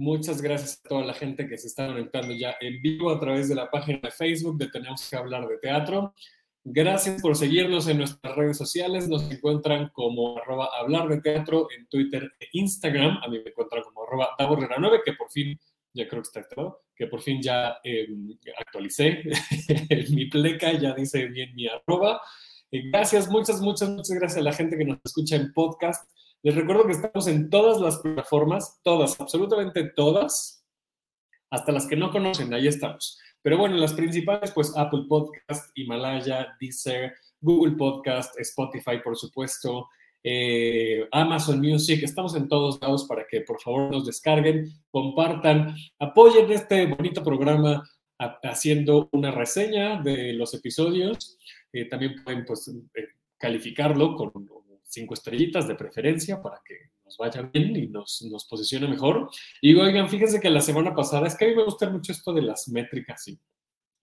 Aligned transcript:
Muchas 0.00 0.40
gracias 0.40 0.80
a 0.82 0.88
toda 0.88 1.04
la 1.04 1.12
gente 1.12 1.46
que 1.46 1.58
se 1.58 1.66
está 1.66 1.86
conectando 1.86 2.32
ya 2.32 2.56
en 2.58 2.80
vivo 2.80 3.10
a 3.10 3.20
través 3.20 3.50
de 3.50 3.54
la 3.54 3.70
página 3.70 4.00
de 4.02 4.10
Facebook 4.10 4.56
de 4.56 4.68
Tenemos 4.68 5.06
que 5.06 5.14
hablar 5.14 5.46
de 5.46 5.58
teatro. 5.58 6.14
Gracias 6.64 7.20
por 7.20 7.36
seguirnos 7.36 7.86
en 7.86 7.98
nuestras 7.98 8.34
redes 8.34 8.56
sociales. 8.56 9.10
Nos 9.10 9.30
encuentran 9.30 9.90
como 9.92 10.38
arroba 10.38 10.70
hablar 10.80 11.06
de 11.06 11.20
teatro 11.20 11.68
en 11.76 11.86
Twitter 11.86 12.32
e 12.40 12.46
Instagram. 12.52 13.18
A 13.22 13.28
mí 13.28 13.40
me 13.44 13.50
encuentran 13.50 13.82
como 13.82 14.02
arroba 14.04 14.30
9 14.38 15.02
que 15.04 15.12
por 15.12 15.30
fin, 15.30 15.60
ya 15.92 16.08
creo 16.08 16.22
que 16.22 16.28
está 16.28 16.48
todo, 16.48 16.80
que 16.96 17.06
por 17.06 17.20
fin 17.20 17.42
ya 17.42 17.76
eh, 17.84 18.08
actualicé 18.56 19.22
mi 20.12 20.30
pleca, 20.30 20.72
ya 20.72 20.94
dice 20.94 21.26
bien 21.26 21.54
mi 21.54 21.68
arroba. 21.68 22.22
Eh, 22.70 22.88
gracias, 22.90 23.28
muchas, 23.28 23.60
muchas, 23.60 23.90
muchas 23.90 24.16
gracias 24.16 24.38
a 24.38 24.44
la 24.44 24.54
gente 24.54 24.78
que 24.78 24.84
nos 24.86 24.98
escucha 25.04 25.36
en 25.36 25.52
podcast. 25.52 26.10
Les 26.42 26.54
recuerdo 26.54 26.86
que 26.86 26.92
estamos 26.92 27.26
en 27.26 27.50
todas 27.50 27.80
las 27.80 27.98
plataformas, 27.98 28.80
todas, 28.82 29.20
absolutamente 29.20 29.84
todas, 29.94 30.64
hasta 31.50 31.72
las 31.72 31.86
que 31.86 31.96
no 31.96 32.10
conocen, 32.10 32.54
ahí 32.54 32.66
estamos. 32.66 33.18
Pero 33.42 33.58
bueno, 33.58 33.76
las 33.76 33.92
principales, 33.92 34.50
pues 34.52 34.74
Apple 34.76 35.04
Podcast, 35.06 35.70
Himalaya, 35.74 36.56
Deezer, 36.58 37.12
Google 37.40 37.76
Podcast, 37.76 38.38
Spotify, 38.40 39.00
por 39.04 39.16
supuesto, 39.16 39.88
eh, 40.22 41.06
Amazon 41.12 41.60
Music, 41.60 42.02
estamos 42.02 42.34
en 42.34 42.48
todos 42.48 42.80
lados 42.80 43.04
para 43.04 43.26
que 43.26 43.40
por 43.42 43.60
favor 43.60 43.90
nos 43.90 44.06
descarguen, 44.06 44.70
compartan, 44.90 45.74
apoyen 45.98 46.50
este 46.52 46.86
bonito 46.86 47.22
programa 47.22 47.82
haciendo 48.42 49.08
una 49.12 49.30
reseña 49.30 50.00
de 50.02 50.34
los 50.34 50.52
episodios. 50.54 51.38
Eh, 51.72 51.86
también 51.86 52.22
pueden 52.22 52.44
pues, 52.44 52.68
eh, 52.68 53.08
calificarlo 53.38 54.14
con 54.14 54.30
cinco 54.90 55.14
estrellitas 55.14 55.68
de 55.68 55.74
preferencia 55.74 56.42
para 56.42 56.60
que 56.64 56.74
nos 57.04 57.16
vaya 57.16 57.42
bien 57.42 57.76
y 57.76 57.86
nos, 57.86 58.22
nos 58.22 58.44
posicione 58.46 58.88
mejor. 58.88 59.30
Y 59.60 59.74
oigan, 59.74 60.08
fíjense 60.08 60.40
que 60.40 60.50
la 60.50 60.60
semana 60.60 60.94
pasada, 60.94 61.26
es 61.26 61.36
que 61.36 61.46
a 61.46 61.48
mí 61.48 61.54
me 61.54 61.64
gusta 61.64 61.88
mucho 61.88 62.12
esto 62.12 62.32
de 62.32 62.42
las 62.42 62.68
métricas 62.68 63.28
y 63.28 63.38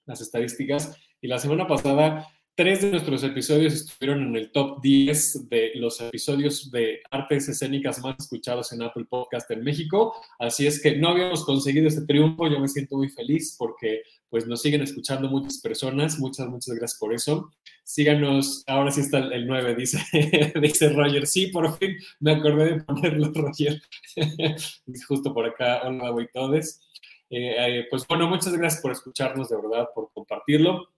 las 0.05 0.21
estadísticas, 0.21 0.97
y 1.19 1.27
la 1.27 1.37
semana 1.37 1.67
pasada 1.67 2.27
Tres 2.57 2.81
de 2.81 2.89
nuestros 2.89 3.23
episodios 3.23 3.71
estuvieron 3.75 4.29
en 4.29 4.35
el 4.35 4.51
top 4.51 4.81
10 4.81 5.47
de 5.47 5.73
los 5.75 6.01
episodios 6.01 6.71
de 6.71 7.01
artes 7.11 7.47
escénicas 7.47 8.01
más 8.01 8.15
escuchados 8.17 8.73
en 8.73 8.81
Apple 8.81 9.05
Podcast 9.07 9.51
en 9.51 9.63
México. 9.63 10.15
Así 10.39 10.65
es 10.65 10.81
que 10.81 10.97
no 10.97 11.09
habíamos 11.09 11.45
conseguido 11.45 11.87
ese 11.87 12.07
triunfo. 12.07 12.49
Yo 12.49 12.59
me 12.59 12.67
siento 12.67 12.97
muy 12.97 13.09
feliz 13.09 13.55
porque 13.59 14.01
pues 14.31 14.47
nos 14.47 14.63
siguen 14.63 14.81
escuchando 14.81 15.29
muchas 15.29 15.59
personas. 15.59 16.17
Muchas, 16.17 16.47
muchas 16.47 16.73
gracias 16.73 16.99
por 16.99 17.13
eso. 17.13 17.51
Síganos. 17.87 18.65
Ahora 18.67 18.91
sí 18.91 18.99
está 18.99 19.19
el 19.19 19.47
9, 19.47 19.73
dice, 19.75 19.97
dice 20.61 20.89
Roger. 20.89 21.25
Sí, 21.25 21.47
por 21.47 21.77
fin 21.77 21.95
me 22.19 22.33
acordé 22.33 22.73
de 22.73 22.83
ponerlo, 22.83 23.31
Roger. 23.33 23.81
Justo 25.07 25.33
por 25.33 25.45
acá. 25.45 25.83
Hola, 25.85 26.09
güey, 26.09 26.27
todos. 26.33 26.81
Eh, 27.29 27.55
eh, 27.57 27.87
pues 27.89 28.05
bueno, 28.05 28.27
muchas 28.27 28.51
gracias 28.57 28.81
por 28.81 28.91
escucharnos, 28.91 29.47
de 29.47 29.55
verdad, 29.55 29.87
por 29.95 30.11
compartirlo. 30.11 30.89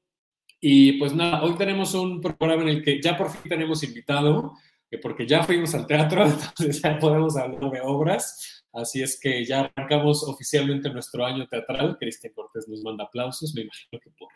Y 0.59 0.93
pues 0.93 1.13
nada, 1.13 1.43
hoy 1.43 1.55
tenemos 1.57 1.93
un 1.93 2.21
programa 2.21 2.63
en 2.63 2.69
el 2.69 2.83
que 2.83 2.99
ya 2.99 3.15
por 3.15 3.29
fin 3.29 3.47
tenemos 3.47 3.83
invitado, 3.83 4.53
porque 4.99 5.27
ya 5.27 5.43
fuimos 5.43 5.75
al 5.75 5.85
teatro, 5.85 6.25
entonces 6.25 6.81
ya 6.81 6.97
podemos 6.97 7.37
hablar 7.37 7.69
de 7.69 7.81
obras. 7.81 8.65
Así 8.73 9.03
es 9.03 9.19
que 9.19 9.45
ya 9.45 9.71
arrancamos 9.75 10.23
oficialmente 10.27 10.89
nuestro 10.89 11.23
año 11.23 11.47
teatral. 11.47 11.97
Cristian 11.99 12.33
Cortés 12.33 12.67
nos 12.67 12.81
manda 12.81 13.03
aplausos, 13.03 13.53
me 13.53 13.61
imagino 13.61 13.99
que 14.03 14.09
por 14.17 14.29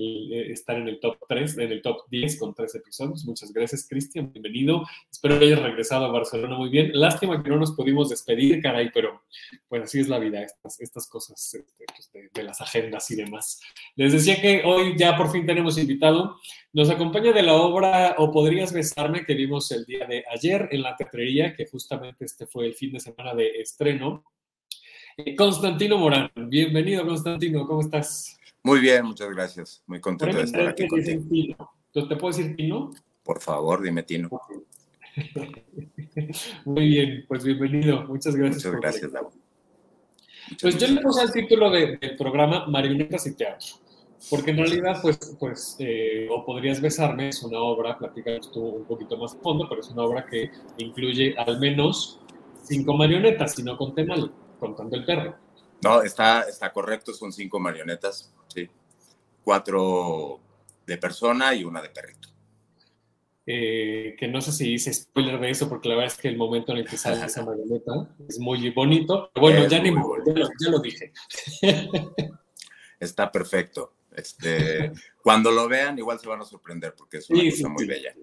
eh, 0.00 0.52
estar 0.52 0.76
en 0.76 0.86
el 0.86 1.00
top 1.00 1.18
3, 1.28 1.58
en 1.58 1.72
el 1.72 1.82
top 1.82 2.08
10 2.08 2.38
con 2.38 2.54
tres 2.54 2.72
episodios. 2.76 3.24
Muchas 3.24 3.52
gracias, 3.52 3.84
Cristian. 3.88 4.30
Bienvenido. 4.30 4.84
Espero 5.10 5.36
que 5.36 5.46
hayas 5.46 5.60
regresado 5.60 6.04
a 6.04 6.12
Barcelona 6.12 6.56
muy 6.56 6.68
bien. 6.70 6.92
Lástima 6.94 7.42
que 7.42 7.50
no 7.50 7.56
nos 7.56 7.72
pudimos 7.72 8.08
despedir, 8.08 8.62
caray, 8.62 8.92
pero 8.94 9.24
pues 9.66 9.82
así 9.82 9.98
es 9.98 10.08
la 10.08 10.20
vida, 10.20 10.46
estas, 10.78 11.08
cosas 11.08 11.52
este, 11.52 11.84
pues, 12.12 12.30
de, 12.32 12.42
las 12.44 12.60
agendas 12.60 13.10
y 13.10 13.16
demás. 13.16 13.60
Les 13.96 14.12
decía 14.12 14.40
que 14.40 14.62
hoy 14.64 14.94
ya 14.96 15.16
por 15.16 15.32
fin 15.32 15.44
tenemos 15.44 15.76
invitado. 15.78 16.36
Nos 16.72 16.90
acompaña 16.90 17.32
de 17.32 17.42
la 17.42 17.54
obra 17.54 18.14
O 18.18 18.30
Podrías 18.30 18.72
Besarme 18.72 19.24
que 19.24 19.34
vimos 19.34 19.72
el 19.72 19.84
día 19.84 20.06
de 20.06 20.22
ayer 20.30 20.68
en 20.70 20.82
la 20.82 20.96
teatrería, 20.96 21.56
que 21.56 21.66
justamente 21.66 22.24
este 22.24 22.46
fue 22.46 22.66
el 22.66 22.74
fin 22.74 22.92
de 22.92 23.00
semana 23.00 23.34
de 23.34 23.48
estreno. 23.60 24.22
Eh, 25.16 25.34
Constantino 25.34 25.98
Morán, 25.98 26.30
bienvenido 26.36 27.04
Constantino, 27.04 27.66
¿cómo 27.66 27.80
estás? 27.80 28.37
Muy 28.68 28.80
bien, 28.80 29.06
muchas 29.06 29.30
gracias. 29.30 29.82
Muy 29.86 29.98
contento 29.98 30.36
de 30.36 30.42
estar 30.42 30.68
aquí 30.68 30.86
contigo. 30.86 31.72
¿Te 31.90 32.16
puedo 32.16 32.36
decir 32.36 32.54
Tino? 32.54 32.90
Por 33.24 33.40
favor, 33.40 33.80
dime 33.80 34.02
Tino. 34.02 34.28
Muy 36.66 36.88
bien, 36.88 37.24
pues 37.26 37.44
bienvenido. 37.44 38.04
Muchas 38.04 38.36
gracias. 38.36 38.66
Muchas 38.66 38.80
gracias, 38.82 39.10
Pues 40.60 40.76
yo 40.76 40.86
le 40.86 41.00
puse 41.00 41.22
el 41.22 41.32
título 41.32 41.70
del 41.70 42.14
programa 42.18 42.66
Marionetas 42.66 43.26
y 43.28 43.36
Teatro, 43.36 43.68
porque 44.28 44.50
en 44.50 44.58
realidad, 44.58 44.98
pues, 45.00 45.18
pues 45.40 45.76
eh, 45.78 46.28
o 46.30 46.44
podrías 46.44 46.82
besarme, 46.82 47.30
es 47.30 47.42
una 47.42 47.60
obra, 47.60 47.96
platicamos 47.96 48.52
tú 48.52 48.60
un 48.60 48.84
poquito 48.84 49.16
más 49.16 49.34
a 49.34 49.38
fondo, 49.38 49.66
pero 49.66 49.80
es 49.80 49.88
una 49.88 50.02
obra 50.02 50.26
que 50.26 50.50
incluye 50.76 51.34
al 51.38 51.58
menos 51.58 52.20
cinco 52.64 52.92
marionetas, 52.92 53.54
si 53.54 53.62
no 53.62 53.78
conté 53.78 54.04
mal, 54.04 54.30
contando 54.60 54.94
el 54.94 55.06
perro. 55.06 55.36
No, 55.82 56.02
está, 56.02 56.42
está 56.42 56.70
correcto, 56.70 57.14
son 57.14 57.32
cinco 57.32 57.58
marionetas. 57.58 58.30
Cuatro 59.42 60.40
de 60.86 60.98
persona 60.98 61.54
y 61.54 61.64
una 61.64 61.82
de 61.82 61.90
perrito. 61.90 62.28
Eh, 63.50 64.14
que 64.18 64.28
no 64.28 64.42
sé 64.42 64.52
si 64.52 64.74
hice 64.74 64.92
spoiler 64.92 65.40
de 65.40 65.48
eso, 65.48 65.70
porque 65.70 65.88
la 65.88 65.94
verdad 65.94 66.12
es 66.12 66.20
que 66.20 66.28
el 66.28 66.36
momento 66.36 66.72
en 66.72 66.78
el 66.78 66.86
que 66.86 66.98
sale 66.98 67.24
esa 67.24 67.42
marioneta 67.46 68.14
es 68.28 68.38
muy 68.38 68.68
bonito. 68.70 69.30
bueno, 69.34 69.66
ya 69.66 69.80
ni 69.80 69.88
ya 69.88 70.70
lo, 70.70 70.80
dije. 70.80 71.12
Está 73.00 73.32
perfecto. 73.32 73.94
Este, 74.14 74.92
cuando 75.22 75.50
lo 75.50 75.66
vean, 75.66 75.98
igual 75.98 76.18
se 76.18 76.28
van 76.28 76.42
a 76.42 76.44
sorprender, 76.44 76.94
porque 76.94 77.18
es 77.18 77.30
una 77.30 77.42
cosa 77.50 77.68
muy 77.68 77.86
bella. 77.86 78.14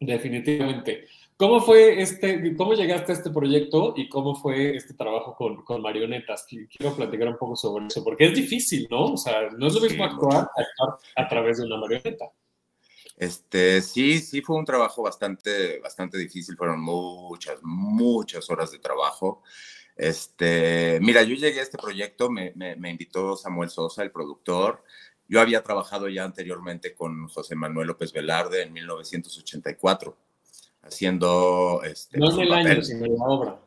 Definitivamente. 0.00 1.06
¿Cómo 1.40 1.62
fue 1.62 2.02
este, 2.02 2.54
cómo 2.54 2.74
llegaste 2.74 3.12
a 3.12 3.14
este 3.14 3.30
proyecto 3.30 3.94
y 3.96 4.10
cómo 4.10 4.34
fue 4.34 4.76
este 4.76 4.92
trabajo 4.92 5.34
con, 5.34 5.64
con, 5.64 5.80
marionetas? 5.80 6.44
Quiero 6.46 6.94
platicar 6.94 7.28
un 7.28 7.38
poco 7.38 7.56
sobre 7.56 7.86
eso, 7.86 8.04
porque 8.04 8.26
es 8.26 8.34
difícil, 8.34 8.86
¿no? 8.90 9.14
O 9.14 9.16
sea, 9.16 9.48
no 9.56 9.68
es 9.68 9.72
lo 9.72 9.80
mismo 9.80 10.04
actuar, 10.04 10.50
a 11.16 11.28
través 11.28 11.56
de 11.56 11.64
una 11.64 11.78
marioneta. 11.78 12.26
Este, 13.16 13.80
sí, 13.80 14.18
sí 14.18 14.42
fue 14.42 14.54
un 14.58 14.66
trabajo 14.66 15.00
bastante, 15.00 15.78
bastante 15.78 16.18
difícil, 16.18 16.58
fueron 16.58 16.82
muchas, 16.82 17.56
muchas 17.62 18.50
horas 18.50 18.70
de 18.70 18.78
trabajo. 18.78 19.42
Este, 19.96 20.98
mira, 21.00 21.22
yo 21.22 21.36
llegué 21.36 21.60
a 21.60 21.62
este 21.62 21.78
proyecto, 21.78 22.28
me, 22.28 22.52
me, 22.54 22.76
me 22.76 22.90
invitó 22.90 23.34
Samuel 23.34 23.70
Sosa, 23.70 24.02
el 24.02 24.10
productor. 24.10 24.84
Yo 25.26 25.40
había 25.40 25.62
trabajado 25.62 26.06
ya 26.10 26.22
anteriormente 26.22 26.94
con 26.94 27.28
José 27.28 27.54
Manuel 27.54 27.86
López 27.86 28.12
Velarde 28.12 28.62
en 28.62 28.74
1984 28.74 30.18
haciendo... 30.82 31.82
Este, 31.84 32.18
no 32.18 32.30
es 32.30 32.38
el 32.38 32.52
año, 32.52 32.82
sino 32.82 33.06
la 33.06 33.24
obra. 33.24 33.60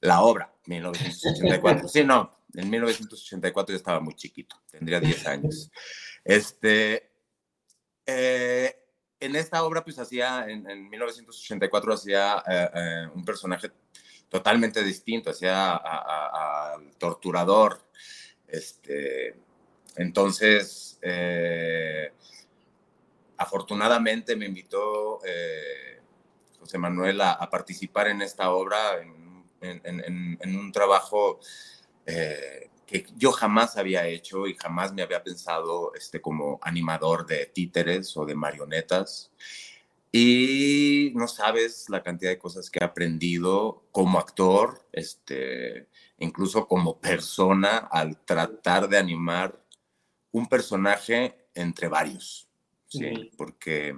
La 0.00 0.22
obra, 0.22 0.52
1984. 0.66 1.88
sí, 1.88 2.04
no, 2.04 2.42
en 2.54 2.68
1984 2.68 3.72
yo 3.72 3.76
estaba 3.76 4.00
muy 4.00 4.14
chiquito, 4.14 4.56
tendría 4.70 5.00
10 5.00 5.26
años. 5.26 5.70
Este, 6.24 7.10
eh, 8.06 8.76
en 9.20 9.36
esta 9.36 9.62
obra, 9.64 9.84
pues 9.84 9.98
hacía, 9.98 10.46
en, 10.48 10.90
1984 10.90 11.94
hacía 11.94 12.42
eh, 12.48 12.70
eh, 12.74 13.08
un 13.14 13.24
personaje 13.24 13.70
totalmente 14.28 14.82
distinto, 14.82 15.30
hacía 15.30 15.76
al 15.76 16.94
torturador. 16.98 17.80
Este, 18.46 19.36
entonces, 19.96 20.98
afortunadamente 23.36 24.36
me 24.36 24.46
invitó 24.46 25.20
José 26.62 26.78
Manuel 26.78 27.20
a, 27.20 27.50
participar 27.50 28.06
en 28.06 28.22
esta 28.22 28.52
obra, 28.52 28.78
en, 29.60 30.56
un 30.56 30.70
trabajo 30.70 31.40
eh, 32.06 32.70
que 32.86 33.04
yo 33.16 33.32
jamás 33.32 33.76
había 33.76 34.06
hecho 34.06 34.46
y 34.46 34.54
jamás 34.54 34.92
me 34.92 35.02
había 35.02 35.24
pensado 35.24 35.92
este, 35.94 36.20
como 36.20 36.60
animador 36.62 37.26
de 37.26 37.46
títeres 37.46 38.16
o 38.16 38.24
de 38.24 38.36
marionetas. 38.36 39.32
Y 40.12 41.10
no 41.16 41.26
sabes 41.26 41.88
la 41.88 42.04
cantidad 42.04 42.30
de 42.30 42.38
cosas 42.38 42.70
que 42.70 42.78
he 42.78 42.84
aprendido 42.84 43.88
como 43.90 44.20
actor, 44.20 44.86
este, 44.92 45.88
incluso 46.18 46.68
como 46.68 47.00
persona, 47.00 47.88
al 47.90 48.24
tratar 48.24 48.88
de 48.88 48.98
animar 48.98 49.66
un 50.30 50.46
personaje 50.46 51.48
entre 51.54 51.88
varios. 51.88 52.48
¿sí? 52.86 53.32
Porque 53.36 53.96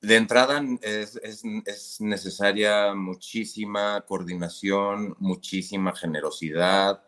de 0.00 0.16
entrada 0.16 0.62
es, 0.80 1.16
es, 1.16 2.00
necesaria 2.00 2.94
muchísima 2.94 4.00
coordinación, 4.02 5.14
muchísima 5.18 5.94
generosidad, 5.94 7.02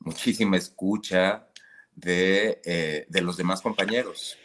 muchísima 0.00 0.56
escucha 0.56 1.48
de, 1.94 2.60
eh, 2.64 3.06
de 3.08 3.20
los 3.22 3.36
demás 3.36 3.62
compañeros. 3.62 4.36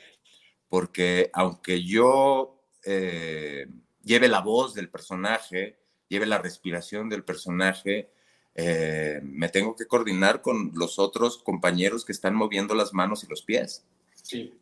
Porque 0.69 1.29
aunque 1.33 1.83
yo 1.83 2.63
eh, 2.85 3.67
lleve 4.03 4.29
la 4.29 4.39
voz 4.39 4.73
del 4.73 4.89
personaje, 4.89 5.77
lleve 6.07 6.25
la 6.25 6.37
respiración 6.37 7.09
del 7.09 7.25
personaje, 7.25 8.09
eh, 8.55 9.19
me 9.23 9.49
tengo 9.49 9.75
que 9.75 9.85
coordinar 9.85 10.41
con 10.41 10.71
los 10.75 10.97
otros 10.97 11.37
compañeros 11.43 12.05
que 12.05 12.11
están 12.11 12.35
moviendo 12.35 12.73
las 12.73 12.93
manos 12.93 13.23
y 13.23 13.27
los 13.27 13.41
pies. 13.41 13.85
Sí. 14.23 14.53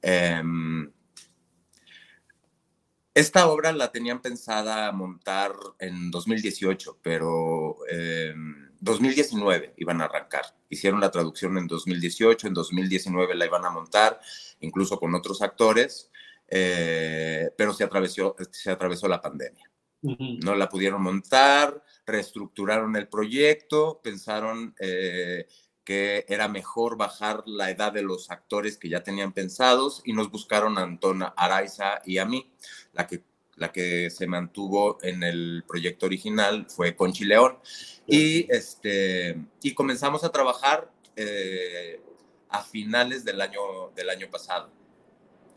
Em, 3.19 3.21
esta 3.21 3.47
obra 3.49 3.71
la 3.73 3.91
tenían 3.91 4.21
pensada 4.21 4.91
montar 4.91 5.51
en 5.79 6.09
2018, 6.09 6.99
pero 7.01 7.77
en 7.89 8.71
2019 8.79 9.73
iban 9.77 10.01
a 10.01 10.05
arrancar. 10.05 10.45
Hicieron 10.69 11.01
la 11.01 11.11
traducción 11.11 11.57
en 11.57 11.67
2018, 11.67 12.47
en 12.47 12.53
2019 12.53 13.35
la 13.35 13.45
iban 13.45 13.65
a 13.65 13.69
montar, 13.69 14.19
incluso 14.61 14.97
con 14.99 15.13
otros 15.15 15.41
actores, 15.41 16.09
eh, 16.47 17.51
pero 17.57 17.73
se 17.73 17.83
atravesó, 17.83 18.35
se 18.51 18.71
atravesó 18.71 19.07
la 19.07 19.21
pandemia. 19.21 19.69
No 20.01 20.55
la 20.55 20.69
pudieron 20.69 21.01
montar, 21.01 21.83
reestructuraron 22.05 22.95
el 22.95 23.09
proyecto, 23.09 23.99
pensaron 24.01 24.73
eh, 24.79 25.45
que 25.83 26.25
era 26.27 26.47
mejor 26.47 26.97
bajar 26.97 27.43
la 27.45 27.71
edad 27.71 27.91
de 27.91 28.03
los 28.03 28.29
actores 28.31 28.77
que 28.77 28.89
ya 28.89 29.03
tenían 29.03 29.33
pensados 29.33 30.01
y 30.05 30.13
nos 30.13 30.29
buscaron 30.29 30.77
a 30.77 30.83
Antona 30.83 31.33
Araiza 31.35 32.01
y 32.05 32.17
a 32.19 32.25
mí. 32.25 32.51
La 32.93 33.07
que, 33.07 33.23
la 33.55 33.71
que 33.71 34.09
se 34.09 34.27
mantuvo 34.27 34.99
en 35.01 35.23
el 35.23 35.63
proyecto 35.67 36.05
original 36.05 36.67
fue 36.69 36.95
Conchi 36.95 37.25
León. 37.25 37.57
Y, 38.05 38.51
este, 38.51 39.37
y 39.61 39.73
comenzamos 39.73 40.23
a 40.23 40.31
trabajar 40.31 40.91
eh, 41.15 42.01
a 42.49 42.63
finales 42.63 43.25
del 43.25 43.41
año, 43.41 43.89
del 43.95 44.09
año 44.09 44.29
pasado, 44.29 44.69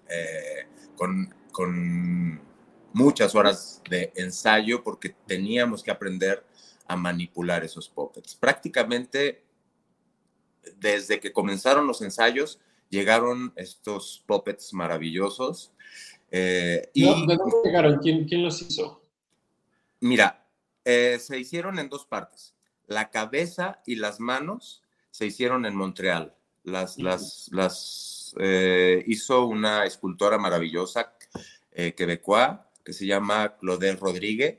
eh, 0.09 0.67
con, 0.97 1.35
con 1.53 2.41
muchas 2.93 3.35
horas 3.35 3.83
de 3.89 4.13
ensayo 4.17 4.83
porque 4.83 5.15
teníamos 5.27 5.83
que 5.83 5.91
aprender 5.91 6.45
a 6.87 6.97
manipular 6.97 7.65
esos 7.65 7.89
puppets. 7.89 8.35
Prácticamente 8.35 9.43
desde 10.77 11.21
que 11.21 11.33
comenzaron 11.33 11.87
los 11.87 12.03
ensayos, 12.03 12.61
llegaron 12.89 13.53
estos 13.57 14.23
puppets 14.27 14.73
maravillosos. 14.75 15.73
Eh, 16.31 16.91
y, 16.95 17.05
¿De 17.27 17.37
dónde 17.37 17.57
llegaron? 17.65 17.99
¿Quién, 17.99 18.27
¿Quién, 18.27 18.43
los 18.43 18.63
hizo? 18.63 19.03
Mira, 20.01 20.47
eh, 20.85 21.19
se 21.21 21.39
hicieron 21.39 21.79
en 21.79 21.89
dos 21.89 22.07
partes. 22.07 22.55
La 22.87 23.11
cabeza 23.11 23.83
y 23.87 23.97
las 23.97 24.21
manos 24.21 24.83
se 25.11 25.27
hicieron 25.27 25.67
en 25.67 25.75
Montreal. 25.75 26.35
Las, 26.65 26.99
las, 26.99 27.49
las 27.53 28.35
eh, 28.39 29.03
hizo 29.07 29.47
una 29.47 29.85
escultora 29.85 30.39
maravillosa 30.39 31.15
quebecoa 31.75 32.71
que 32.85 32.93
se 32.93 33.07
llama 33.07 33.57
Claudel 33.59 33.97
Rodríguez 33.97 34.59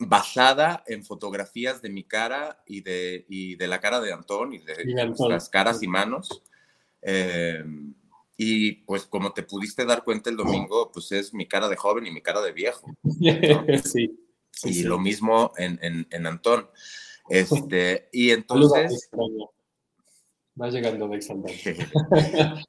basada 0.00 0.82
en 0.86 1.04
fotografías 1.04 1.82
de 1.82 1.90
mi 1.90 2.04
cara 2.04 2.62
y 2.66 2.80
de, 2.80 3.26
y 3.28 3.56
de 3.56 3.68
la 3.68 3.80
cara 3.80 4.00
de 4.00 4.12
Antón 4.12 4.54
y 4.54 4.58
de 4.58 5.06
las 5.28 5.48
caras 5.48 5.82
y 5.82 5.88
manos. 5.88 6.42
Eh, 7.02 7.62
y 8.36 8.72
pues 8.72 9.04
como 9.04 9.32
te 9.32 9.42
pudiste 9.42 9.84
dar 9.84 10.02
cuenta 10.02 10.30
el 10.30 10.36
domingo, 10.36 10.90
pues 10.90 11.12
es 11.12 11.34
mi 11.34 11.46
cara 11.46 11.68
de 11.68 11.76
joven 11.76 12.06
y 12.06 12.10
mi 12.10 12.22
cara 12.22 12.40
de 12.40 12.52
viejo. 12.52 12.86
Sí. 14.52 14.80
y 14.80 14.82
lo 14.82 14.98
mismo 14.98 15.52
en, 15.56 15.78
en, 15.80 16.06
en, 16.10 16.26
Antón. 16.26 16.68
Este, 17.28 18.08
y 18.12 18.30
entonces... 18.30 19.08
Va 20.60 20.68
llegando 20.68 21.08
de 21.08 21.18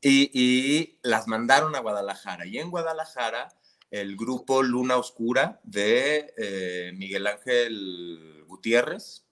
y, 0.00 0.30
y 0.32 0.98
las 1.02 1.28
mandaron 1.28 1.76
a 1.76 1.80
Guadalajara. 1.80 2.46
Y 2.46 2.58
en 2.58 2.70
Guadalajara 2.70 3.48
el 3.90 4.16
grupo 4.16 4.62
Luna 4.62 4.96
Oscura 4.96 5.60
de 5.62 6.32
eh, 6.36 6.92
Miguel 6.94 7.26
Ángel 7.26 8.44
Gutiérrez. 8.46 9.24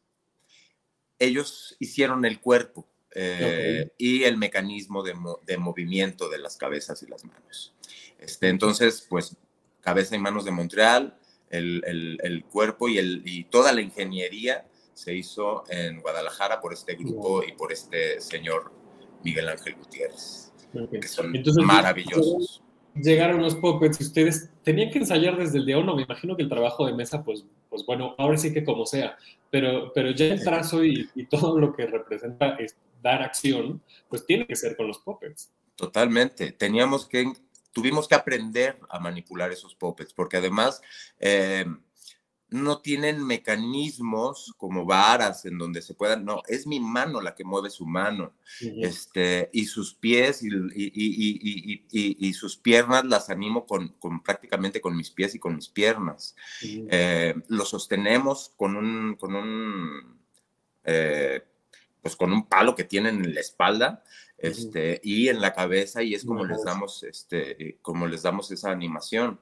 Ellos 1.18 1.76
hicieron 1.78 2.24
el 2.24 2.40
cuerpo 2.40 2.88
eh, 3.14 3.90
y 3.98 4.24
el 4.24 4.36
mecanismo 4.36 5.02
de, 5.02 5.14
movimiento 5.58 6.28
de 6.28 6.38
las 6.38 6.56
cabezas 6.56 7.02
y 7.02 7.06
las 7.06 7.24
manos. 7.24 7.74
Este, 8.18 8.48
entonces, 8.48 9.06
pues, 9.08 9.36
cabeza 9.80 10.16
y 10.16 10.18
manos 10.18 10.44
de 10.44 10.50
Montreal, 10.50 11.16
el, 11.50 12.44
cuerpo 12.50 12.88
y, 12.88 12.98
y, 12.98 13.44
toda 13.44 13.72
la 13.72 13.80
ingeniería 13.80 14.66
se 14.92 15.14
hizo 15.14 15.64
en 15.68 16.00
Guadalajara 16.00 16.60
por 16.60 16.72
este 16.72 16.94
grupo 16.96 17.44
y 17.44 17.52
por 17.52 17.72
este 17.72 18.20
señor 18.20 18.72
Miguel 19.22 19.48
Ángel 19.48 19.76
Gutiérrez, 19.76 20.52
que 20.90 21.06
son 21.06 21.32
maravillosos 21.64 22.63
llegaron 22.94 23.42
los 23.42 23.54
puppets 23.56 24.00
y 24.00 24.04
ustedes 24.04 24.50
tenían 24.62 24.90
que 24.90 24.98
ensayar 24.98 25.36
desde 25.36 25.58
el 25.58 25.66
día 25.66 25.78
uno. 25.78 25.96
Me 25.96 26.02
imagino 26.02 26.36
que 26.36 26.42
el 26.42 26.48
trabajo 26.48 26.86
de 26.86 26.92
mesa, 26.92 27.24
pues, 27.24 27.44
pues 27.68 27.84
bueno, 27.86 28.14
ahora 28.18 28.36
sí 28.36 28.52
que 28.52 28.64
como 28.64 28.86
sea, 28.86 29.16
pero, 29.50 29.92
pero 29.94 30.10
ya 30.10 30.26
el 30.26 30.42
trazo 30.42 30.84
y, 30.84 31.08
todo 31.30 31.58
lo 31.58 31.74
que 31.74 31.86
representa 31.86 32.56
es 32.56 32.76
dar 33.02 33.22
acción, 33.22 33.82
pues 34.08 34.24
tiene 34.24 34.46
que 34.46 34.56
ser 34.56 34.76
con 34.76 34.88
los 34.88 34.98
puppets. 34.98 35.50
Totalmente. 35.76 36.52
Teníamos 36.52 37.06
que, 37.06 37.32
tuvimos 37.72 38.08
que 38.08 38.14
aprender 38.14 38.78
a 38.88 38.98
manipular 38.98 39.50
esos 39.50 39.74
puppets, 39.74 40.12
porque 40.12 40.38
además... 40.38 40.80
Eh, 41.20 41.66
no 42.54 42.78
tienen 42.78 43.26
mecanismos 43.26 44.54
como 44.56 44.84
varas 44.84 45.44
en 45.44 45.58
donde 45.58 45.82
se 45.82 45.94
puedan, 45.94 46.24
no, 46.24 46.40
es 46.46 46.68
mi 46.68 46.78
mano 46.78 47.20
la 47.20 47.34
que 47.34 47.42
mueve 47.42 47.68
su 47.68 47.84
mano, 47.84 48.32
este, 48.60 49.50
y 49.52 49.64
sus 49.64 49.94
pies 49.94 50.40
y, 50.44 50.50
y, 51.90 52.32
sus 52.34 52.56
piernas 52.56 53.04
las 53.06 53.28
animo 53.28 53.66
con, 53.66 53.88
con, 53.98 54.22
prácticamente 54.22 54.80
con 54.80 54.96
mis 54.96 55.10
pies 55.10 55.34
y 55.34 55.40
con 55.40 55.56
mis 55.56 55.68
piernas. 55.68 56.36
Eh, 56.62 57.34
lo 57.48 57.64
sostenemos 57.64 58.52
con 58.56 58.76
un, 58.76 59.16
con 59.16 59.34
un, 59.34 60.20
eh, 60.84 61.42
pues 62.00 62.14
con 62.14 62.32
un 62.32 62.46
palo 62.46 62.76
que 62.76 62.84
tienen 62.84 63.24
en 63.24 63.34
la 63.34 63.40
espalda, 63.40 64.04
este, 64.38 65.00
y 65.02 65.28
en 65.28 65.40
la 65.40 65.52
cabeza, 65.52 66.04
y 66.04 66.14
es 66.14 66.24
como 66.24 66.44
les 66.44 66.62
damos, 66.62 67.02
este, 67.02 67.78
como 67.82 68.06
les 68.06 68.22
damos 68.22 68.52
esa 68.52 68.70
animación. 68.70 69.40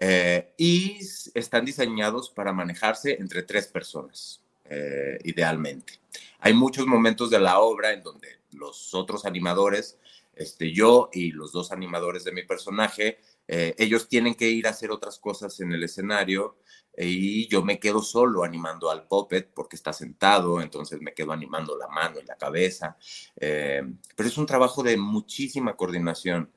Eh, 0.00 0.54
y 0.56 0.98
están 1.34 1.64
diseñados 1.64 2.30
para 2.30 2.52
manejarse 2.52 3.16
entre 3.18 3.42
tres 3.42 3.66
personas, 3.66 4.40
eh, 4.64 5.18
idealmente. 5.24 5.94
Hay 6.38 6.54
muchos 6.54 6.86
momentos 6.86 7.30
de 7.30 7.40
la 7.40 7.58
obra 7.58 7.92
en 7.92 8.04
donde 8.04 8.28
los 8.52 8.94
otros 8.94 9.24
animadores, 9.24 9.98
este, 10.36 10.72
yo 10.72 11.10
y 11.12 11.32
los 11.32 11.50
dos 11.50 11.72
animadores 11.72 12.22
de 12.22 12.30
mi 12.30 12.44
personaje, 12.44 13.18
eh, 13.48 13.74
ellos 13.76 14.08
tienen 14.08 14.36
que 14.36 14.48
ir 14.48 14.68
a 14.68 14.70
hacer 14.70 14.92
otras 14.92 15.18
cosas 15.18 15.58
en 15.58 15.72
el 15.72 15.82
escenario 15.82 16.58
y 16.96 17.48
yo 17.48 17.64
me 17.64 17.78
quedo 17.78 18.02
solo 18.02 18.44
animando 18.44 18.90
al 18.90 19.06
puppet 19.06 19.50
porque 19.54 19.76
está 19.76 19.92
sentado, 19.92 20.60
entonces 20.60 21.00
me 21.00 21.14
quedo 21.14 21.32
animando 21.32 21.76
la 21.76 21.88
mano 21.88 22.18
y 22.20 22.26
la 22.26 22.36
cabeza. 22.36 22.96
pero 23.36 24.28
es 24.28 24.36
un 24.38 24.46
trabajo 24.46 24.82
de 24.82 24.96
muchísima 24.96 25.76
coordinación. 25.76 26.50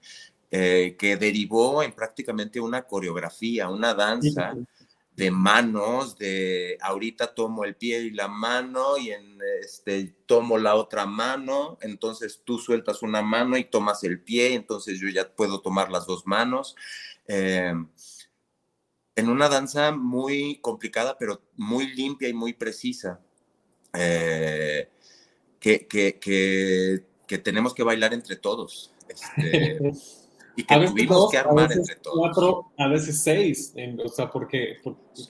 Eh, 0.54 0.98
que 1.00 1.16
derivó 1.16 1.82
en 1.82 1.94
prácticamente 1.94 2.60
una 2.60 2.84
coreografía, 2.84 3.70
una 3.70 3.94
danza 3.94 4.54
de 5.16 5.32
manos, 5.32 6.18
de 6.18 6.78
ahorita 6.82 7.34
tomo 7.34 7.64
el 7.64 7.78
pie 7.78 8.02
y 8.02 8.12
la 8.12 8.28
mano 8.28 8.98
y 8.98 9.12
en 9.12 9.40
este 9.62 10.14
tomo 10.26 10.58
la 10.58 10.76
otra 10.76 11.06
mano, 11.06 11.78
entonces 11.82 12.42
tú 12.44 12.60
sueltas 12.60 13.02
una 13.02 13.22
mano 13.22 13.56
y 13.56 13.64
tomas 13.64 14.04
el 14.04 14.20
pie, 14.20 14.54
entonces 14.54 15.00
yo 15.00 15.08
ya 15.08 15.34
puedo 15.34 15.62
tomar 15.62 15.90
las 15.90 16.06
dos 16.06 16.28
manos. 16.28 16.76
Eh, 17.28 17.74
en 19.16 19.30
una 19.30 19.48
danza 19.48 19.94
muy 19.94 20.60
complicada, 20.60 21.18
pero 21.18 21.42
muy 21.56 21.94
limpia 21.94 22.28
y 22.28 22.34
muy 22.34 22.52
precisa, 22.52 23.22
eh, 23.94 24.90
que, 25.62 25.88
que, 25.88 26.20
que, 26.20 27.38
tenemos 27.38 27.74
que 27.74 27.84
bailar 27.84 28.14
entre 28.14 28.36
todos. 28.36 28.92
Este, 29.08 29.80
y 30.56 30.64
que 30.64 30.76
tuvimos 30.88 31.32
que 31.32 31.38
armar 31.38 31.72
entre 31.72 31.96
todos. 31.96 32.20
Cuatro, 32.20 32.72
a 32.78 32.88
veces 32.88 33.22
seis, 33.24 33.74
o 34.04 34.08
sea, 34.10 34.30
porque, 34.30 34.78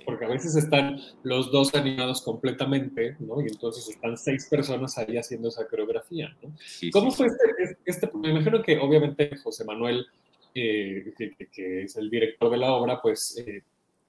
porque, 0.06 0.26
a 0.26 0.28
veces 0.28 0.56
están 0.56 1.00
los 1.24 1.52
dos 1.52 1.74
animados 1.76 2.22
completamente, 2.22 3.16
¿no? 3.20 3.42
Y 3.42 3.48
entonces 3.48 3.88
están 3.90 4.18
seis 4.18 4.48
personas 4.50 4.98
ahí 4.98 5.18
haciendo 5.18 5.50
esa 5.50 5.68
coreografía, 5.68 6.36
¿no? 6.42 6.54
¿Cómo 6.92 7.12
fue 7.12 7.28
este, 7.28 7.78
este, 7.86 8.10
Me 8.18 8.30
imagino 8.32 8.62
que 8.64 8.78
obviamente 8.80 9.36
José 9.38 9.66
Manuel 9.66 10.06
que, 10.54 11.14
que, 11.52 11.84
es 11.84 11.96
el 11.96 12.10
director 12.10 12.50
de 12.50 12.58
la 12.58 12.74
obra, 12.74 13.02
pues 13.02 13.42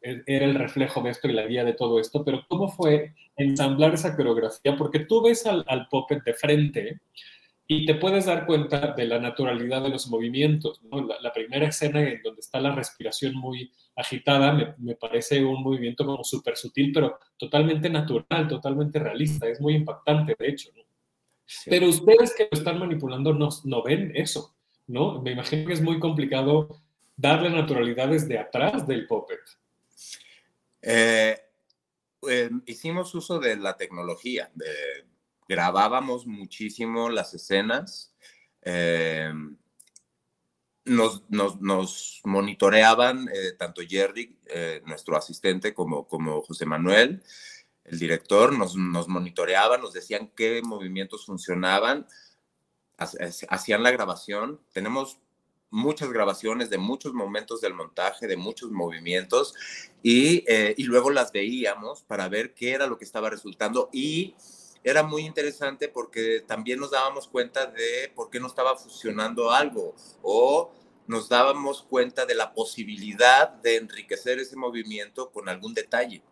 era 0.03 0.45
el 0.45 0.55
reflejo 0.57 1.01
de 1.03 1.11
esto 1.11 1.29
y 1.29 1.33
la 1.33 1.47
guía 1.47 1.65
de 1.65 1.75
todo 1.75 2.01
esto, 2.01 2.25
pero 2.25 2.45
¿cómo 2.49 2.69
fue 2.69 3.15
ensamblar 3.37 3.95
esa 3.95 4.17
coreografía? 4.17 4.77
Porque 4.77 5.01
tú 5.01 5.23
ves 5.23 5.47
al, 5.47 5.65
al 5.69 5.89
puppet 5.89 6.25
de 6.25 6.35
frente 6.35 7.01
y 7.75 7.87
te 7.87 7.95
puedes 7.95 8.27
dar 8.27 8.45
cuenta 8.45 8.93
de 8.93 9.07
la 9.07 9.19
naturalidad 9.19 9.83
de 9.83 9.89
los 9.89 10.09
movimientos. 10.09 10.81
La, 11.21 11.33
primera 11.33 11.69
escena 11.69 12.03
en 12.03 12.21
donde 12.23 12.41
está 12.41 12.61
la 12.61 12.75
respiración 12.75 13.35
muy 13.35 13.73
agitada 13.97 14.75
me, 14.79 14.95
parece 14.97 15.43
un 15.43 15.63
movimiento 15.63 16.05
como 16.05 16.23
súper 16.23 16.57
sutil, 16.57 16.93
pero 16.93 17.19
totalmente 17.39 17.89
natural, 17.89 18.47
totalmente 18.47 18.99
realista. 18.99 19.49
Es 19.49 19.59
muy 19.59 19.75
impactante, 19.75 20.37
de 20.39 20.49
hecho. 20.49 20.71
Pero 21.65 21.89
ustedes 21.89 22.35
que 22.37 22.49
lo 22.51 22.59
están 22.59 22.79
manipulando 22.79 23.33
no, 23.33 23.49
no 23.65 23.83
ven 23.83 24.13
eso, 24.15 24.55
¿no? 24.87 25.23
Me 25.23 25.33
imagino 25.33 25.67
que 25.67 25.73
es 25.73 25.81
muy 25.81 25.99
complicado 25.99 26.83
darle 27.17 27.49
naturalidad 27.49 28.09
desde 28.09 28.39
atrás 28.39 28.87
del 28.87 29.07
puppet. 29.07 29.41
Eh, 30.83 31.39
em, 32.29 32.63
hicimos 32.67 33.15
uso 33.15 33.39
de 33.39 33.57
la 33.57 33.77
tecnología, 33.77 34.51
grabábamos 35.49 36.27
muchísimo 36.27 37.09
las 37.11 37.35
escenas, 37.35 38.15
em, 38.63 39.57
nos, 40.85 41.23
nos, 41.31 42.21
monitoreaban 42.25 43.29
eh, 43.33 43.53
tanto 43.59 43.83
Jerry, 43.89 44.37
eh, 44.47 44.83
nuestro 44.85 45.17
asistente, 45.17 45.73
como, 45.75 46.07
como 46.09 46.43
José 46.43 46.67
Manuel, 46.67 47.23
el 47.85 47.99
director, 47.99 48.57
nos, 48.57 48.77
nos 48.77 49.09
monitoreaban, 49.09 49.81
nos 49.81 49.93
decían 49.93 50.31
qué 50.37 50.61
movimientos 50.63 51.27
funcionaban, 51.27 52.07
hacían 52.97 53.83
la 53.83 53.91
grabación. 53.91 54.61
Tenemos 54.73 55.19
muchas 55.71 56.11
grabaciones 56.11 56.71
de 56.71 56.79
muchos 56.79 57.15
momentos 57.15 57.61
del 57.61 57.75
montaje, 57.75 58.27
de 58.27 58.37
muchos 58.37 58.71
movimientos, 58.71 59.55
y, 60.03 60.45
eh, 60.47 60.75
y, 60.77 60.85
luego 60.85 61.11
las 61.11 61.33
veíamos 61.33 62.03
para 62.03 62.29
ver 62.29 62.55
qué 62.55 62.73
era 62.73 62.87
lo 62.87 62.99
que 62.99 63.05
estaba 63.05 63.31
resultando 63.31 63.89
y 63.93 64.35
era 64.85 65.03
muy 65.03 65.25
interesante 65.25 65.89
porque 65.89 66.45
también 66.47 66.81
nos 66.81 66.91
dábamos 66.91 67.29
cuenta 67.29 67.67
de 67.67 68.11
por 68.15 68.31
qué 68.31 68.41
no 68.41 68.49
estaba 68.49 68.77
funcionando 68.77 69.51
algo 69.51 69.95
o 70.23 70.73
nos 71.07 71.29
dábamos 71.29 71.83
cuenta 71.83 72.27
de 72.27 72.35
la 72.35 72.53
posibilidad 72.53 73.49
de 73.49 73.77
enriquecer 73.77 74.39
ese 74.39 74.57
movimiento 74.57 75.31
con 75.31 75.49
algún 75.49 75.75
detalle. 75.75 76.23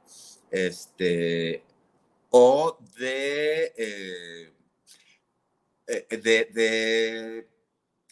Este, 0.51 1.63
o 2.31 2.79
de, 2.99 3.73
eh, 3.77 4.53
eh, 5.87 6.17
de, 6.17 6.45
de 6.53 7.49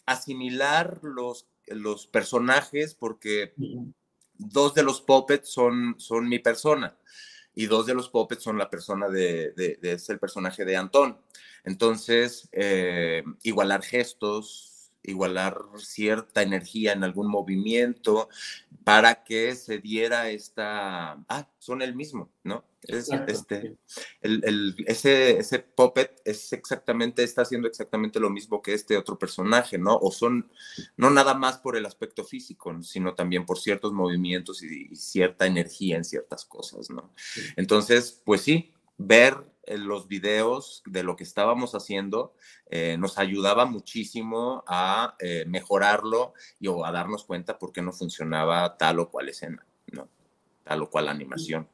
asimilar 0.05 0.99
los, 1.03 1.47
los 1.67 2.07
personajes 2.07 2.95
porque 2.95 3.53
dos 4.33 4.73
de 4.73 4.83
los 4.83 5.01
puppets 5.01 5.49
son, 5.49 5.95
son 5.97 6.27
mi 6.29 6.39
persona 6.39 6.97
y 7.59 7.65
dos 7.65 7.85
de 7.85 7.93
los 7.93 8.07
puppets 8.07 8.41
son 8.41 8.57
la 8.57 8.69
persona 8.69 9.09
de, 9.09 9.51
de, 9.51 9.77
es 9.81 10.09
el 10.09 10.17
personaje 10.17 10.63
de 10.63 10.77
Antón. 10.77 11.17
Entonces, 11.65 12.47
eh, 12.53 13.21
igualar 13.43 13.81
gestos, 13.83 14.68
igualar 15.03 15.57
cierta 15.77 16.41
energía 16.41 16.93
en 16.93 17.03
algún 17.03 17.27
movimiento 17.27 18.29
para 18.83 19.23
que 19.23 19.55
se 19.55 19.79
diera 19.79 20.29
esta, 20.29 21.13
ah, 21.29 21.49
son 21.59 21.81
el 21.81 21.95
mismo, 21.95 22.31
¿no? 22.43 22.65
Es, 22.81 23.09
este, 23.27 23.77
el, 24.21 24.75
ese, 24.87 25.37
ese 25.37 25.59
puppet 25.59 26.21
es 26.23 26.53
exactamente, 26.53 27.23
está 27.23 27.41
haciendo 27.41 27.67
exactamente 27.67 28.21
lo 28.21 28.29
mismo 28.29 28.61
que 28.61 28.73
este 28.73 28.97
otro 28.97 29.19
personaje, 29.19 29.77
¿no? 29.77 29.97
O 29.97 30.11
son, 30.11 30.49
no 30.95 31.09
nada 31.09 31.33
más 31.33 31.57
por 31.57 31.75
el 31.75 31.85
aspecto 31.85 32.23
físico, 32.23 32.81
sino 32.81 33.15
también 33.15 33.45
por 33.45 33.59
ciertos 33.59 33.91
movimientos 33.91 34.63
y, 34.63 34.95
cierta 34.95 35.45
energía 35.45 35.97
en 35.97 36.05
ciertas 36.05 36.45
cosas, 36.45 36.89
¿no? 36.89 37.13
Entonces, 37.57 38.21
pues 38.23 38.41
sí, 38.41 38.71
ver 38.99 39.49
los 39.65 40.07
videos 40.07 40.83
de 40.85 41.03
lo 41.03 41.15
que 41.15 41.23
estábamos 41.23 41.73
haciendo 41.73 42.33
eh, 42.69 42.97
nos 42.99 43.17
ayudaba 43.17 43.65
muchísimo 43.65 44.63
a 44.67 45.15
eh, 45.19 45.45
mejorarlo 45.47 46.33
y 46.59 46.67
o 46.67 46.85
a 46.85 46.91
darnos 46.91 47.23
cuenta 47.23 47.57
por 47.57 47.71
qué 47.71 47.81
no 47.81 47.91
funcionaba 47.91 48.77
tal 48.77 48.99
o 48.99 49.09
cual 49.09 49.29
escena, 49.29 49.65
¿no? 49.91 50.07
Tal 50.63 50.83
o 50.83 50.89
cual 50.89 51.07
animación. 51.07 51.67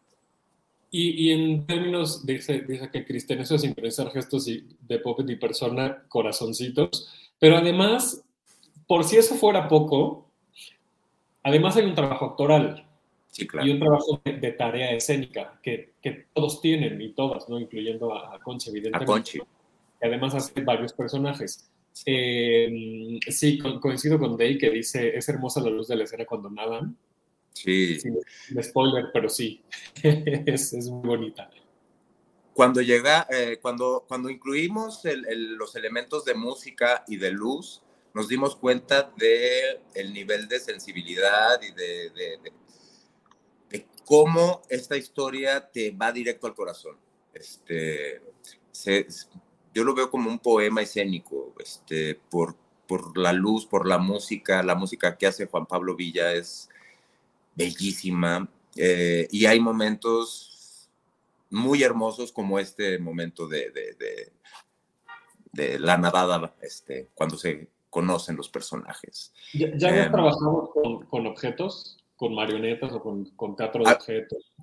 Y, 0.98 1.32
en 1.32 1.66
términos, 1.66 2.26
dice, 2.26 2.62
dice 2.62 2.90
que 2.90 3.04
Cristian, 3.04 3.40
eso 3.40 3.56
es 3.56 3.62
sincronizar 3.64 4.12
gestos 4.12 4.48
y, 4.48 4.66
de 4.80 5.00
puppet 5.00 5.30
y 5.30 5.36
persona, 5.36 6.06
corazoncitos, 6.08 7.10
pero 7.38 7.58
además, 7.58 8.24
por 8.88 9.04
si 9.04 9.18
eso 9.18 9.36
fuera 9.36 9.68
poco, 9.68 10.32
además 11.44 11.76
hay 11.76 11.84
un 11.84 11.96
trabajo 11.96 12.28
actoral. 12.28 12.85
Y 13.38 13.70
un 13.70 13.80
trabajo 13.80 14.22
de, 14.24 14.52
tarea 14.52 14.92
escénica 14.92 15.60
que, 15.62 15.94
que, 16.02 16.28
todos 16.34 16.62
tienen 16.62 17.02
y 17.02 17.14
todas, 17.14 17.50
¿no? 17.50 17.60
Incluyendo 17.60 18.14
a, 18.14 18.40
Conchi, 18.40 18.70
evidentemente. 18.70 19.04
A 19.04 19.14
Conchi. 19.14 19.40
Que 20.00 20.08
además 20.08 20.36
hace 20.36 20.62
varios 20.62 20.94
personajes. 20.94 21.70
Eh, 22.06 23.20
sí, 23.28 23.58
coincido 23.58 24.20
con 24.20 24.38
Day 24.38 24.58
que 24.58 24.70
dice, 24.70 25.18
es 25.18 25.28
hermosa 25.28 25.62
la 25.62 25.70
luz 25.70 25.88
de 25.88 25.98
la 25.98 26.06
escena 26.06 26.26
cuando 26.26 26.50
nadan. 26.50 26.98
Sí. 27.52 28.00
Sin 28.00 28.22
spoiler, 28.62 29.06
pero 29.14 29.30
sí, 29.30 29.64
es, 30.04 30.74
es, 30.74 30.90
muy 30.90 31.08
bonita. 31.08 31.50
Cuando 32.54 32.82
llega, 32.82 33.28
eh, 33.30 33.60
cuando, 33.62 34.06
cuando 34.08 34.30
incluimos 34.30 35.04
el, 35.06 35.56
los 35.56 35.76
elementos 35.76 36.24
de 36.24 36.36
música 36.36 37.04
y 37.08 37.18
de 37.18 37.32
luz, 37.32 37.82
nos 38.14 38.30
dimos 38.30 38.56
cuenta 38.56 39.12
de 39.18 39.82
el 39.94 40.14
nivel 40.14 40.48
de 40.48 40.60
sensibilidad 40.60 41.62
y 41.62 41.74
de, 41.74 42.10
de 42.12 42.40
cómo 44.06 44.62
esta 44.70 44.96
historia 44.96 45.70
te 45.72 45.92
va 45.92 46.12
directo 46.12 46.48
al 46.48 46.54
corazón. 46.54 46.98
Este, 47.34 48.22
yo 49.74 49.84
lo 49.84 49.94
veo 49.94 50.10
como 50.10 50.30
un 50.30 50.40
poema 50.40 50.82
escénico, 50.82 51.54
este, 51.60 52.16
por, 52.30 52.56
por 52.88 53.18
la 53.18 53.34
luz, 53.34 53.66
por 53.66 53.88
la 53.88 53.98
música, 53.98 54.64
la 54.64 54.76
música 54.76 55.18
que 55.18 55.28
hace 55.28 55.48
Juan 55.48 55.66
Pablo 55.66 55.96
Villa 55.96 56.34
es 56.34 56.70
bellísima 57.56 58.50
eh, 58.76 59.28
y 59.32 59.46
hay 59.46 59.60
momentos 59.60 60.90
muy 61.50 61.84
hermosos 61.84 62.32
como 62.32 62.60
este 62.60 63.00
momento 63.00 63.48
de, 63.48 63.72
de, 63.72 64.32
de, 65.52 65.80
la 65.80 65.98
nadada, 65.98 66.54
este, 66.62 67.10
cuando 67.14 67.38
se 67.38 67.70
conocen 67.90 68.36
los 68.36 68.50
personajes. 68.50 69.34
¿Ya, 69.54 69.70
ya 69.78 69.90
habías 69.90 70.06
em, 70.08 70.12
trabajado 70.12 70.70
con, 70.74 71.06
con 71.06 71.28
objetos? 71.28 71.98
Con 72.16 72.34
marionetas 72.34 72.92
o 72.94 73.02
con, 73.02 73.26
con 73.32 73.56
teatro 73.56 73.84
de 73.84 73.90
ah, 73.90 73.94
objetos? 73.94 74.54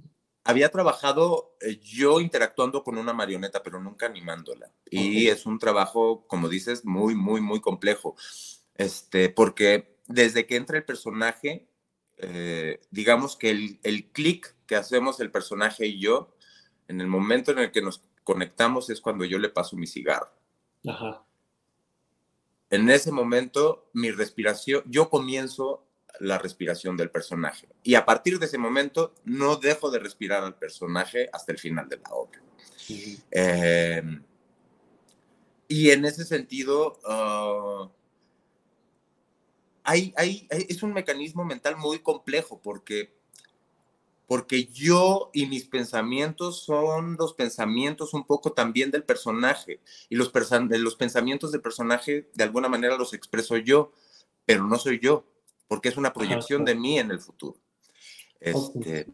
Había 0.45 0.71
trabajado 0.71 1.57
eh, 1.61 1.79
yo 1.83 2.21
interactuando 2.21 2.83
con 2.83 2.99
una 2.99 3.13
marioneta, 3.13 3.63
pero 3.63 3.81
nunca 3.81 4.07
animándola. 4.07 4.73
Y 4.91 5.29
es 5.29 5.47
un 5.47 5.59
trabajo, 5.59 6.27
como 6.27 6.49
dices, 6.49 6.85
muy, 6.85 7.15
muy, 7.15 7.41
muy 7.41 7.61
complejo. 7.61 8.17
Este, 8.75 9.29
porque 9.29 9.99
desde 10.07 10.47
que 10.47 10.57
entra 10.57 10.77
el 10.77 10.85
personaje, 10.85 11.69
eh, 12.17 12.81
digamos 12.91 13.37
que 13.37 13.51
el, 13.51 13.79
el 13.83 14.11
clic 14.11 14.55
que 14.67 14.77
hacemos 14.77 15.21
el 15.21 15.31
personaje 15.31 15.87
y 15.87 16.01
yo, 16.01 16.35
en 16.89 17.01
el 17.01 17.07
momento 17.07 17.53
en 17.53 17.59
el 17.59 17.71
que 17.71 17.83
nos 17.83 18.03
conectamos 18.25 18.91
es 18.91 19.01
cuando 19.01 19.25
yo 19.25 19.39
le 19.39 19.49
paso 19.49 19.77
mi 19.77 19.87
cigarro. 19.87 20.31
Ajá. 20.87 21.25
En 22.71 22.89
ese 22.89 23.13
momento, 23.13 23.91
mi 23.93 24.11
respiración, 24.11 24.83
yo 24.87 25.11
comienzo 25.11 25.87
la 26.21 26.39
respiración 26.39 26.97
del 26.97 27.11
personaje. 27.11 27.69
Y 27.83 27.95
a 27.95 28.05
partir 28.05 28.39
de 28.39 28.47
ese 28.47 28.59
momento 28.59 29.15
no 29.25 29.57
dejo 29.57 29.91
de 29.91 29.99
respirar 29.99 30.45
al 30.45 30.57
personaje 30.57 31.29
hasta 31.33 31.53
el 31.53 31.59
final 31.59 31.89
de 31.89 31.97
la 31.99 32.11
obra. 32.11 32.41
Em, 33.31 34.23
y 35.69 35.91
en 35.91 36.05
ese 36.05 36.25
sentido, 36.25 36.99
ah, 37.05 37.91
hay, 39.85 40.13
hay, 40.17 40.47
es 40.51 40.83
un 40.83 40.93
mecanismo 40.93 41.45
mental 41.45 41.77
muy 41.77 41.99
complejo 42.01 42.61
porque, 42.63 43.15
porque 44.27 44.67
yo 44.67 45.31
y 45.33 45.47
mis 45.47 45.65
pensamientos 45.65 46.63
son 46.63 47.17
los 47.19 47.35
pensamientos 47.35 48.15
un 48.15 48.27
poco 48.27 48.53
también 48.53 48.91
del 48.91 49.05
personaje. 49.05 49.81
Y 50.09 50.17
los, 50.17 50.31
los 50.71 50.97
pensamientos 50.97 51.53
del 51.53 51.63
personaje 51.63 52.29
de 52.35 52.45
alguna 52.45 52.69
manera 52.69 52.97
los 52.97 53.15
expreso 53.15 53.57
yo, 53.57 53.93
pero 54.45 54.67
no 54.67 54.79
soy 54.79 54.99
yo 55.01 55.32
porque 55.69 55.89
es 55.89 55.97
una 55.97 56.13
proyección 56.13 56.65
de 56.65 56.75
mí 56.75 56.99
en 56.99 57.11
el 57.11 57.21
futuro. 57.21 57.59
Este, 58.41 59.07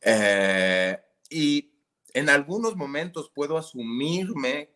eh, 0.00 0.98
y 1.30 1.70
en 2.14 2.28
algunos 2.28 2.76
momentos 2.76 3.30
puedo 3.34 3.56
asumirme 3.56 4.70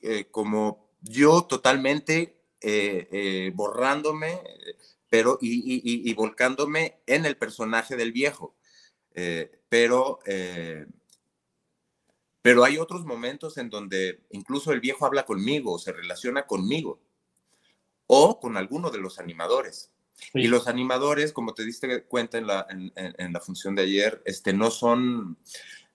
eh, 0.00 0.26
como 0.30 0.90
yo 1.00 1.42
totalmente 1.44 2.40
eh, 2.60 3.52
borrándome, 3.54 4.40
pero 5.10 5.38
y, 5.40 6.08
y, 6.10 6.14
volcándome 6.14 7.00
en 7.06 7.26
el 7.26 7.36
personaje 7.36 7.94
del 7.96 8.12
viejo. 8.12 8.56
pero, 9.68 10.18
pero 12.42 12.64
hay 12.64 12.78
otros 12.78 13.04
momentos 13.04 13.58
en 13.58 13.68
donde 13.68 14.20
incluso 14.30 14.72
el 14.72 14.80
viejo 14.80 15.04
habla 15.04 15.24
conmigo, 15.26 15.78
se 15.78 15.92
relaciona 15.92 16.46
conmigo 16.46 17.00
o 18.06 18.40
con 18.40 18.56
alguno 18.56 18.90
de 18.90 18.98
los 18.98 19.18
animadores. 19.18 19.92
Y 20.32 20.46
los 20.46 20.68
animadores, 20.68 21.32
como 21.32 21.54
te 21.54 21.64
diste 21.64 22.04
cuenta 22.04 22.38
en 22.38 22.46
la, 22.46 22.66
en, 22.68 23.32
la 23.32 23.40
función 23.40 23.74
de 23.74 23.82
ayer, 23.82 24.22
este, 24.24 24.52
no, 24.52 24.70
son, 24.70 25.38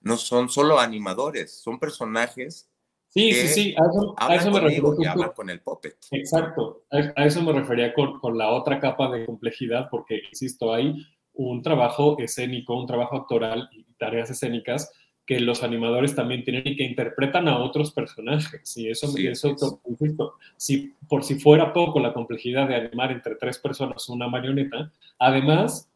no 0.02 0.16
son 0.16 0.48
solo 0.48 0.78
animadores, 0.78 1.58
son 1.58 1.78
personajes 1.78 2.70
Sí, 3.12 3.32
sí, 3.32 3.48
sí, 3.48 3.74
a 4.18 4.36
eso, 4.36 4.52
me 4.52 4.60
refería. 4.60 5.32
con 5.34 5.50
el 5.50 5.60
puppet. 5.60 5.96
Exacto, 6.12 6.84
a, 6.92 7.24
eso 7.24 7.42
me 7.42 7.52
refería 7.52 7.92
con, 7.92 8.20
con, 8.20 8.38
la 8.38 8.50
otra 8.50 8.78
capa 8.78 9.10
de 9.10 9.26
complejidad, 9.26 9.88
porque, 9.90 10.22
insisto, 10.30 10.72
hay 10.72 10.94
un 11.32 11.60
trabajo 11.60 12.16
escénico, 12.20 12.78
un 12.78 12.86
trabajo 12.86 13.16
actoral 13.16 13.68
y 13.72 13.84
tareas 13.98 14.30
escénicas 14.30 14.92
que 15.30 15.38
los 15.38 15.62
animadores 15.62 16.16
también 16.16 16.42
tienen 16.42 16.66
y 16.66 16.74
que 16.74 16.82
interpretan 16.82 17.46
a 17.46 17.56
otros 17.60 17.92
personajes. 17.92 18.76
Y 18.76 18.90
eso, 18.90 19.06
sí, 19.06 19.28
eso 19.28 19.56
insisto, 19.86 20.34
si 20.56 20.92
por 21.08 21.22
si 21.22 21.38
fuera 21.38 21.72
poco 21.72 22.00
la 22.00 22.12
complejidad 22.12 22.66
de 22.66 22.74
animar 22.74 23.12
entre 23.12 23.36
tres 23.36 23.56
personas 23.60 24.08
una 24.08 24.26
marioneta, 24.26 24.90
además 25.20 25.88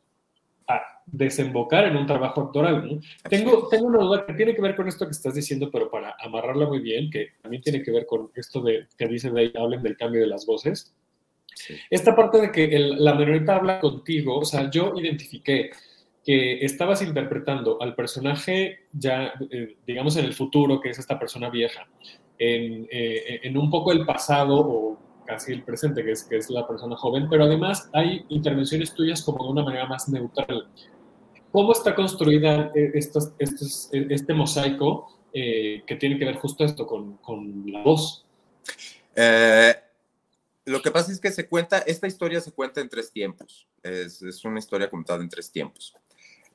a 0.68 0.80
desembocar 1.04 1.84
en 1.86 1.96
un 1.96 2.06
trabajo 2.06 2.42
actoral. 2.42 3.00
Tengo, 3.28 3.66
tengo 3.66 3.86
una 3.88 4.04
duda 4.04 4.24
que 4.24 4.34
tiene 4.34 4.54
que 4.54 4.62
ver 4.62 4.76
con 4.76 4.86
esto 4.86 5.04
que 5.04 5.10
estás 5.10 5.34
diciendo, 5.34 5.68
pero 5.68 5.90
para 5.90 6.14
amarrarla 6.20 6.68
muy 6.68 6.78
bien, 6.78 7.10
que 7.10 7.30
también 7.42 7.60
tiene 7.60 7.82
que 7.82 7.90
ver 7.90 8.06
con 8.06 8.30
esto 8.36 8.62
de 8.62 8.86
que 8.96 9.08
dicen 9.08 9.34
de 9.34 9.50
hablen 9.56 9.82
del 9.82 9.96
cambio 9.96 10.20
de 10.20 10.28
las 10.28 10.46
voces. 10.46 10.94
Esta 11.90 12.14
parte 12.14 12.40
de 12.40 12.52
que 12.52 12.78
la 12.78 13.14
marioneta 13.14 13.56
habla 13.56 13.80
contigo, 13.80 14.38
o 14.38 14.44
sea, 14.44 14.70
yo 14.70 14.92
identifiqué 14.94 15.72
que 16.24 16.64
estabas 16.64 17.02
interpretando 17.02 17.80
al 17.82 17.94
personaje 17.94 18.86
ya, 18.92 19.34
eh, 19.50 19.76
digamos, 19.86 20.16
en 20.16 20.24
el 20.24 20.32
futuro, 20.32 20.80
que 20.80 20.88
es 20.90 20.98
esta 20.98 21.18
persona 21.18 21.50
vieja, 21.50 21.86
en, 22.38 22.88
eh, 22.90 23.40
en, 23.42 23.58
un 23.58 23.70
poco 23.70 23.92
el 23.92 24.06
pasado 24.06 24.56
o 24.56 24.98
casi 25.26 25.52
el 25.52 25.62
presente, 25.62 26.02
que 26.02 26.12
es, 26.12 26.24
que 26.24 26.36
es 26.36 26.48
la 26.50 26.66
persona 26.66 26.96
joven, 26.96 27.28
pero 27.28 27.44
además 27.44 27.90
hay 27.92 28.24
intervenciones 28.30 28.94
tuyas 28.94 29.22
como 29.22 29.44
de 29.44 29.50
una 29.50 29.62
manera 29.62 29.86
más 29.86 30.08
neutral. 30.08 30.68
¿Cómo 31.52 31.72
está 31.72 31.94
construida 31.94 32.72
eh, 32.74 32.92
estos, 32.94 33.32
estos, 33.38 33.90
este 33.92 34.34
mosaico 34.34 35.10
que 35.32 35.96
tiene 35.98 36.16
que 36.16 36.26
ver 36.26 36.36
justo 36.36 36.64
esto 36.64 36.86
con, 36.86 37.16
con 37.16 37.64
la 37.66 37.82
voz? 37.82 38.24
lo 40.64 40.80
que 40.80 40.90
pasa 40.92 41.10
es 41.10 41.20
que 41.20 41.32
se 41.32 41.48
cuenta, 41.48 41.78
esta 41.78 42.06
historia 42.06 42.40
se 42.40 42.52
cuenta 42.52 42.80
en 42.80 42.88
tres 42.88 43.10
tiempos. 43.10 43.66
Es, 43.82 44.22
es 44.22 44.44
una 44.44 44.60
historia 44.60 44.88
contada 44.88 45.22
en 45.22 45.28
tres 45.28 45.50
tiempos 45.50 45.96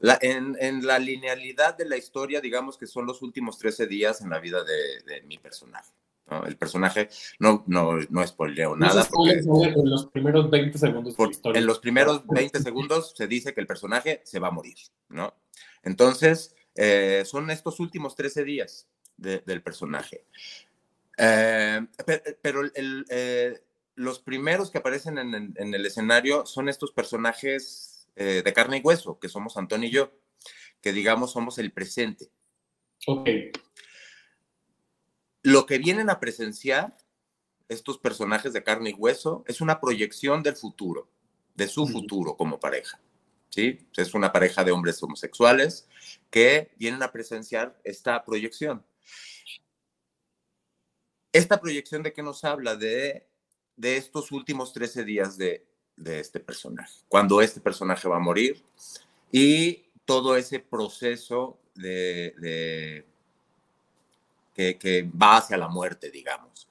en, 0.01 0.85
la 0.85 0.99
linealidad 0.99 1.77
de 1.77 1.85
la 1.85 1.97
historia, 1.97 2.41
digamos 2.41 2.77
que 2.77 2.87
son 2.87 3.05
los 3.05 3.21
últimos 3.21 3.57
13 3.57 3.87
días 3.87 4.21
en 4.21 4.29
la 4.29 4.39
vida 4.39 4.63
de, 4.63 5.21
mi 5.23 5.37
personaje. 5.37 5.91
El 6.45 6.57
personaje, 6.57 7.09
no, 7.39 7.63
no, 7.65 7.97
no 8.09 8.27
spoileo 8.27 8.75
nada. 8.75 9.03
Porque, 9.09 9.39
en 9.39 9.89
los 9.89 10.05
primeros 10.05 10.49
20 10.51 10.77
segundos 10.77 11.17
de 11.17 11.23
la 11.23 11.31
historia. 11.31 11.59
En 11.59 11.65
los 11.65 11.79
primeros 11.79 12.27
20 12.27 12.59
segundos 12.59 13.13
se 13.17 13.27
dice 13.27 13.53
que 13.53 13.61
el 13.61 13.67
personaje 13.67 14.21
se 14.23 14.37
va 14.37 14.49
a 14.49 14.51
morir, 14.51 14.77
¿no? 15.09 15.33
Entonces, 15.81 16.55
eh, 16.75 17.23
son 17.25 17.49
estos 17.49 17.79
últimos 17.79 18.15
13 18.15 18.43
días 18.43 18.87
del 19.17 19.63
personaje. 19.63 20.25
Eh, 21.17 21.81
pero 22.41 22.61
eh, 22.75 23.59
los 23.95 24.19
primeros 24.19 24.69
que 24.69 24.77
aparecen 24.77 25.17
en 25.17 25.73
el 25.73 25.85
escenario 25.85 26.45
son 26.45 26.69
estos 26.69 26.91
personajes 26.91 27.98
eh, 28.15 28.41
de 28.43 28.53
carne 28.53 28.77
y 28.77 28.81
hueso, 28.81 29.19
que 29.19 29.29
somos 29.29 29.57
Antonio 29.57 29.87
y 29.87 29.91
yo, 29.91 30.11
que 30.81 30.93
digamos 30.93 31.31
somos 31.31 31.57
el 31.57 31.71
presente. 31.71 32.31
Ok. 33.07 33.29
Lo 35.43 35.65
que 35.65 35.77
vienen 35.77 36.09
a 36.09 36.19
presenciar 36.19 36.97
estos 37.69 37.97
personajes 37.97 38.51
de 38.51 38.63
carne 38.63 38.89
y 38.89 38.93
hueso 38.93 39.43
es 39.47 39.61
una 39.61 39.79
proyección 39.79 40.43
del 40.43 40.55
futuro, 40.55 41.09
de 41.55 41.67
su 41.67 41.87
futuro 41.87 42.35
como 42.35 42.59
pareja. 42.59 42.99
¿sí? 43.49 43.87
Es 43.95 44.13
una 44.13 44.31
pareja 44.31 44.63
de 44.63 44.71
hombres 44.71 45.01
homosexuales 45.01 45.87
que 46.29 46.71
vienen 46.77 47.03
a 47.03 47.11
presenciar 47.11 47.79
esta 47.83 48.23
proyección. 48.25 48.85
Esta 51.31 51.61
proyección 51.61 52.01
de 52.01 52.11
qué 52.11 52.23
nos 52.23 52.43
habla 52.43 52.75
de, 52.75 53.27
de 53.75 53.97
estos 53.97 54.31
últimos 54.31 54.73
13 54.73 55.03
días 55.03 55.37
de, 55.37 55.68
de 55.99 56.19
este 56.19 56.39
personaje, 56.39 56.93
cuando 57.07 57.41
este 57.41 57.59
personaje 57.59 58.07
va 58.07 58.15
a 58.15 58.19
morir 58.19 58.63
y 59.31 59.83
todo 60.05 60.35
ese 60.35 60.59
proceso 60.59 61.59
de, 61.75 63.05
que, 64.53 65.09
va 65.21 65.37
hacia 65.37 65.57
la 65.57 65.67
muerte, 65.67 66.09
digamos. 66.09 66.67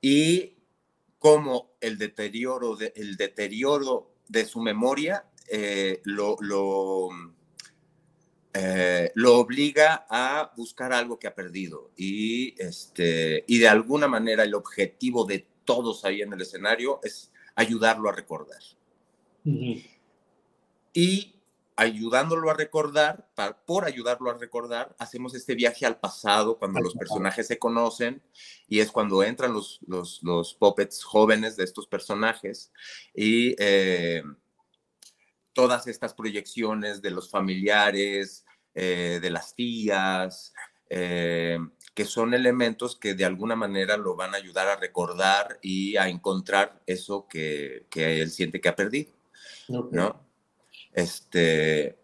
Y 0.00 0.52
cómo 1.18 1.72
el 1.80 1.98
deterioro 1.98 2.76
de, 2.76 2.92
el 2.96 3.16
deterioro 3.16 4.10
de 4.28 4.44
su 4.44 4.60
memoria 4.60 5.24
eh, 5.48 6.00
lo, 6.04 6.36
lo, 6.40 7.08
eh, 8.52 9.10
lo, 9.14 9.38
obliga 9.38 10.06
a 10.08 10.52
buscar 10.56 10.92
algo 10.92 11.18
que 11.18 11.26
ha 11.26 11.34
perdido. 11.34 11.90
Y, 11.96 12.54
este, 12.62 13.44
y 13.46 13.58
de 13.58 13.68
alguna 13.68 14.08
manera 14.08 14.44
el 14.44 14.54
objetivo 14.54 15.24
de 15.24 15.46
todos 15.64 16.04
ahí 16.04 16.22
en 16.22 16.32
el 16.32 16.40
escenario 16.40 17.00
es 17.02 17.30
ayudarlo 17.54 18.08
a 18.08 18.12
recordar. 18.12 18.60
Y 20.92 21.34
ayudándolo 21.76 22.50
a 22.50 22.54
recordar, 22.54 23.28
por 23.66 23.84
ayudarlo 23.84 24.30
a 24.30 24.38
recordar, 24.38 24.94
hacemos 24.98 25.34
este 25.34 25.54
viaje 25.54 25.86
al 25.86 25.98
pasado 25.98 26.58
cuando 26.58 26.80
los 26.80 26.94
personajes 26.94 27.46
se 27.46 27.58
conocen 27.58 28.22
y 28.68 28.78
es 28.78 28.92
cuando 28.92 29.22
entran 29.22 29.52
los, 29.52 29.80
los, 29.86 30.22
los 30.22 30.54
puppets 30.54 31.02
jóvenes 31.02 31.56
de 31.56 31.64
estos 31.64 31.86
personajes 31.86 32.72
y 33.14 33.56
eh, 33.58 34.22
todas 35.52 35.86
estas 35.86 36.14
proyecciones 36.14 37.02
de 37.02 37.10
los 37.10 37.28
familiares, 37.28 38.44
eh, 38.74 39.18
de 39.20 39.30
las 39.30 39.54
tías, 39.54 40.52
eh, 40.90 41.58
que 41.94 42.04
son 42.04 42.34
elementos 42.34 42.96
que 42.96 43.14
de 43.14 43.24
alguna 43.24 43.56
manera 43.56 43.96
lo 43.96 44.16
van 44.16 44.34
a 44.34 44.38
ayudar 44.38 44.68
a 44.68 44.76
recordar 44.76 45.58
y 45.62 45.96
a 45.96 46.08
encontrar 46.08 46.80
eso 46.86 47.26
que, 47.28 47.86
que 47.90 48.20
él 48.20 48.30
siente 48.30 48.60
que 48.60 48.68
ha 48.68 48.76
perdido, 48.76 49.12
¿no? 49.68 50.20
Este, 50.92 51.98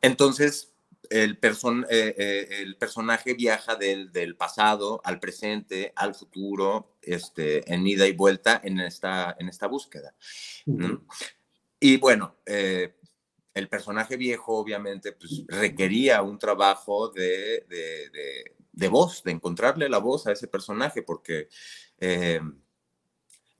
entonces, 0.00 0.74
el, 1.10 1.38
person, 1.38 1.86
eh, 1.90 2.14
eh, 2.16 2.48
el 2.60 2.76
personaje 2.76 3.34
viaja 3.34 3.76
del, 3.76 4.12
del, 4.12 4.36
pasado 4.36 5.00
al 5.04 5.20
presente, 5.20 5.92
al 5.96 6.14
futuro, 6.14 6.96
este, 7.02 7.72
en 7.72 7.86
ida 7.86 8.06
y 8.06 8.12
vuelta 8.12 8.60
en 8.62 8.80
esta, 8.80 9.36
en 9.38 9.48
esta 9.48 9.66
búsqueda. 9.66 10.14
Y 11.80 11.96
bueno, 11.98 12.36
eh, 12.46 12.94
el 13.54 13.68
personaje 13.68 14.16
viejo 14.16 14.56
obviamente 14.56 15.12
pues, 15.12 15.44
requería 15.46 16.22
un 16.22 16.38
trabajo 16.38 17.08
de, 17.08 17.64
de, 18.72 18.88
voz, 18.88 19.22
de 19.22 19.30
encontrarle 19.30 19.88
la 19.88 19.98
voz 19.98 20.26
a 20.26 20.32
ese 20.32 20.48
personaje, 20.48 21.02
porque 21.02 21.48
eh, 21.98 22.40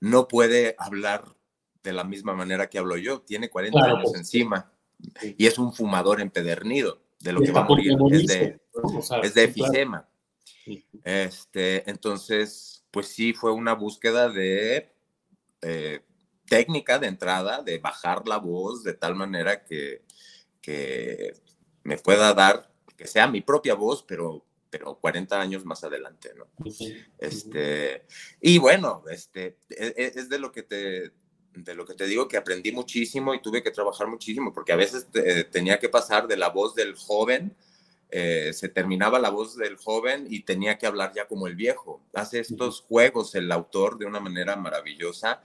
no 0.01 0.27
puede 0.27 0.75
hablar 0.77 1.23
de 1.81 1.93
la 1.93 2.03
misma 2.03 2.33
manera 2.33 2.69
que 2.69 2.77
hablo 2.77 2.97
yo, 2.97 3.21
tiene 3.21 3.49
40 3.49 3.79
años 3.79 3.99
pues, 4.03 4.15
encima 4.15 4.71
y 5.37 5.45
es 5.45 5.57
un 5.57 5.73
fumador 5.73 6.21
empedernido, 6.21 7.01
de 7.19 7.33
lo 7.33 7.41
que 7.41 7.51
va 7.51 7.61
a 7.61 7.65
morir, 7.65 7.97
es 8.11 8.27
de, 8.27 8.59
es 9.23 9.33
de 9.33 9.43
efisema. 9.43 10.07
Este, 11.03 11.89
entonces, 11.89 12.85
pues 12.91 13.07
sí, 13.07 13.33
fue 13.33 13.51
una 13.51 13.73
búsqueda 13.73 14.29
de... 14.29 14.91
Eh, 15.61 16.01
técnica 16.47 16.99
de 16.99 17.07
entrada 17.07 17.61
de 17.61 17.79
bajar 17.79 18.27
la 18.27 18.37
voz 18.37 18.83
de 18.83 18.93
tal 18.93 19.15
manera 19.15 19.63
que, 19.63 20.03
que 20.61 21.33
me 21.83 21.97
pueda 21.97 22.33
dar, 22.33 22.71
que 22.97 23.07
sea 23.07 23.27
mi 23.27 23.41
propia 23.41 23.75
voz, 23.75 24.03
pero, 24.03 24.45
pero 24.69 24.95
40 24.95 25.39
años 25.39 25.65
más 25.65 25.83
adelante, 25.83 26.33
¿no? 26.35 26.47
Este, 27.17 28.05
y 28.41 28.57
bueno, 28.57 29.03
este, 29.09 29.57
e, 29.69 29.93
e, 29.95 30.11
es, 30.15 30.29
de 30.29 30.39
lo 30.39 30.51
que 30.51 30.63
te 30.63 31.11
de 31.53 31.73
lo 31.73 31.85
que 31.85 31.93
te 31.93 32.05
digo 32.05 32.27
que 32.27 32.35
aprendí 32.35 32.73
muchísimo 32.73 33.33
y 33.33 33.41
tuve 33.41 33.63
que 33.63 33.71
trabajar 33.71 34.07
muchísimo, 34.07 34.53
porque 34.53 34.73
a 34.73 34.75
veces 34.75 35.07
tenía 35.51 35.79
que 35.79 35.87
pasar 35.87 36.27
de 36.27 36.35
la 36.35 36.49
voz 36.49 36.75
del 36.75 36.95
joven, 36.95 37.55
eh, 38.09 38.51
se 38.51 38.67
terminaba 38.67 39.19
la 39.19 39.29
voz 39.29 39.55
del 39.55 39.77
joven 39.77 40.27
y 40.29 40.41
tenía 40.41 40.77
que 40.77 40.85
hablar 40.85 41.13
ya 41.15 41.29
como 41.29 41.47
el 41.47 41.55
viejo. 41.55 42.01
Hace 42.13 42.41
estos 42.41 42.81
juegos 42.81 43.35
el 43.35 43.49
autor 43.53 43.97
de 43.97 44.05
una 44.05 44.19
manera 44.19 44.57
maravillosa 44.57 45.41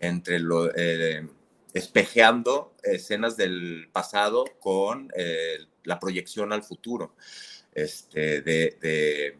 entre 0.00 0.38
lo, 0.38 0.74
eh, 0.74 1.28
espejeando 1.72 2.74
escenas 2.82 3.36
del 3.36 3.88
pasado 3.92 4.44
con 4.60 5.10
eh, 5.14 5.58
la 5.84 6.00
proyección 6.00 6.52
al 6.52 6.62
futuro, 6.62 7.14
este, 7.74 8.40
de, 8.40 9.38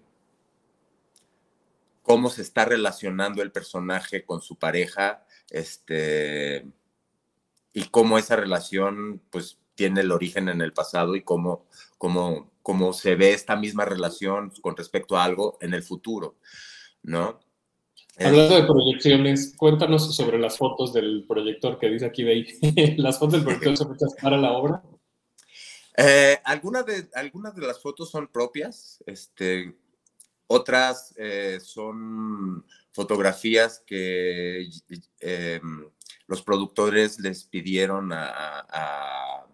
cómo 2.03 2.29
se 2.31 2.43
está 2.43 2.67
relacionando 2.67 3.43
el 3.43 3.53
personaje 3.53 4.25
con 4.25 4.43
su 4.43 4.57
pareja, 4.57 5.25
este, 5.51 6.67
y 7.73 7.85
cómo 7.89 8.19
esa 8.19 8.37
relación, 8.37 9.23
pues, 9.31 9.59
tiene 9.75 10.01
el 10.03 10.13
origen 10.13 10.49
en 10.49 10.61
el 10.61 10.73
pasado 10.73 11.17
y 11.17 11.23
cómo, 11.23 11.67
cómo, 11.99 12.53
cómo 12.63 12.93
se 12.93 13.15
ve 13.15 13.33
esta 13.33 13.57
misma 13.57 13.85
relación 13.85 14.51
con 14.63 14.77
respecto 14.77 15.17
a 15.17 15.25
algo 15.25 15.59
en 15.61 15.75
el 15.75 15.83
futuro, 15.83 16.37
¿no? 17.03 17.41
Hablando 18.19 18.57
de 18.57 18.65
proyecciones, 18.65 19.55
cuéntanos 19.57 20.17
sobre 20.17 20.39
las 20.39 20.57
fotos 20.57 20.93
del 20.95 21.27
proyector 21.29 21.79
que 21.79 21.91
dice 21.91 22.07
aquí 22.07 22.25
de 22.25 22.95
¿Las 22.99 23.19
fotos 23.19 23.35
del 23.35 23.45
proyector 23.45 23.77
son 23.77 23.95
hechas 23.95 24.15
para 24.21 24.39
la 24.39 24.53
obra? 24.53 24.83
Eh, 25.99 26.39
algunas, 26.45 26.87
de, 26.87 27.09
algunas 27.15 27.55
de 27.55 27.67
las 27.67 27.81
fotos 27.81 28.11
son 28.11 28.29
propias, 28.29 29.03
este, 29.07 29.75
otras 30.47 31.15
eh, 31.17 31.59
son 31.61 32.65
fotografías 32.93 33.83
que 33.87 34.69
eh, 35.21 35.61
los 36.27 36.43
productores 36.43 37.19
les 37.21 37.45
pidieron 37.45 38.11
a, 38.13 39.47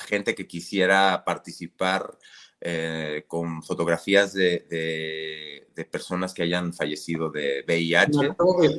gente 0.00 0.34
que 0.36 0.46
quisiera 0.46 1.24
participar 1.24 2.16
eh, 2.60 3.24
con 3.26 3.62
fotografías 3.62 4.32
de, 4.32 5.66
personas 5.90 6.34
que 6.34 6.42
hayan 6.42 6.72
fallecido 6.72 7.30
de 7.30 7.64
VIH. 7.66 8.18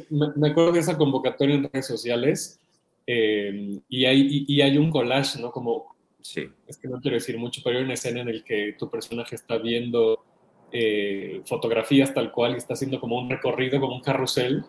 Me 0.09 0.49
acuerdo 0.49 0.73
de, 0.73 0.79
esa 0.79 0.97
convocatoria 0.97 1.55
en 1.55 1.63
redes 1.63 1.87
sociales 1.87 2.59
y, 3.05 4.05
hay, 4.05 4.45
y 4.47 4.61
hay 4.61 4.77
un 4.77 4.91
collage, 4.91 5.39
¿no? 5.39 5.51
Como, 5.51 5.95
sí. 6.21 6.49
es 6.67 6.77
que 6.77 6.87
no 6.87 6.99
quiero 6.99 7.15
decir 7.15 7.37
mucho, 7.37 7.61
pero 7.63 7.77
hay 7.77 7.85
una 7.85 7.93
escena 7.93 8.21
en 8.21 8.35
la 8.35 8.43
que 8.43 8.75
tu 8.77 8.89
personaje 8.89 9.35
está 9.35 9.57
viendo 9.57 10.23
eh, 10.71 11.41
fotografías 11.45 12.13
tal 12.13 12.31
cual 12.31 12.53
y 12.53 12.57
está 12.57 12.73
haciendo 12.73 12.99
como 12.99 13.17
un 13.17 13.29
recorrido, 13.29 13.79
como 13.79 13.95
un 13.95 14.01
carrusel. 14.01 14.63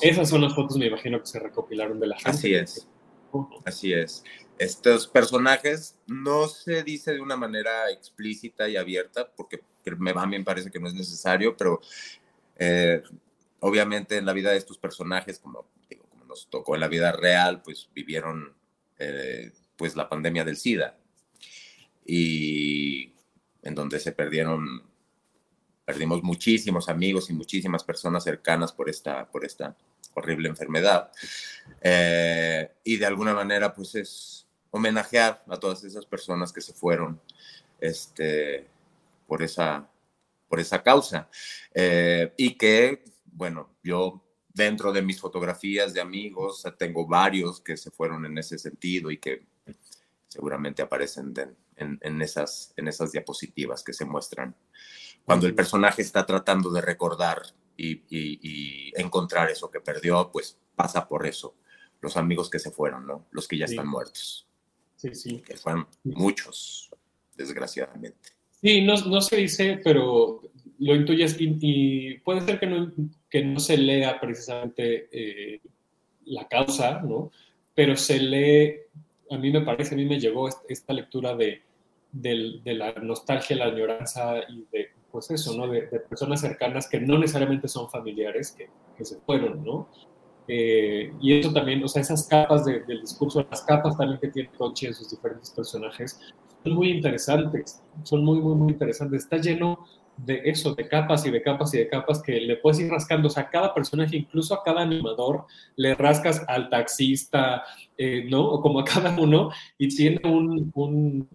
Esas 0.00 0.28
son 0.28 0.42
las 0.42 0.54
fotos, 0.54 0.76
me 0.76 0.86
imagino, 0.86 1.18
que 1.18 1.26
se 1.26 1.40
recopilaron 1.40 1.98
de 1.98 2.06
la 2.06 2.16
gente. 2.16 2.30
Así 2.30 2.54
es. 2.54 2.88
Así 3.64 3.92
es. 3.92 4.24
Estos 4.58 5.06
personajes 5.08 5.98
no 6.06 6.48
se 6.48 6.82
dice 6.82 7.12
de 7.12 7.20
una 7.20 7.36
manera 7.36 7.90
explícita 7.90 8.68
y 8.68 8.76
abierta, 8.76 9.32
porque 9.34 9.60
me, 9.98 10.10
a 10.10 10.26
mí 10.26 10.38
me 10.38 10.44
parece 10.44 10.70
que 10.70 10.78
no 10.78 10.88
es 10.88 10.94
necesario, 10.94 11.56
pero 11.56 11.80
eh, 12.56 13.02
obviamente 13.60 14.16
en 14.16 14.26
la 14.26 14.32
vida 14.32 14.50
de 14.50 14.58
estos 14.58 14.78
personajes, 14.78 15.38
como, 15.38 15.66
digo, 15.88 16.04
como 16.10 16.24
nos 16.24 16.48
tocó 16.48 16.74
en 16.74 16.80
la 16.80 16.88
vida 16.88 17.12
real, 17.12 17.62
pues 17.62 17.88
vivieron 17.94 18.54
eh, 18.98 19.52
pues 19.76 19.96
la 19.96 20.08
pandemia 20.08 20.44
del 20.44 20.56
SIDA 20.56 20.98
y 22.04 23.14
en 23.62 23.74
donde 23.74 23.98
se 23.98 24.12
perdieron 24.12 24.92
perdimos 25.84 26.22
muchísimos 26.22 26.88
amigos 26.88 27.30
y 27.30 27.32
muchísimas 27.32 27.84
personas 27.84 28.24
cercanas 28.24 28.72
por 28.72 28.88
esta, 28.88 29.28
por 29.30 29.44
esta 29.44 29.76
horrible 30.14 30.48
enfermedad. 30.48 31.10
Eh, 31.80 32.70
y 32.84 32.96
de 32.96 33.06
alguna 33.06 33.34
manera, 33.34 33.74
pues 33.74 33.94
es 33.94 34.46
homenajear 34.70 35.44
a 35.48 35.56
todas 35.58 35.84
esas 35.84 36.06
personas 36.06 36.52
que 36.52 36.60
se 36.60 36.72
fueron 36.72 37.20
este, 37.80 38.66
por, 39.26 39.42
esa, 39.42 39.88
por 40.48 40.60
esa 40.60 40.82
causa. 40.82 41.28
Eh, 41.74 42.32
y 42.36 42.56
que, 42.56 43.04
bueno, 43.26 43.76
yo 43.82 44.22
dentro 44.48 44.92
de 44.92 45.02
mis 45.02 45.20
fotografías 45.20 45.94
de 45.94 46.00
amigos 46.00 46.62
tengo 46.78 47.06
varios 47.06 47.60
que 47.60 47.76
se 47.76 47.90
fueron 47.90 48.26
en 48.26 48.36
ese 48.38 48.58
sentido 48.58 49.10
y 49.10 49.18
que 49.18 49.46
seguramente 50.28 50.82
aparecen 50.82 51.32
en, 51.76 51.98
en, 52.00 52.22
esas, 52.22 52.72
en 52.76 52.88
esas 52.88 53.12
diapositivas 53.12 53.82
que 53.82 53.92
se 53.92 54.04
muestran 54.04 54.54
cuando 55.24 55.46
el 55.46 55.54
personaje 55.54 56.02
está 56.02 56.26
tratando 56.26 56.70
de 56.70 56.80
recordar 56.80 57.42
y, 57.76 58.92
encontrar 59.00 59.50
eso 59.50 59.70
que 59.70 59.80
perdió, 59.80 60.30
pues 60.32 60.58
pasa 60.74 61.08
por 61.08 61.26
eso. 61.26 61.54
Los 62.00 62.16
amigos 62.16 62.50
que 62.50 62.58
se 62.58 62.70
fueron, 62.70 63.06
¿no? 63.06 63.26
Los 63.30 63.46
que 63.46 63.58
ya 63.58 63.66
están 63.66 63.88
muertos. 63.88 64.46
Sí, 64.96 65.14
sí. 65.14 65.42
Que 65.44 65.56
fueron 65.56 65.86
muchos, 66.04 66.90
desgraciadamente. 67.36 68.30
Sí, 68.60 68.82
no, 68.82 68.94
no 69.06 69.20
se 69.20 69.36
dice, 69.36 69.80
pero 69.82 70.42
lo 70.78 70.94
intuyes 70.94 71.36
y, 71.38 72.18
puede 72.18 72.40
ser 72.42 72.58
que 72.58 72.66
no, 72.66 72.92
que 73.30 73.44
no 73.44 73.60
se 73.60 73.76
lea 73.76 74.20
precisamente 74.20 75.08
eh, 75.12 75.60
la 76.26 76.48
causa, 76.48 77.00
¿no? 77.00 77.30
Pero 77.74 77.96
se 77.96 78.18
lee, 78.18 78.74
a 79.30 79.38
mí 79.38 79.50
me 79.50 79.62
parece, 79.62 79.94
a 79.94 79.98
mí 79.98 80.04
me 80.04 80.20
llegó 80.20 80.48
esta 80.68 80.92
lectura 80.92 81.34
de, 81.34 81.62
de, 82.10 82.60
de 82.62 82.74
la 82.74 82.92
nostalgia, 82.94 83.56
la 83.56 83.66
añoranza 83.66 84.40
y 84.48 84.66
de 84.70 84.81
pues 85.12 85.30
eso, 85.30 85.54
¿no? 85.56 85.68
De, 85.68 85.82
personas 85.82 86.40
cercanas 86.40 86.88
que 86.88 87.00
no 87.00 87.18
necesariamente 87.18 87.68
son 87.68 87.90
familiares, 87.90 88.52
que, 88.52 88.70
que 88.96 89.04
se 89.04 89.18
fueron, 89.20 89.62
¿no? 89.62 89.88
Eh, 90.48 91.12
y 91.20 91.38
eso 91.38 91.52
también, 91.52 91.84
o 91.84 91.88
sea, 91.88 92.02
esas 92.02 92.26
capas 92.26 92.64
del 92.64 93.00
discurso, 93.00 93.46
las 93.48 93.62
capas 93.62 93.96
también 93.96 94.18
que 94.20 94.28
tiene 94.28 94.50
Conchi 94.56 94.86
en 94.86 94.94
sus 94.94 95.10
diferentes 95.10 95.50
personajes, 95.50 96.18
son 96.64 96.74
muy 96.74 96.90
interesantes, 96.90 97.82
son 98.02 98.24
muy, 98.24 98.40
muy, 98.40 98.54
muy 98.54 98.72
interesantes. 98.72 99.24
Está 99.24 99.36
lleno 99.36 99.86
de 100.16 100.42
eso, 100.44 100.74
de 100.74 100.86
capas 100.88 101.26
y 101.26 101.30
de 101.30 101.42
capas 101.42 101.74
y 101.74 101.78
de 101.78 101.88
capas 101.88 102.22
que 102.22 102.40
le 102.40 102.56
puedes 102.56 102.80
ir 102.80 102.90
rascando. 102.90 103.28
O 103.28 103.30
sea, 103.30 103.44
a 103.44 103.50
cada 103.50 103.74
personaje, 103.74 104.16
incluso 104.16 104.54
a 104.54 104.62
cada 104.62 104.82
animador, 104.82 105.46
le 105.76 105.94
rascas 105.94 106.44
al 106.48 106.68
taxista, 106.70 107.64
eh, 107.96 108.26
¿no? 108.28 108.44
O 108.44 108.60
como 108.60 108.80
a 108.80 108.84
cada 108.84 109.18
uno, 109.18 109.50
y 109.78 109.88
tiene 109.88 110.20
un, 110.28 110.70
un 110.74 111.28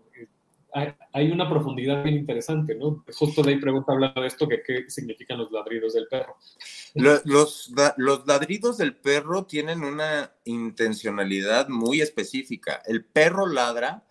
hay, 0.73 1.31
una 1.31 1.49
profundidad 1.49 2.03
bien 2.03 2.17
interesante, 2.17 2.75
¿no? 2.75 3.03
Justo 3.13 3.41
de 3.41 3.51
ahí 3.51 3.59
pregunta 3.59 3.93
hablando 3.93 4.21
de 4.21 4.27
esto, 4.27 4.47
que 4.47 4.61
qué 4.65 4.89
significan 4.89 5.37
los 5.37 5.51
ladridos 5.51 5.93
del 5.93 6.07
perro. 6.07 6.37
Los, 6.93 7.71
ladridos 8.25 8.77
del 8.77 8.95
perro 8.95 9.45
tienen 9.45 9.83
una 9.83 10.31
intencionalidad 10.45 11.69
muy 11.69 12.01
específica. 12.01 12.81
El 12.85 13.05
perro 13.05 13.47
ladra 13.47 14.03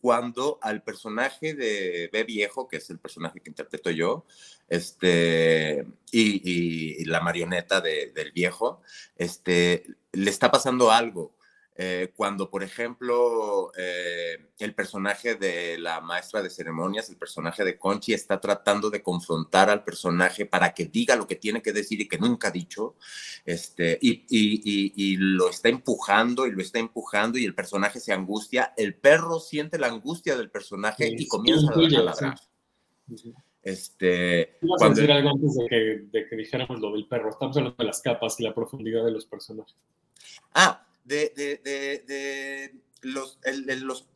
cuando 0.00 0.58
al 0.62 0.82
personaje 0.82 1.54
de 1.54 2.08
B 2.12 2.24
Viejo, 2.24 2.68
que 2.68 2.76
es 2.76 2.88
el 2.90 2.98
personaje 2.98 3.40
que 3.40 3.50
interpreto 3.50 3.90
yo, 3.90 4.24
este, 4.68 5.86
y, 6.12 7.04
la 7.04 7.20
marioneta 7.20 7.80
del 7.80 8.32
viejo, 8.32 8.82
este, 9.16 9.84
le 10.12 10.30
está 10.30 10.50
pasando 10.50 10.90
algo 10.90 11.37
eh, 11.80 12.12
cuando, 12.16 12.50
por 12.50 12.64
ejemplo, 12.64 13.70
eh, 13.78 14.50
el 14.58 14.74
personaje 14.74 15.36
de 15.36 15.78
la 15.78 16.00
maestra 16.00 16.42
de 16.42 16.50
ceremonias, 16.50 17.08
el 17.08 17.16
personaje 17.16 17.64
de 17.64 17.78
Conchi, 17.78 18.12
está 18.12 18.40
tratando 18.40 18.90
de 18.90 19.00
confrontar 19.00 19.70
al 19.70 19.84
personaje 19.84 20.44
para 20.44 20.74
que 20.74 20.86
diga 20.86 21.14
lo 21.14 21.28
que 21.28 21.36
tiene 21.36 21.62
que 21.62 21.72
decir 21.72 22.00
y 22.00 22.08
que 22.08 22.18
nunca 22.18 22.48
ha 22.48 22.50
dicho, 22.50 22.96
este, 23.44 23.96
y, 24.02 24.24
y, 24.28 25.16
lo 25.18 25.50
está 25.50 25.68
empujando 25.68 26.48
y 26.48 26.50
lo 26.50 26.60
está 26.60 26.80
empujando 26.80 27.38
y 27.38 27.44
el 27.44 27.54
personaje 27.54 28.00
se 28.00 28.12
angustia, 28.12 28.74
el 28.76 28.96
perro 28.96 29.38
siente 29.38 29.78
la 29.78 29.86
angustia 29.86 30.36
del 30.36 30.50
personaje 30.50 31.14
y 31.16 31.28
comienza 31.28 31.72
a 31.72 32.02
ladrar. 32.02 32.40
Este, 33.62 34.58
cuando... 34.60 34.96
decir 34.96 35.12
algo 35.12 35.30
antes 35.30 35.54
de 35.54 35.66
que, 35.68 35.76
de 36.10 36.28
que 36.28 36.34
dijéramos 36.34 36.80
lo 36.80 36.90
del 36.90 37.06
perro. 37.06 37.30
Estamos 37.30 37.56
hablando 37.56 37.76
de 37.78 37.84
las 37.84 38.02
capas 38.02 38.40
y 38.40 38.42
la 38.42 38.52
profundidad 38.52 39.04
de 39.04 39.12
los 39.12 39.26
personajes. 39.26 39.76
Ah, 40.54 40.87
de, 41.08 42.72
los, 43.02 43.38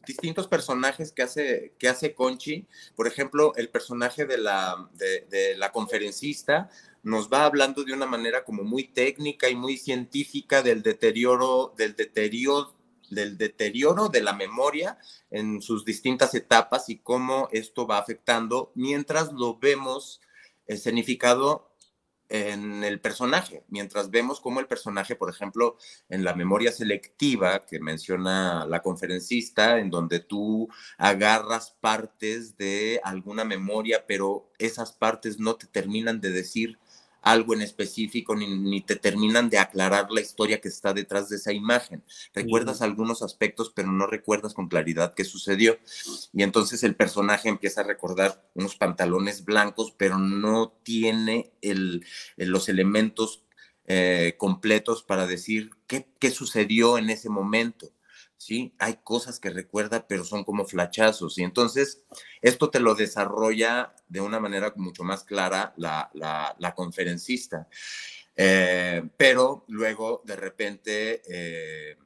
distintos 0.06 0.48
personajes 0.48 1.12
que 1.12 1.22
hace, 1.22 1.74
que 1.78 1.88
hace 1.88 2.14
Conchi. 2.14 2.66
Por 2.94 3.06
ejemplo, 3.06 3.54
el 3.56 3.68
personaje 3.68 4.26
de 4.26 4.38
la, 4.38 4.88
de, 4.94 5.56
la 5.56 5.72
conferencista 5.72 6.70
nos 7.02 7.28
va 7.28 7.44
hablando 7.44 7.84
de 7.84 7.92
una 7.92 8.06
manera 8.06 8.44
como 8.44 8.62
muy 8.62 8.84
técnica 8.84 9.48
y 9.48 9.56
muy 9.56 9.76
científica 9.76 10.62
del 10.62 10.82
deterioro, 10.82 11.74
del 11.76 11.96
deterioro, 11.96 12.74
del 13.10 13.36
deterioro 13.36 14.08
de 14.08 14.22
la 14.22 14.32
memoria 14.32 14.98
en 15.30 15.60
sus 15.60 15.84
distintas 15.84 16.34
etapas 16.34 16.88
y 16.88 16.98
cómo 16.98 17.48
esto 17.52 17.86
va 17.86 17.98
afectando 17.98 18.72
mientras 18.74 19.32
lo 19.32 19.58
vemos 19.58 20.20
escenificado 20.66 21.71
en 22.32 22.82
el 22.82 22.98
personaje, 22.98 23.62
mientras 23.68 24.10
vemos 24.10 24.40
cómo 24.40 24.58
el 24.58 24.66
personaje, 24.66 25.16
por 25.16 25.28
ejemplo, 25.28 25.76
en 26.08 26.24
la 26.24 26.34
memoria 26.34 26.72
selectiva 26.72 27.66
que 27.66 27.78
menciona 27.78 28.64
la 28.64 28.80
conferencista, 28.80 29.78
en 29.78 29.90
donde 29.90 30.18
tú 30.20 30.66
agarras 30.96 31.76
partes 31.78 32.56
de 32.56 33.02
alguna 33.04 33.44
memoria, 33.44 34.06
pero 34.08 34.50
esas 34.58 34.92
partes 34.92 35.38
no 35.38 35.56
te 35.56 35.66
terminan 35.66 36.22
de 36.22 36.30
decir 36.30 36.78
algo 37.22 37.54
en 37.54 37.62
específico 37.62 38.34
ni, 38.34 38.80
te 38.82 38.96
terminan 38.96 39.48
de 39.48 39.58
aclarar 39.58 40.10
la 40.10 40.20
historia 40.20 40.60
que 40.60 40.68
está 40.68 40.92
detrás 40.92 41.28
de 41.28 41.36
esa 41.36 41.52
imagen. 41.52 42.02
Recuerdas 42.34 42.82
algunos 42.82 43.22
aspectos, 43.22 43.72
pero 43.74 43.90
no 43.90 44.06
recuerdas 44.06 44.54
con 44.54 44.68
claridad 44.68 45.14
qué 45.14 45.24
sucedió. 45.24 45.78
Y 46.32 46.42
entonces 46.42 46.82
el 46.82 46.96
personaje 46.96 47.48
empieza 47.48 47.80
a 47.80 47.84
recordar 47.84 48.44
unos 48.54 48.76
pantalones 48.76 49.44
blancos, 49.44 49.94
pero 49.96 50.18
no 50.18 50.72
tiene 50.82 51.52
el, 51.62 52.04
los 52.36 52.68
elementos 52.68 53.44
eh, 53.86 54.34
completos 54.36 55.02
para 55.02 55.26
decir 55.26 55.70
qué, 55.86 56.08
qué 56.18 56.30
sucedió 56.30 56.98
en 56.98 57.10
ese 57.10 57.28
momento. 57.28 57.92
¿Sí? 58.42 58.74
Hay 58.78 58.98
cosas 59.04 59.38
que 59.38 59.50
recuerda, 59.50 60.06
pero 60.08 60.24
son 60.24 60.42
como 60.42 60.64
flachazos. 60.64 61.38
Y 61.38 61.44
entonces, 61.44 62.02
esto 62.40 62.70
te 62.70 62.80
lo 62.80 62.96
desarrolla 62.96 63.94
de 64.08 64.20
una 64.20 64.40
manera 64.40 64.72
mucho 64.76 65.04
más 65.04 65.22
clara 65.22 65.72
la, 65.76 66.74
conferencista. 66.74 67.68
Eh, 68.34 69.02
pero 69.16 69.64
luego, 69.68 70.22
de 70.24 70.36
repente, 70.36 71.22
eh, 71.28 71.96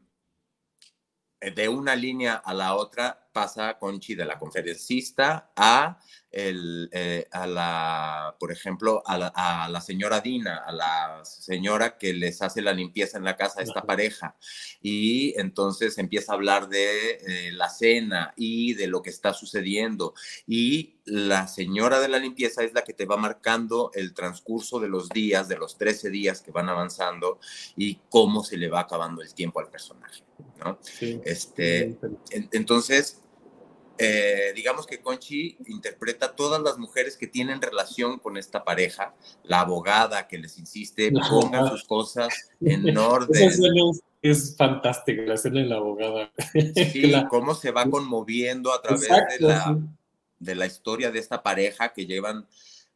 de 1.54 1.68
una 1.68 1.96
línea 1.96 2.34
a 2.34 2.52
la 2.52 2.74
otra 2.74 3.28
pasa 3.32 3.78
Conchi 3.78 4.14
de 4.14 4.26
la 4.26 4.38
conferencista 4.38 5.52
a, 5.56 5.98
el, 6.36 6.90
eh, 6.92 7.26
a 7.30 7.46
la, 7.46 8.36
por 8.38 8.52
ejemplo, 8.52 9.02
a 9.06 9.16
la, 9.16 9.80
señora 9.80 10.20
Dina, 10.20 10.58
a 10.58 10.70
la 10.70 11.24
señora 11.24 11.96
que 11.96 12.12
les 12.12 12.42
hace 12.42 12.60
la 12.60 12.74
limpieza 12.74 13.16
en 13.16 13.24
la 13.24 13.36
casa 13.36 13.60
a 13.60 13.62
esta 13.62 13.82
pareja. 13.84 14.36
Y 14.82 15.32
entonces 15.40 15.96
empieza 15.96 16.32
a 16.32 16.34
hablar 16.34 16.68
de 16.68 17.12
eh, 17.12 17.52
la 17.52 17.70
cena 17.70 18.34
y 18.36 18.74
de 18.74 18.86
lo 18.86 19.00
que 19.00 19.08
está 19.08 19.32
sucediendo. 19.32 20.12
Y 20.46 20.96
la 21.06 21.48
señora 21.48 22.00
de 22.00 22.08
la 22.08 22.18
limpieza 22.18 22.62
es 22.62 22.74
la 22.74 22.84
que 22.84 22.92
te 22.92 23.06
va 23.06 23.16
marcando 23.16 23.90
el 23.94 24.12
transcurso 24.12 24.78
de 24.78 24.88
los 24.88 25.08
días, 25.08 25.48
de 25.48 25.56
los 25.56 25.78
13 25.78 26.10
días 26.10 26.42
que 26.42 26.50
van 26.50 26.68
avanzando 26.68 27.40
y 27.76 27.98
cómo 28.10 28.44
se 28.44 28.58
le 28.58 28.68
va 28.68 28.80
acabando 28.80 29.22
el 29.22 29.32
tiempo 29.32 29.60
al 29.60 29.70
personaje. 29.70 30.22
¿no? 30.62 30.78
este, 31.00 31.96
entonces, 32.30 33.22
eh, 33.98 34.52
digamos 34.54 34.86
que 34.86 35.00
Conchi 35.00 35.56
interpreta 35.66 36.34
todas 36.34 36.60
las 36.62 36.78
mujeres 36.78 37.16
que 37.16 37.26
tienen 37.26 37.62
relación 37.62 38.18
con 38.18 38.36
esta 38.36 38.64
pareja, 38.64 39.14
la 39.44 39.60
abogada 39.60 40.28
que 40.28 40.38
les 40.38 40.58
insiste, 40.58 41.10
pongan 41.30 41.68
sus 41.68 41.84
cosas 41.84 42.28
en 42.60 42.96
orden. 42.96 43.50
Es, 44.22 44.56
fantástica 44.56 45.22
la 45.22 45.34
escena 45.34 45.60
de 45.60 45.66
la 45.66 45.76
abogada. 45.76 46.32
Sí, 46.74 47.12
cómo 47.30 47.54
se 47.54 47.70
va 47.70 47.88
conmoviendo 47.88 48.72
a 48.72 48.82
través 48.82 49.08
de, 49.08 49.46
la, 49.46 49.78
de 50.38 50.54
la 50.54 50.66
historia 50.66 51.10
de 51.10 51.20
esta 51.20 51.42
pareja 51.42 51.92
que 51.92 52.06
llevan 52.06 52.46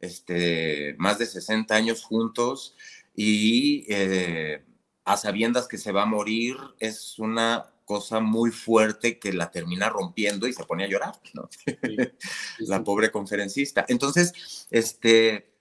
este, 0.01 0.95
más 0.97 1.19
de 1.19 1.25
60 1.25 1.73
años 1.73 2.03
juntos 2.03 2.75
y 3.15 3.85
eh, 3.87 4.63
a 5.05 5.17
sabiendas 5.17 5.67
que 5.67 5.77
se 5.77 5.91
va 5.91 6.03
a 6.03 6.07
morir, 6.07 6.57
es 6.79 7.17
una 7.19 7.65
cosa 7.91 8.21
muy 8.21 8.51
fuerte 8.51 9.19
que 9.19 9.33
la 9.33 9.51
termina 9.51 9.89
rompiendo 9.89 10.47
y 10.47 10.53
se 10.53 10.63
pone 10.63 10.85
a 10.85 10.87
llorar, 10.87 11.19
¿no? 11.33 11.49
la 12.59 12.81
pobre 12.85 13.11
conferencista. 13.11 13.83
Entonces, 13.89 14.65
este, 14.71 15.53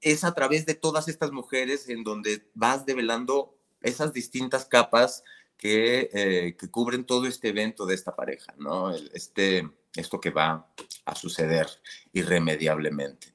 es 0.00 0.24
a 0.24 0.34
través 0.34 0.66
de 0.66 0.74
todas 0.74 1.06
estas 1.06 1.30
mujeres 1.30 1.88
en 1.88 2.02
donde 2.02 2.50
vas 2.54 2.86
develando 2.86 3.56
esas 3.82 4.12
distintas 4.12 4.66
capas 4.66 5.22
que, 5.56 6.10
eh, 6.12 6.56
que 6.58 6.70
cubren 6.72 7.04
todo 7.04 7.28
este 7.28 7.50
evento 7.50 7.86
de 7.86 7.94
esta 7.94 8.16
pareja, 8.16 8.52
¿no? 8.58 8.92
Este, 8.92 9.70
esto 9.94 10.20
que 10.20 10.30
va 10.30 10.68
a 11.04 11.14
suceder 11.14 11.68
irremediablemente, 12.12 13.32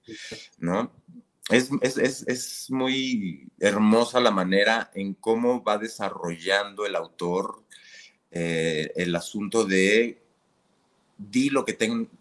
¿no? 0.57 0.91
es, 1.49 2.67
muy 2.69 3.51
hermosa 3.59 4.19
la 4.19 4.31
manera 4.31 4.91
en 4.93 5.15
cómo 5.15 5.63
va 5.63 5.77
desarrollando 5.77 6.85
el 6.85 6.95
autor 6.95 7.65
eh, 8.31 8.91
el 8.95 9.15
asunto 9.15 9.65
de 9.65 10.21
di 11.19 11.49
lo 11.49 11.65
que 11.65 11.73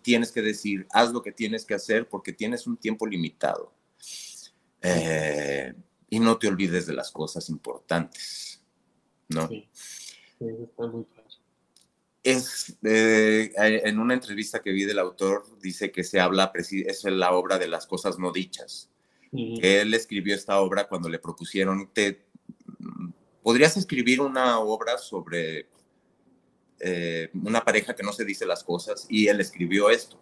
tienes 0.03 0.33
que 0.33 0.43
decir, 0.43 0.87
haz 0.91 1.13
lo 1.13 1.23
que 1.23 1.31
tienes 1.33 1.65
que 1.65 1.75
hacer 1.75 2.09
porque 2.09 2.33
tienes 2.33 2.67
un 2.67 2.77
tiempo 2.77 3.07
limitado. 3.07 3.73
Eh, 4.83 5.73
y 6.11 6.21
no 6.21 6.39
te 6.39 6.49
olvides 6.49 6.87
de 6.87 6.95
las 6.95 7.11
cosas 7.11 7.49
importantes, 7.49 8.61
¿no? 9.29 9.49
Sí, 9.49 9.69
Es, 12.23 12.77
eh, 12.83 13.53
en 13.57 13.99
una 13.99 14.15
entrevista 14.15 14.61
que 14.61 14.73
vi 14.73 14.85
del 14.85 14.99
autor, 14.99 15.45
dice 15.61 15.93
que 15.93 16.03
se 16.03 16.19
habla, 16.19 16.53
es 16.55 17.05
la 17.05 17.33
obra 17.33 17.59
de 17.59 17.69
las 17.69 17.87
cosas 17.87 18.19
no 18.19 18.33
dichas. 18.33 18.91
Él 19.31 19.93
escribió 19.93 20.35
esta 20.35 20.59
obra 20.61 20.89
cuando 20.89 21.09
le 21.09 21.19
propusieron, 21.19 21.91
te, 21.93 22.25
¿podrías 23.43 23.77
escribir 23.77 24.21
una 24.21 24.59
obra 24.59 24.97
sobre 24.97 25.69
eh, 26.81 27.31
una 27.35 27.65
pareja 27.65 27.95
que 27.95 28.03
no 28.03 28.13
se 28.13 28.25
dice 28.25 28.47
las 28.47 28.65
cosas? 28.65 29.07
Y 29.09 29.29
él 29.29 29.41
escribió 29.41 29.91
esto. 29.91 30.21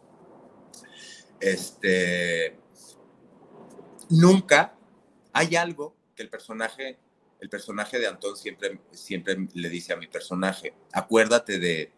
Este, 1.41 2.57
nunca 4.09 4.77
hay 5.33 5.57
algo 5.57 5.95
que 6.15 6.23
el 6.23 6.31
personaje, 6.31 6.99
el 7.41 7.49
personaje 7.49 7.99
de 7.99 8.07
Antón 8.07 8.37
siempre, 8.37 8.81
siempre 8.93 9.37
le 9.55 9.69
dice 9.69 9.93
a 9.93 9.97
mi 9.97 10.07
personaje, 10.07 10.75
acuérdate 10.93 11.59
de, 11.59 11.93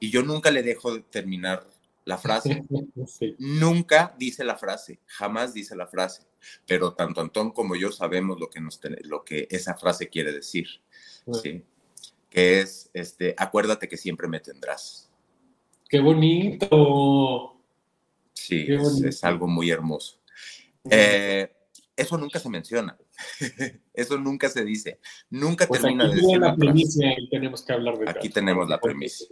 y 0.00 0.10
yo 0.10 0.22
nunca 0.22 0.50
le 0.50 0.62
dejo 0.62 0.94
de 0.94 1.02
terminar 1.02 1.66
la 2.04 2.18
frase. 2.18 2.62
Nunca 3.38 4.14
dice 4.18 4.44
la 4.44 4.58
frase, 4.58 5.00
jamás 5.06 5.54
dice 5.54 5.74
la 5.74 5.86
frase 5.86 6.26
pero 6.66 6.94
tanto 6.94 7.20
Antón 7.20 7.50
como 7.50 7.76
yo 7.76 7.90
sabemos 7.92 8.38
lo 8.38 8.50
que, 8.50 8.60
nos, 8.60 8.80
lo 9.02 9.24
que 9.24 9.46
esa 9.50 9.74
frase 9.74 10.08
quiere 10.08 10.32
decir, 10.32 10.68
¿sí? 11.42 11.64
Que 12.34 12.60
es, 12.60 12.90
este, 12.92 13.34
acuérdate 13.38 13.88
que 13.88 13.96
siempre 13.96 14.26
me 14.26 14.40
tendrás. 14.40 15.08
¡Qué 15.88 16.00
bonito! 16.00 17.60
Sí, 18.32 18.66
Es, 18.68 19.22
algo 19.22 19.46
muy 19.46 19.70
hermoso. 19.70 20.18
Eh, 20.90 21.50
eso 21.96 22.18
nunca 22.18 22.40
se 22.40 22.48
menciona. 22.48 22.98
eso 23.94 24.18
nunca 24.18 24.48
se 24.48 24.64
dice. 24.64 24.98
Nunca 25.30 25.68
pues 25.68 25.80
termina 25.80 26.08
de 26.08 26.16
decir 26.16 26.38
la 26.38 26.56
premisa 26.56 27.04
y 27.16 27.28
tenemos 27.28 27.62
que 27.62 27.72
hablar 27.72 27.98
de 27.98 28.10
Aquí 28.10 28.28
tenemos 28.28 28.68
la 28.68 28.80
premisa. 28.80 29.26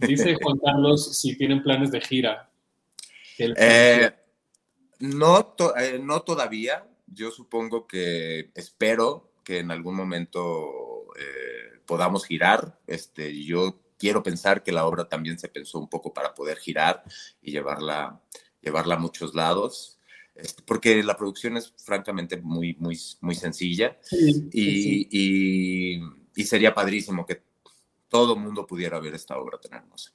Dice 0.00 0.34
Juan 0.42 0.58
Carlos 0.58 1.18
si 1.18 1.36
tienen 1.38 1.62
planes 1.62 1.90
de 1.90 2.00
gira. 2.02 2.50
Eh, 3.38 4.10
no, 5.00 5.54
eh, 5.78 5.98
no 5.98 6.22
todavía. 6.22 6.86
Yo 7.06 7.30
supongo 7.30 7.86
que 7.86 8.50
espero 8.54 9.32
que 9.42 9.60
en 9.60 9.70
algún 9.70 9.94
momento 9.94 11.06
eh, 11.18 11.43
podamos 11.86 12.26
girar. 12.26 12.78
Este, 12.86 13.44
yo 13.44 13.80
quiero 13.98 14.22
pensar 14.22 14.62
que 14.62 14.72
la 14.72 14.86
obra 14.86 15.08
también 15.08 15.38
se 15.38 15.48
pensó 15.48 15.78
un 15.78 15.88
poco 15.88 16.12
para 16.12 16.34
poder 16.34 16.58
girar 16.58 17.02
y 17.42 17.52
llevarla, 17.52 18.20
llevarla 18.60 18.96
a 18.96 18.98
muchos 18.98 19.34
lados. 19.34 19.98
Este, 20.34 20.62
porque 20.64 21.02
la 21.02 21.16
producción 21.16 21.56
es 21.56 21.72
francamente 21.76 22.36
muy, 22.38 22.74
muy, 22.80 22.98
muy 23.20 23.34
sencilla 23.36 23.96
y, 24.52 26.00
y, 26.36 26.44
sería 26.44 26.74
padrísimo 26.74 27.24
que 27.24 27.40
todo 28.08 28.34
el 28.34 28.40
mundo 28.40 28.66
pudiera 28.66 28.98
ver 28.98 29.14
esta 29.14 29.38
obra 29.38 29.58
tan 29.58 29.74
hermosa. 29.78 30.12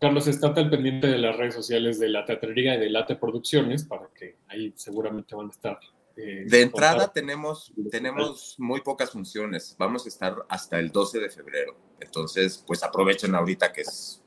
Carlos, 0.00 0.26
está 0.26 0.48
al 0.48 0.68
pendiente 0.68 1.06
de 1.06 1.18
las 1.18 1.36
redes 1.36 1.54
sociales 1.54 2.00
de 2.00 2.08
la 2.08 2.24
Teatrería 2.24 2.74
y 2.74 2.80
de 2.80 2.90
Late 2.90 3.14
Producciones 3.14 3.84
para 3.84 4.08
que 4.08 4.36
ahí 4.48 4.72
seguramente 4.76 5.36
van 5.36 5.46
a 5.46 5.50
estar. 5.50 5.78
Eh, 6.16 6.44
de 6.46 6.62
entrada 6.62 7.12
tenemos, 7.12 7.72
tenemos 7.90 8.54
muy 8.58 8.80
pocas 8.80 9.10
funciones. 9.10 9.76
Vamos 9.78 10.06
a 10.06 10.08
estar 10.08 10.46
hasta 10.48 10.78
el 10.78 10.90
12 10.90 11.20
de 11.20 11.30
febrero. 11.30 11.76
Entonces, 12.00 12.62
pues 12.66 12.82
aprovechen 12.82 13.34
ahorita 13.34 13.72
que, 13.72 13.82
es, 13.82 14.22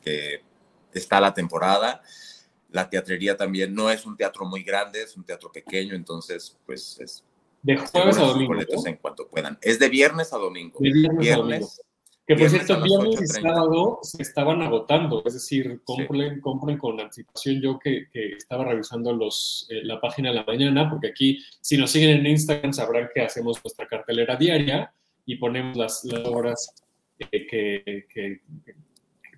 que 0.00 0.42
está 0.92 1.20
la 1.20 1.34
temporada. 1.34 2.02
La 2.70 2.88
teatrería 2.88 3.36
también 3.36 3.74
no 3.74 3.90
es 3.90 4.06
un 4.06 4.16
teatro 4.16 4.44
muy 4.44 4.62
grande, 4.62 5.02
es 5.02 5.16
un 5.16 5.24
teatro 5.24 5.50
pequeño, 5.50 5.94
entonces, 5.94 6.58
pues 6.64 6.98
es. 7.00 7.24
De 7.62 7.76
jueves 7.76 8.16
a 8.18 8.22
domingo. 8.22 8.54
en 8.86 8.96
cuanto 8.96 9.28
puedan. 9.28 9.58
Es 9.60 9.78
de 9.78 9.88
viernes 9.88 10.32
a 10.32 10.38
domingo. 10.38 10.78
viernes 10.80 11.80
que 12.36 12.42
por 12.42 12.50
cierto, 12.50 12.80
viernes 12.82 13.20
y 13.22 13.26
sábado 13.26 13.98
se 14.02 14.22
estaban 14.22 14.62
agotando, 14.62 15.22
es 15.24 15.34
decir, 15.34 15.80
compren, 15.84 16.40
compren 16.40 16.78
con 16.78 17.00
anticipación. 17.00 17.60
Yo 17.60 17.78
que, 17.78 18.08
que 18.12 18.34
estaba 18.34 18.64
revisando 18.64 19.12
los, 19.12 19.66
eh, 19.70 19.80
la 19.84 20.00
página 20.00 20.30
de 20.30 20.36
la 20.36 20.44
mañana, 20.44 20.90
porque 20.90 21.08
aquí, 21.08 21.38
si 21.60 21.76
nos 21.76 21.90
siguen 21.90 22.18
en 22.20 22.26
Instagram, 22.26 22.72
sabrán 22.72 23.08
que 23.14 23.22
hacemos 23.22 23.60
nuestra 23.62 23.86
cartelera 23.86 24.36
diaria 24.36 24.92
y 25.26 25.36
ponemos 25.36 25.76
las, 25.76 26.04
las 26.04 26.26
obras 26.26 26.74
eh, 27.18 27.46
que, 27.46 28.06
que, 28.12 28.40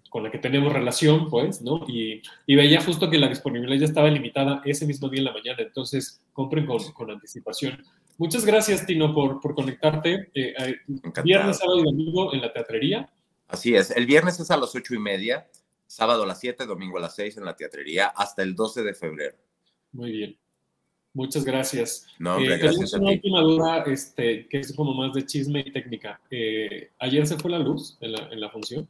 con 0.09 0.23
las 0.23 0.33
que 0.33 0.39
tenemos 0.39 0.73
relación, 0.73 1.29
pues, 1.29 1.61
¿no? 1.61 1.85
Y, 1.89 2.23
y, 2.47 2.57
veía 2.57 2.81
justo 2.81 3.11
que 3.11 3.19
la 3.19 3.29
disponibilidad 3.29 3.81
ya 3.81 3.87
estaba 3.87 4.11
limitada 4.11 4.63
ese 4.65 4.87
mismo 4.87 5.09
día 5.09 5.19
en 5.19 5.25
la 5.25 5.33
mañana, 5.33 5.59
entonces 5.61 6.23
compren 6.33 6.67
con, 6.67 6.81
con 6.93 7.11
anticipación. 7.11 7.83
Muchas 8.17 8.45
gracias, 8.45 8.87
Tino, 8.87 9.13
por, 9.13 9.41
por 9.41 9.55
conectarte. 9.55 10.31
Eh, 10.35 10.55
eh, 10.59 10.77
viernes, 11.25 11.59
sábado 11.59 11.81
y 11.81 11.85
domingo 11.85 12.33
en 12.33 12.41
la 12.41 12.53
teatrería. 12.53 13.11
Así 13.49 13.75
es. 13.75 13.91
El 13.91 14.07
viernes 14.07 14.39
es 14.39 14.51
a 14.51 14.57
las 14.57 14.75
ocho 14.75 14.95
y 14.95 14.99
media, 14.99 15.49
sábado 15.87 16.23
a 16.23 16.27
las 16.27 16.41
siete, 16.41 16.67
domingo 16.67 16.99
a 16.99 17.01
las 17.01 17.17
seis 17.17 17.37
en 17.37 17.45
la 17.45 17.57
teatrería, 17.57 18.07
hasta 18.07 18.43
el 18.43 18.55
12 18.55 18.83
de 18.83 18.95
febrero. 18.95 19.37
Muy 19.93 20.13
bien. 20.13 20.39
Muchas 21.13 21.45
gracias. 21.45 22.07
No, 22.19 22.37
hombre, 22.37 22.55
eh, 22.55 22.59
gracias 22.59 22.95
a 22.95 22.99
una 22.99 23.11
ti. 23.11 23.15
última 23.17 23.41
duda, 23.41 23.85
este, 23.87 24.49
que 24.49 24.61
es 24.61 24.73
como 24.75 24.95
más 24.95 25.13
de 25.15 25.27
chisme 25.27 25.61
y 25.67 25.73
técnica. 25.73 26.21
¿Ayer 26.99 27.27
se 27.27 27.37
fue 27.37 27.51
la 27.51 27.59
luz 27.59 27.97
en 28.01 28.13
la, 28.13 28.29
en 28.31 28.41
la 28.41 28.51
función? 28.51 28.89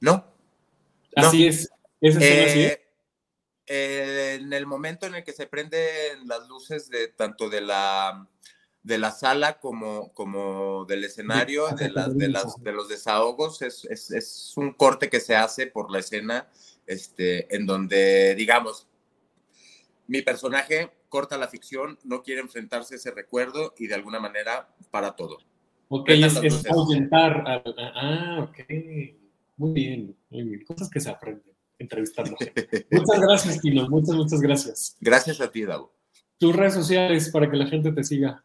No. 0.00 0.24
Así 1.14 1.46
es. 1.46 1.70
¿Esa 2.00 2.20
es 2.20 2.50
así? 2.50 2.85
Eh, 3.66 4.38
en 4.40 4.52
el 4.52 4.66
momento 4.66 5.06
en 5.06 5.16
el 5.16 5.24
que 5.24 5.32
se 5.32 5.46
prenden 5.46 6.28
las 6.28 6.46
luces 6.48 6.88
de 6.88 7.08
tanto 7.08 7.48
de 7.48 7.60
la 7.60 8.28
de 8.86 8.98
la 8.98 9.10
sala 9.10 9.58
como, 9.58 10.12
como 10.14 10.84
del 10.84 11.02
escenario, 11.02 11.66
de, 11.74 11.90
las, 11.90 12.16
de, 12.16 12.28
las, 12.28 12.62
de 12.62 12.70
los 12.70 12.88
desahogos, 12.88 13.60
es, 13.62 13.84
es, 13.86 14.12
es, 14.12 14.52
un 14.54 14.74
corte 14.74 15.10
que 15.10 15.18
se 15.18 15.34
hace 15.34 15.66
por 15.66 15.90
la 15.90 15.98
escena, 15.98 16.48
este, 16.86 17.52
en 17.52 17.66
donde, 17.66 18.36
digamos, 18.36 18.86
mi 20.06 20.22
personaje 20.22 20.92
corta 21.08 21.36
la 21.36 21.48
ficción, 21.48 21.98
no 22.04 22.22
quiere 22.22 22.40
enfrentarse 22.40 22.94
a 22.94 22.98
ese 22.98 23.10
recuerdo 23.10 23.74
y 23.76 23.88
de 23.88 23.96
alguna 23.96 24.20
manera 24.20 24.68
para 24.92 25.16
todo. 25.16 25.38
Ok, 25.88 26.06
Prendan 26.06 26.44
es, 26.44 26.54
es 26.54 26.66
al- 26.70 27.10
Ah, 27.92 28.48
ok. 28.48 28.58
Muy 29.56 29.72
bien, 29.72 30.16
muy 30.30 30.42
bien. 30.44 30.64
Cosas 30.64 30.88
que 30.88 31.00
se 31.00 31.10
aprenden 31.10 31.55
entrevistando 31.78 32.36
gente. 32.36 32.86
Muchas 32.90 33.20
gracias, 33.20 33.60
Tino. 33.60 33.88
Muchas, 33.88 34.16
muchas 34.16 34.40
gracias. 34.40 34.96
Gracias 35.00 35.40
a 35.40 35.50
ti, 35.50 35.64
Davo. 35.64 35.92
Tus 36.38 36.54
redes 36.54 36.74
sociales 36.74 37.30
para 37.30 37.50
que 37.50 37.56
la 37.56 37.66
gente 37.66 37.92
te 37.92 38.04
siga. 38.04 38.44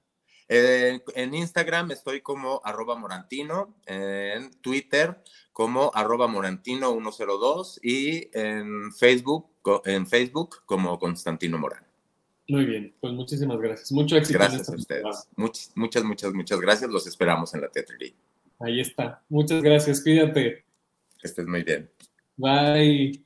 Eh, 0.54 1.00
en 1.16 1.34
Instagram 1.34 1.92
estoy 1.92 2.22
como 2.22 2.62
arroba 2.64 2.98
morantino, 2.98 3.78
en 3.86 4.52
Twitter 4.60 5.22
como 5.54 5.92
arroba 5.94 6.28
morantino102 6.28 7.80
y 7.82 8.30
en 8.34 8.92
Facebook, 8.92 9.50
en 9.86 10.08
Facebook 10.08 10.58
como 10.66 11.00
Constantino 11.00 11.58
Morán. 11.58 11.86
Muy 12.48 12.66
bien, 12.66 12.94
pues 13.00 13.14
muchísimas 13.14 13.60
gracias. 13.60 13.92
Mucho 13.94 14.18
éxito. 14.18 14.40
Gracias 14.40 14.68
a 14.68 14.76
ustedes. 14.76 15.30
muchas, 15.38 15.72
muchas, 16.04 16.34
muchas 16.34 16.60
gracias. 16.60 16.90
Los 16.90 17.08
esperamos 17.08 17.54
en 17.54 17.62
la 17.62 17.70
teatrería. 17.70 18.14
Ahí 18.60 18.82
está. 18.82 19.24
Muchas 19.30 19.62
gracias. 19.62 20.02
Cuídate. 20.02 20.66
Que 21.18 21.28
estés 21.28 21.48
muy 21.48 21.64
bien. 21.64 21.90
Bye. 22.42 23.24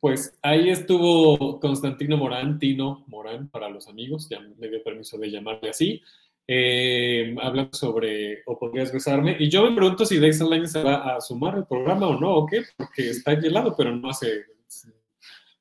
Pues 0.00 0.36
ahí 0.40 0.70
estuvo 0.70 1.60
Constantino 1.60 2.16
Morán, 2.16 2.58
Tino 2.58 3.04
Morán 3.06 3.48
para 3.48 3.68
los 3.68 3.86
amigos, 3.86 4.28
ya 4.30 4.40
me 4.40 4.68
dio 4.68 4.82
permiso 4.82 5.18
de 5.18 5.30
llamarle 5.30 5.68
así, 5.68 6.02
eh, 6.48 7.36
hablando 7.40 7.74
sobre 7.74 8.42
O 8.46 8.58
podrías 8.58 8.90
besarme. 8.92 9.36
Y 9.38 9.50
yo 9.50 9.62
me 9.62 9.76
pregunto 9.76 10.06
si 10.06 10.18
Daisy 10.18 10.42
Line 10.42 10.66
se 10.66 10.82
va 10.82 11.16
a 11.16 11.20
sumar 11.20 11.54
al 11.54 11.66
programa 11.66 12.08
o 12.08 12.18
no, 12.18 12.34
o 12.34 12.46
qué, 12.46 12.62
porque 12.78 13.10
está 13.10 13.32
helado, 13.32 13.74
pero 13.76 13.94
no 13.94 14.08
hace, 14.08 14.46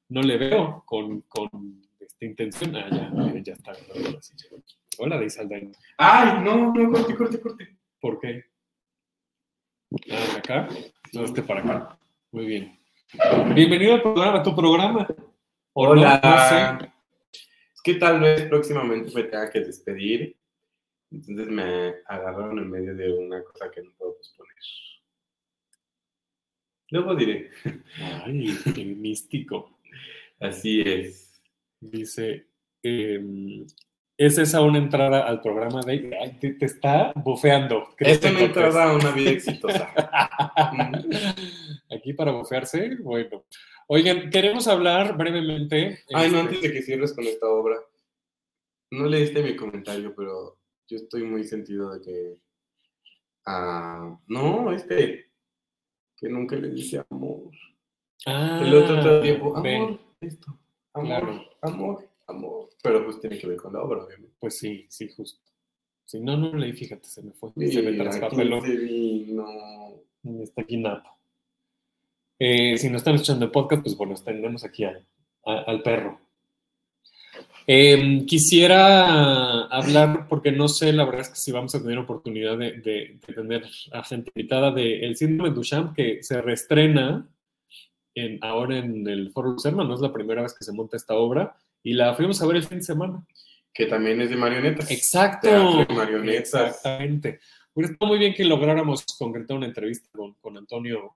no 0.08 0.22
le 0.22 0.38
veo 0.38 0.84
con, 0.86 1.22
con 1.28 1.50
esta 2.00 2.26
intención. 2.26 2.78
Ah, 2.78 2.88
ya, 2.90 3.42
ya, 3.44 3.54
está. 3.54 3.74
Hola, 5.00 5.18
Daisy 5.18 5.44
Line. 5.44 5.74
Ay, 5.98 6.42
no, 6.46 6.74
no, 6.74 6.92
corte, 6.92 7.16
corte, 7.16 7.42
corte. 7.42 7.78
¿Por 8.00 8.20
qué? 8.22 8.46
Ah, 10.10 10.38
acá. 10.38 10.70
No, 11.12 11.26
este 11.26 11.44
para 11.44 11.60
acá. 11.60 11.98
Muy 12.32 12.46
bien. 12.46 12.80
Bienvenido 13.54 13.96
al 13.96 14.02
programa, 14.02 14.40
a 14.40 14.44
tu 14.44 14.56
programa. 14.56 15.06
¿O 15.74 15.84
no? 15.84 15.92
Hola. 15.92 16.22
No 16.24 16.80
sé. 16.80 16.92
Es 17.76 17.82
que 17.84 17.96
tal 17.96 18.22
vez 18.22 18.44
próximamente 18.44 19.12
me 19.14 19.24
tenga 19.24 19.50
que 19.50 19.60
despedir. 19.60 20.38
Entonces 21.12 21.48
me 21.48 21.96
agarraron 22.06 22.58
en 22.58 22.70
medio 22.70 22.96
de 22.96 23.12
una 23.12 23.44
cosa 23.44 23.70
que 23.70 23.82
no 23.82 23.92
puedo 23.98 24.16
posponer. 24.16 24.56
Luego 26.92 27.16
diré. 27.16 27.50
Ay, 28.26 28.58
qué 28.74 28.86
místico. 28.86 29.78
Así 30.40 30.82
es. 30.86 31.42
Dice, 31.82 32.48
em, 32.82 33.66
¿es 34.16 34.38
esa 34.38 34.62
una 34.62 34.78
entrada 34.78 35.28
al 35.28 35.42
programa 35.42 35.82
de... 35.82 36.18
Ay, 36.18 36.38
te, 36.40 36.52
te 36.52 36.66
está 36.66 37.12
bufeando. 37.14 37.90
Esta 37.90 37.96
Cristian 37.98 38.34
me 38.36 38.44
entrada 38.46 38.90
a 38.90 38.96
una 38.96 39.12
vida 39.12 39.32
exitosa. 39.32 39.94
Aquí 41.96 42.14
para 42.14 42.32
bufearse, 42.32 42.96
bueno. 43.02 43.46
Oigan, 43.88 44.30
queremos 44.30 44.68
hablar 44.68 45.18
brevemente. 45.18 46.00
Ay, 46.14 46.32
no, 46.32 46.38
este, 46.38 46.40
antes 46.40 46.62
de 46.62 46.72
que 46.72 46.82
cierres 46.82 47.14
con 47.14 47.26
esta 47.26 47.48
obra. 47.48 47.78
No 48.92 49.06
leíste 49.08 49.44
mi 49.44 49.56
comentario, 49.56 50.14
pero 50.16 50.58
yo 50.88 50.98
estoy 50.98 51.24
muy 51.24 51.44
sentido 51.44 51.92
de 51.94 52.02
que. 52.02 52.38
Ah, 53.46 54.18
no, 54.28 54.72
este. 54.72 55.30
Que 56.18 56.30
nunca 56.30 56.56
le 56.56 56.70
dice 56.70 57.04
amor. 57.10 57.52
Ah, 58.26 58.62
El 58.64 58.76
otro 58.76 59.00
todo 59.02 59.16
el 59.18 59.22
tiempo, 59.24 59.62
ve, 59.62 59.76
amor, 59.76 60.00
esto, 60.22 60.60
amor, 60.94 61.08
Claro. 61.08 61.50
amor, 61.62 62.10
amor. 62.28 62.70
Pero 62.84 63.04
pues 63.04 63.20
tiene 63.20 63.40
que 63.40 63.48
ver 63.48 63.58
con 63.58 63.74
la 63.74 63.82
obra, 63.82 64.04
obviamente. 64.04 64.36
Pues 64.40 64.58
sí, 64.60 64.86
sí, 64.90 65.10
justo. 65.10 65.42
Si 66.06 66.20
no, 66.20 66.38
no 66.38 66.56
leí, 66.56 66.74
fíjate, 66.74 67.08
se 67.08 67.24
me 67.24 67.32
fue. 67.34 67.52
Y 67.56 67.72
se 67.72 67.82
me 67.82 67.94
traspapeló. 67.94 68.62
se 68.62 68.76
vino. 68.78 69.46
Está 70.44 70.62
aquí 70.62 70.78
Napo. 70.78 71.10
Eh, 72.44 72.76
si 72.78 72.90
no 72.90 72.98
están 72.98 73.14
escuchando 73.16 73.46
el 73.46 73.52
podcast, 73.52 73.84
pues 73.84 73.96
bueno, 73.96 74.16
tenemos 74.16 74.64
aquí 74.64 74.84
al, 74.84 75.06
a- 75.46 75.64
al 75.68 75.84
perro. 75.84 76.20
Eh, 77.68 78.24
quisiera 78.28 79.64
hablar, 79.66 80.26
porque 80.28 80.52
no 80.52 80.68
sé, 80.68 80.92
la 80.92 81.06
verdad 81.06 81.22
es 81.22 81.30
que 81.30 81.36
si 81.36 81.52
vamos 81.52 81.76
a 81.76 81.82
tener 81.82 82.00
oportunidad 82.00 82.58
de, 82.58 82.72
de- 82.74 83.20
de 83.28 83.34
tener 83.34 83.64
a 83.94 84.04
gente 84.04 84.32
invitada 84.36 84.72
de 84.72 85.06
El 85.06 85.16
Síndrome 85.16 85.50
de 85.50 85.56
Duchamp, 85.56 85.96
que 85.96 86.24
se 86.24 86.42
reestrena 86.42 87.30
en, 88.16 88.40
ahora 88.42 88.78
en 88.80 89.08
el 89.08 89.32
Foro 89.32 89.52
Lucerna, 89.52 89.84
no 89.84 89.94
es 89.94 90.02
la 90.02 90.12
primera 90.12 90.42
vez 90.42 90.54
que 90.58 90.64
se 90.64 90.74
monta 90.74 90.98
esta 90.98 91.14
obra, 91.14 91.56
y 91.84 91.94
la 91.94 92.16
fuimos 92.16 92.42
a 92.42 92.48
ver 92.48 92.58
el 92.58 92.64
fin 92.64 92.80
de 92.80 92.84
semana. 92.84 93.24
Que 93.74 93.86
también 93.86 94.20
es 94.20 94.30
de 94.32 94.36
marionetas. 94.36 94.90
Exacto. 94.92 95.48
De 95.86 95.94
marionetas. 95.94 96.54
Exactamente. 96.54 97.40
Hubiera 97.74 97.94
estado 97.94 98.10
muy 98.10 98.18
bien 98.20 98.34
que 98.34 98.44
lográramos 98.44 99.06
concretar 99.18 99.56
una 99.56 99.68
entrevista 99.68 100.10
con, 100.12 100.34
con 100.42 100.58
Antonio, 100.58 101.16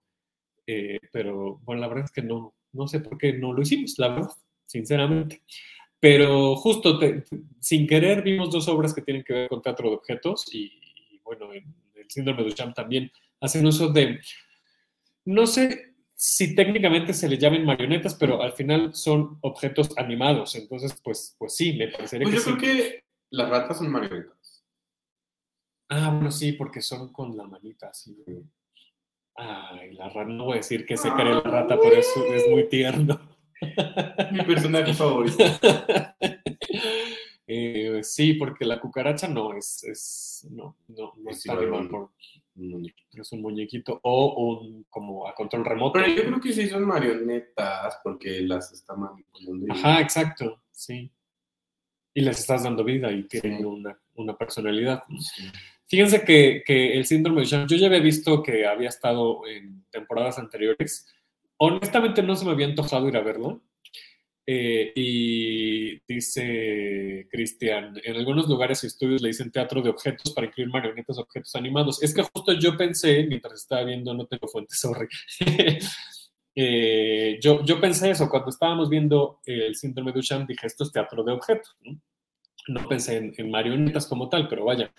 eh, 0.68 1.00
pero 1.12 1.58
bueno, 1.64 1.82
la 1.82 1.88
verdad 1.88 2.06
es 2.06 2.12
que 2.12 2.22
no, 2.22 2.56
no 2.74 2.88
sé 2.88 3.00
por 3.00 3.18
qué 3.18 3.34
no 3.34 3.54
lo 3.54 3.62
hicimos, 3.62 3.96
la 3.98 4.10
verdad, 4.10 4.32
sinceramente. 4.66 5.42
Pero 6.00 6.56
justo 6.56 7.00
te- 7.00 7.24
sin 7.60 7.88
querer 7.88 8.22
vimos 8.22 8.52
dos 8.52 8.68
obras 8.68 8.94
que 8.94 9.02
tienen 9.02 9.24
que 9.24 9.34
ver 9.34 9.50
con 9.50 9.62
teatro 9.62 9.90
de 9.90 9.96
objetos 9.96 10.46
y, 10.54 10.66
y, 11.12 11.20
bueno, 11.24 11.54
en 11.54 11.74
el 11.96 12.10
síndrome 12.10 12.44
de 12.44 12.50
Duchamp 12.50 12.76
también 12.76 13.12
hacen 13.42 13.66
uso 13.66 13.92
de, 13.92 14.20
no 15.26 15.48
sé 15.48 15.96
si 16.16 16.56
técnicamente 16.56 17.14
se 17.14 17.28
le 17.28 17.38
llamen 17.38 17.66
marionetas, 17.66 18.16
pero 18.16 18.42
al 18.42 18.54
final 18.54 18.94
son 18.96 19.38
objetos 19.42 19.90
animados. 19.98 20.56
Entonces, 20.56 20.96
pues, 21.04 21.36
pues 21.38 21.56
sí, 21.56 21.74
me 21.74 21.88
parecería 21.90 22.24
Pues 22.26 22.36
que 22.36 22.40
yo 22.52 22.56
sí. 22.56 22.58
creo 22.58 22.74
que 22.74 23.04
las 23.32 23.50
ratas 23.50 23.78
son 23.78 23.92
marionetas. 23.92 24.64
Ah, 25.90 26.12
bueno, 26.12 26.32
sí, 26.32 26.54
porque 26.54 26.82
son 26.82 27.12
con 27.12 27.36
la 27.36 27.46
manita, 27.46 27.90
así. 27.90 28.16
Ay, 29.36 29.94
la 29.94 30.08
rata, 30.10 30.26
no 30.30 30.46
voy 30.46 30.54
a 30.54 30.58
decir 30.58 30.86
que 30.86 30.96
se 30.98 31.12
cree 31.12 31.34
la 31.34 31.42
rata, 31.42 31.78
pero 31.82 31.96
es, 31.98 32.08
es 32.34 32.50
muy 32.50 32.68
tierno. 32.70 33.20
Mi 34.32 34.42
personaje 34.44 34.94
favorito. 34.94 35.38
Eh, 37.48 38.00
sí, 38.02 38.34
porque 38.34 38.66
la 38.66 38.80
cucaracha 38.82 39.28
no 39.28 39.54
es, 39.56 39.84
es 39.84 40.48
no, 40.50 40.76
no, 40.88 41.14
no 41.18 41.30
Es 41.30 41.38
está 41.38 41.54
igual 41.54 41.68
animal 41.68 41.82
un- 41.84 41.90
por, 41.90 42.12
un 42.56 42.70
muñeco. 42.72 42.98
es 43.12 43.32
un 43.34 43.42
muñequito 43.44 44.00
o 44.02 44.48
un 44.50 44.84
como 44.90 45.28
a 45.28 45.36
control 45.36 45.64
remoto. 45.64 45.94
Pero 46.00 46.08
yo 46.08 46.24
creo 46.26 46.40
que 46.42 46.52
sí 46.54 46.68
son 46.68 46.86
marionetas 46.86 48.00
porque 48.04 48.42
las 48.42 48.72
está 48.72 48.96
manipulando. 48.96 49.72
Ajá, 49.72 50.02
exacto, 50.02 50.64
sí. 50.72 51.12
Y 52.16 52.22
les 52.22 52.40
estás 52.40 52.64
dando 52.64 52.84
vida 52.84 53.12
y 53.12 53.24
tienen 53.28 53.60
Sí. 53.60 53.64
una, 53.64 54.00
una 54.16 54.36
personalidad. 54.36 55.04
Sí. 55.20 55.44
Fíjense 55.88 56.24
que, 56.24 56.64
que 56.66 56.98
el 56.98 57.06
síndrome 57.06 57.42
de 57.42 57.46
Duchamp, 57.46 57.70
yo 57.70 57.78
ya 57.78 57.88
había 57.88 58.00
visto 58.00 58.42
que 58.42 58.66
había 58.66 58.90
estado 58.90 59.46
en 59.48 59.86
temporadas 59.92 60.40
anteriores. 60.40 61.08
Honestamente 61.58 62.24
no 62.24 62.36
se 62.36 62.46
me 62.46 62.52
había 62.52 62.68
antojado 62.68 63.08
ir 63.08 63.18
a 63.18 63.22
verlo. 63.22 63.62
Eh, 64.48 64.92
y 64.96 66.00
dice 66.08 67.28
Cristian, 67.32 68.00
en 68.04 68.16
algunos 68.16 68.48
lugares 68.48 68.84
y 68.84 68.88
estudios 68.88 69.24
le 69.24 69.30
dicen 69.30 69.52
teatro 69.52 69.82
de 69.82 69.90
objetos 69.90 70.34
para 70.34 70.46
incluir 70.48 70.70
marionetas, 70.70 71.18
objetos 71.18 71.56
animados. 71.56 72.02
Es 72.04 72.14
que 72.14 72.22
justo 72.22 72.54
yo 72.54 72.78
pensé, 72.78 73.26
mientras 73.28 73.62
estaba 73.62 73.84
viendo, 73.84 74.14
no 74.14 74.26
tengo 74.28 74.48
fuente, 74.48 74.76
sorry. 74.76 75.08
Eh, 76.58 77.38
yo, 77.42 77.66
yo 77.66 77.82
pensé 77.82 78.12
eso, 78.12 78.30
cuando 78.30 78.50
estábamos 78.50 78.90
viendo 78.90 79.42
el 79.46 79.76
síndrome 79.76 80.14
de 80.14 80.20
Duchamp, 80.20 80.48
dije, 80.48 80.68
esto 80.68 80.86
es 80.86 80.92
teatro 80.92 81.22
de 81.24 81.34
objetos. 81.34 81.76
No, 81.82 82.00
no 82.68 82.88
pensé 82.88 83.18
en, 83.18 83.34
en 83.38 83.52
marionetas 83.52 84.08
como 84.08 84.30
tal, 84.30 84.48
pero 84.48 84.64
vaya, 84.64 84.90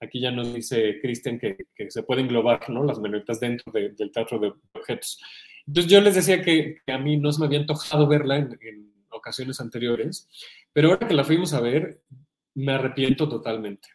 Aquí 0.00 0.20
ya 0.20 0.30
nos 0.30 0.52
dice 0.52 0.98
Cristian 1.00 1.38
que, 1.38 1.56
se 1.88 2.02
puede 2.02 2.22
englobar 2.22 2.68
¿no? 2.70 2.84
las 2.84 2.98
marionetas 2.98 3.40
dentro 3.40 3.72
de- 3.72 3.90
del 3.90 4.10
teatro 4.10 4.38
de 4.38 4.52
objetos. 4.72 5.20
Entonces 5.66 5.90
yo 5.90 6.00
les 6.00 6.14
decía 6.14 6.42
que, 6.42 6.78
a 6.86 6.98
mí 6.98 7.16
no 7.16 7.32
se 7.32 7.40
me 7.40 7.46
había 7.46 7.60
antojado 7.60 8.06
verla 8.06 8.36
en, 8.36 8.90
ocasiones 9.12 9.60
anteriores, 9.60 10.28
pero 10.72 10.90
ahora 10.90 11.08
que 11.08 11.14
la 11.14 11.24
fuimos 11.24 11.52
a 11.52 11.60
ver, 11.60 12.00
me 12.54 12.72
arrepiento 12.72 13.28
totalmente. 13.28 13.88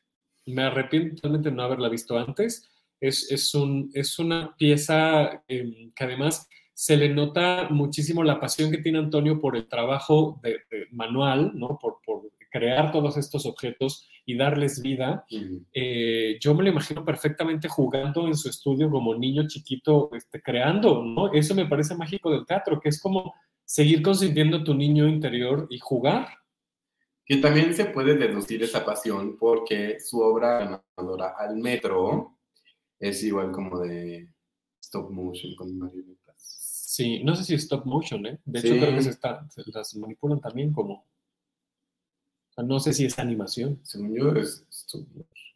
Me 0.46 0.64
arrepiento 0.64 1.16
totalmente 1.16 1.50
de 1.50 1.56
no 1.56 1.64
haberla 1.64 1.90
visto 1.90 2.18
antes. 2.20 2.70
Es, 3.00 3.32
es, 3.32 3.56
un, 3.56 3.90
es 3.94 4.20
una 4.20 4.56
pieza 4.58 5.44
eh, 5.48 5.92
que 5.96 6.04
además 6.04 6.48
se 6.74 6.98
le 6.98 7.10
nota 7.10 7.70
muchísimo 7.70 8.24
la 8.24 8.40
pasión 8.40 8.70
que 8.70 8.80
tiene 8.80 9.00
Antonio 9.00 9.40
por 9.40 9.56
el 9.56 9.68
trabajo 9.68 10.42
manual, 10.92 11.54
¿no? 11.56 11.80
por, 11.82 12.00
por 12.06 12.30
crear 12.52 12.92
todos 12.92 13.16
estos 13.18 13.46
objetos 13.46 14.08
y 14.26 14.36
darles 14.36 14.82
vida 14.82 15.26
Mm. 15.30 15.58
eh, 15.74 16.38
yo 16.42 16.54
me 16.56 16.64
lo 16.64 16.70
imagino 16.70 17.06
perfectamente 17.06 17.68
jugando 17.70 18.28
en 18.28 18.36
su 18.36 18.50
estudio 18.50 18.90
como 18.90 19.14
niño 19.16 19.48
chiquito, 19.48 20.10
este, 20.14 20.42
creando, 20.42 21.04
¿no? 21.04 21.32
Eso 21.34 21.54
me 21.56 21.66
parece 21.68 21.96
mágico 21.96 22.32
del 22.32 22.46
teatro, 22.46 22.80
que 22.80 22.90
es 22.90 23.02
como 23.02 23.34
seguir 23.64 24.02
consintiendo 24.02 24.64
tu 24.64 24.74
niño 24.74 25.08
interior 25.08 25.68
y 25.70 25.80
jugar. 25.80 26.28
Que 27.26 27.38
también 27.38 27.74
se 27.74 27.86
puede 27.86 28.16
deducir 28.16 28.62
esa 28.64 28.86
pasión 28.86 29.38
porque 29.40 30.00
su 30.00 30.20
obra 30.20 30.82
ganadora 30.98 31.34
al 31.38 31.58
metro 31.58 32.38
es 33.00 33.24
igual 33.24 33.52
como 33.52 33.80
de 33.80 34.30
stop 34.82 35.10
motion 35.12 35.56
con 35.56 35.76
marionetas. 35.78 36.36
Sí, 36.38 37.24
no 37.24 37.36
sé 37.36 37.44
si 37.44 37.56
stop 37.56 37.86
motion, 37.86 38.26
¿eh? 38.28 38.40
De 38.46 38.60
hecho, 38.60 38.74
Sí. 38.74 38.80
creo 38.80 38.96
que 38.96 39.02
se, 39.02 39.10
está, 39.10 39.48
se 39.50 39.64
las 39.74 39.96
manipulan 39.96 40.40
también 40.40 40.72
como... 40.72 41.06
no 42.64 42.80
sé 42.80 42.94
si 42.94 43.06
es 43.06 43.18
animación. 43.20 43.80
Según 43.84 44.16
yo 44.16 44.32
es. 44.36 44.66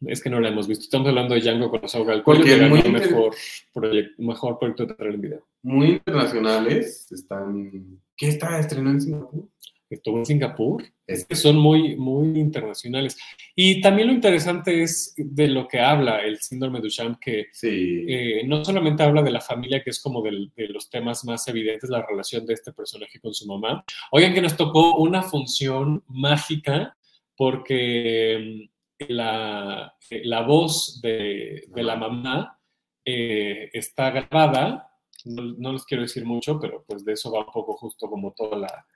Es 0.06 0.22
que 0.22 0.30
no 0.30 0.40
la 0.40 0.48
hemos 0.48 0.66
visto. 0.66 0.84
Estamos 0.84 1.08
hablando 1.08 1.34
de 1.34 1.40
Django 1.42 1.70
con 1.70 1.82
la 1.82 1.88
soga 1.88 2.14
al 2.14 2.22
cuello, 2.24 2.44
que 2.44 2.56
ganó 2.56 2.76
inter- 2.76 2.92
mejor, 2.92 3.34
proyec- 3.74 4.14
mejor 4.18 4.58
proyecto 4.58 4.86
teatral 4.86 5.14
en 5.14 5.20
video. 5.20 5.46
Muy 5.62 5.90
internacionales 5.92 7.06
están. 7.12 8.00
¿Qué 8.16 8.28
está 8.28 8.58
estrenando 8.58 8.92
en 8.92 9.00
Singapur? 9.02 9.48
Estuvo 9.90 10.18
en 10.18 10.26
Singapur. 10.26 10.84
Es- 11.06 11.26
que 11.26 11.34
son 11.34 11.56
muy, 11.56 11.96
muy 11.96 12.38
internacionales. 12.38 13.18
Y 13.56 13.80
también 13.80 14.06
lo 14.08 14.14
interesante 14.14 14.82
es 14.84 15.12
de 15.16 15.48
lo 15.48 15.66
que 15.66 15.80
habla 15.80 16.20
el 16.24 16.38
síndrome 16.38 16.78
de 16.78 16.84
Duchamp, 16.84 17.18
que 17.20 17.48
Sí. 17.52 18.04
eh, 18.08 18.42
no 18.46 18.64
solamente 18.64 19.02
habla 19.02 19.20
de 19.22 19.32
la 19.32 19.40
familia, 19.40 19.82
que 19.82 19.90
es 19.90 20.00
como 20.00 20.22
del- 20.22 20.52
de 20.56 20.68
los 20.68 20.88
temas 20.88 21.24
más 21.24 21.46
evidentes, 21.48 21.90
la 21.90 22.06
relación 22.06 22.46
de 22.46 22.54
este 22.54 22.72
personaje 22.72 23.18
con 23.20 23.34
su 23.34 23.46
mamá. 23.46 23.84
Oigan 24.12 24.32
que 24.32 24.40
nos 24.42 24.56
tocó 24.56 24.96
una 24.98 25.22
función 25.22 26.04
mágica 26.06 26.96
porque 27.36 28.68
mm, 29.00 29.04
la, 29.12 29.94
eh, 30.10 30.20
la 30.24 30.42
voz 30.42 31.00
de, 31.02 31.64
de 31.68 31.82
la 31.82 31.96
mamá 31.96 32.56
eh, 33.04 33.70
está 33.72 34.10
grabada. 34.10 34.89
No, 35.24 35.42
no 35.58 35.72
les 35.72 35.84
quiero 35.84 36.02
decir 36.02 36.24
mucho, 36.24 36.58
pero 36.60 36.84
pues 36.86 37.04
de 37.04 37.12
eso 37.12 37.30
va 37.32 37.40
un 37.40 37.52
poco 37.52 37.76
justo 37.76 38.08
como 38.08 38.32
toda 38.32 38.56
la, 38.58 38.86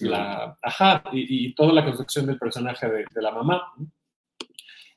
la, 0.00 0.56
ajá, 0.62 1.04
y, 1.12 1.46
y 1.48 1.54
toda 1.54 1.72
la 1.72 1.84
construcción 1.84 2.26
del 2.26 2.38
personaje 2.38 2.88
de, 2.90 3.04
de 3.12 3.22
la 3.22 3.30
mamá. 3.32 3.62
¿no? 3.78 3.86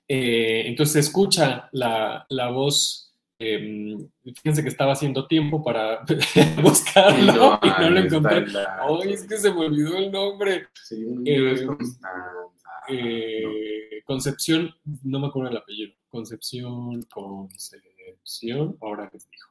Eh, 0.07 0.63
entonces 0.67 0.93
se 0.93 0.99
escucha 0.99 1.69
la, 1.71 2.25
la 2.29 2.49
voz. 2.51 3.13
eh, 3.39 3.97
fíjense 4.23 4.61
que 4.63 4.69
estaba 4.69 4.93
haciendo 4.93 5.27
tiempo 5.27 5.63
para 5.63 6.05
buscarlo 6.61 7.59
y 7.61 7.67
no, 7.67 7.89
lo 7.89 7.99
encontré. 7.99 8.45
dato. 8.51 9.01
Ay, 9.03 9.13
es 9.13 9.27
que 9.27 9.37
se 9.37 9.51
me 9.51 9.65
olvidó 9.65 9.97
el 9.97 10.11
nombre. 10.11 10.67
Sí, 10.73 11.03
Eh, 11.25 11.65
Constanza. 11.65 12.69
Eh, 12.87 14.01
Concepción, 14.05 14.73
no 15.03 15.19
me 15.19 15.27
acuerdo 15.27 15.49
el 15.49 15.57
apellido. 15.57 15.93
Concepción, 16.09 17.01
Concepción, 17.03 18.77
ahora 18.81 19.09
les 19.11 19.27
digo. 19.29 19.45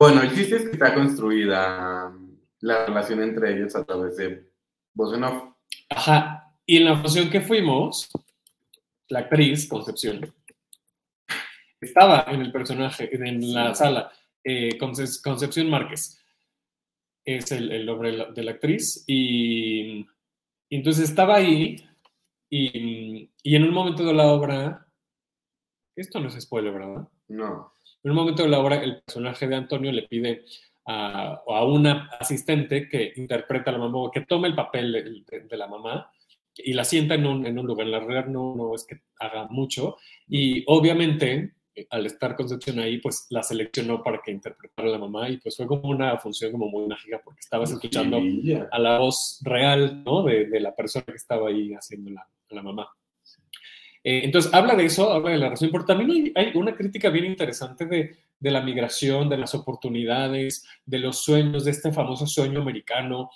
Bueno, 0.00 0.22
el 0.22 0.34
chiste 0.34 0.56
es 0.56 0.62
que 0.62 0.70
está 0.72 0.94
construida 0.94 2.10
la 2.60 2.86
relación 2.86 3.22
entre 3.22 3.54
ellos 3.54 3.76
a 3.76 3.84
través 3.84 4.16
de 4.16 4.50
voz 4.94 5.14
en 5.14 5.24
off. 5.24 5.52
Ajá, 5.90 6.54
y 6.64 6.78
en 6.78 6.86
la 6.86 6.96
función 6.98 7.28
que 7.28 7.42
fuimos, 7.42 8.08
la 9.08 9.18
actriz, 9.20 9.68
Concepción, 9.68 10.32
estaba 11.80 12.24
en 12.28 12.40
el 12.40 12.50
personaje, 12.50 13.14
en 13.14 13.52
la 13.52 13.74
Sí. 13.74 13.78
sala, 13.84 14.10
eh, 14.42 14.78
Conce- 14.78 15.20
Concepción 15.22 15.68
Márquez. 15.68 16.16
Es 17.22 17.52
el, 17.52 17.70
el 17.70 17.84
nombre 17.84 18.12
de 18.12 18.16
la, 18.16 18.24
de 18.32 18.42
la 18.42 18.50
actriz. 18.52 19.04
Y, 19.06 20.00
y 20.70 20.76
entonces 20.76 21.10
estaba 21.10 21.36
ahí 21.36 21.76
y, 22.48 23.30
y 23.42 23.54
en 23.56 23.64
un 23.64 23.74
momento 23.74 24.02
de 24.04 24.14
la 24.14 24.28
obra, 24.28 24.86
esto 25.94 26.18
no 26.20 26.28
es 26.28 26.40
spoiler, 26.40 26.72
¿verdad? 26.72 27.06
No. 27.28 27.74
En 28.02 28.10
un 28.10 28.16
momento 28.16 28.42
de 28.42 28.48
la 28.48 28.58
obra, 28.60 28.82
el 28.82 29.02
personaje 29.02 29.46
de 29.46 29.56
Antonio 29.56 29.92
le 29.92 30.02
pide 30.08 30.44
a, 30.86 31.42
a 31.46 31.64
una 31.64 32.08
asistente 32.18 32.88
que 32.88 33.12
interpreta 33.16 33.70
a 33.70 33.74
la 33.74 33.78
mamá, 33.80 33.98
o 33.98 34.10
que 34.10 34.22
tome 34.22 34.48
el 34.48 34.54
papel 34.54 34.92
de, 34.92 35.02
de- 35.38 35.46
de 35.46 35.56
la 35.56 35.66
mamá 35.66 36.10
y 36.56 36.72
la 36.72 36.84
sienta 36.84 37.14
en 37.14 37.26
un, 37.26 37.46
en 37.46 37.58
un 37.58 37.66
lugar. 37.66 37.86
En 37.86 37.92
la 37.92 38.00
realidad 38.00 38.26
no, 38.26 38.54
no 38.56 38.74
es 38.74 38.84
que 38.86 39.00
haga 39.18 39.46
mucho. 39.48 39.96
Y 40.28 40.64
obviamente, 40.66 41.54
al 41.90 42.06
estar 42.06 42.36
Concepción 42.36 42.78
ahí, 42.80 42.98
pues 42.98 43.26
la 43.30 43.42
seleccionó 43.42 44.02
para 44.02 44.20
que 44.22 44.30
interpretara 44.32 44.88
a 44.88 44.92
la 44.92 44.98
mamá 44.98 45.28
y 45.30 45.36
pues 45.38 45.56
fue 45.56 45.66
como 45.66 45.88
una 45.88 46.18
función 46.18 46.50
como 46.52 46.68
muy 46.68 46.86
mágica 46.86 47.20
porque 47.24 47.40
estabas 47.40 47.70
escuchando 47.70 48.18
a 48.70 48.78
la 48.78 48.98
voz 48.98 49.40
real, 49.44 50.02
¿no? 50.04 50.22
De, 50.24 50.46
de 50.46 50.60
la 50.60 50.74
persona 50.74 51.04
que 51.06 51.12
estaba 51.16 51.48
ahí 51.48 51.72
haciendo 51.74 52.10
la 52.50 52.62
mamá. 52.62 52.88
Eh, 54.02 54.22
entonces, 54.24 54.52
habla 54.54 54.74
de 54.74 54.86
eso, 54.86 55.12
habla 55.12 55.30
de 55.30 55.38
la 55.38 55.46
relación, 55.46 55.70
pero 55.70 55.84
también 55.84 56.10
hay, 56.10 56.32
hay 56.34 56.52
una 56.56 56.74
crítica 56.74 57.10
bien 57.10 57.26
interesante 57.26 57.84
de, 57.86 58.16
de 58.38 58.50
la 58.50 58.62
migración, 58.62 59.28
de 59.28 59.36
las 59.38 59.54
oportunidades, 59.54 60.64
de 60.86 60.98
los 60.98 61.18
sueños, 61.22 61.64
de 61.64 61.72
este 61.72 61.92
famoso 61.92 62.26
sueño 62.26 62.62
americano, 62.62 63.30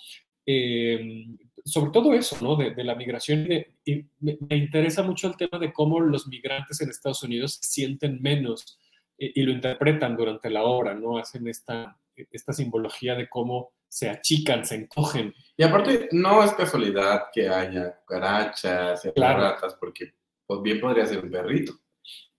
eh, 0.45 1.27
sobre 1.63 1.91
todo 1.91 2.13
eso, 2.13 2.37
¿no? 2.41 2.55
De, 2.55 2.71
de 2.75 2.83
la 2.83 2.95
migración. 2.95 3.47
y 3.85 4.05
me, 4.19 4.37
me 4.49 4.55
interesa 4.57 5.01
mucho 5.03 5.27
el 5.27 5.35
tema 5.37 5.57
de 5.59 5.73
cómo 5.73 5.99
los 5.99 6.27
migrantes 6.27 6.79
en 6.81 6.89
Estados 6.89 7.23
Unidos 7.23 7.55
se 7.61 7.63
sienten 7.65 8.21
menos 8.21 8.79
eh, 9.17 9.31
y 9.35 9.41
lo 9.43 9.51
interpretan 9.51 10.15
durante 10.15 10.49
la 10.49 10.63
obra, 10.63 10.93
¿no? 10.93 11.17
Hacen 11.17 11.47
esta, 11.47 11.97
esta 12.31 12.53
simbología 12.53 13.15
de 13.15 13.27
cómo 13.29 13.71
se 13.87 14.09
achican, 14.09 14.65
se 14.65 14.75
encogen. 14.75 15.33
Y 15.57 15.63
aparte, 15.63 16.09
no 16.11 16.43
es 16.43 16.51
casualidad 16.53 17.25
que 17.33 17.47
haya 17.49 17.95
cucarachas 18.01 19.05
y 19.05 19.11
Claro. 19.11 19.39
ratas, 19.41 19.75
porque 19.79 20.13
pues, 20.47 20.61
bien 20.61 20.79
podría 20.79 21.05
ser 21.05 21.23
un 21.23 21.31
perrito. 21.31 21.73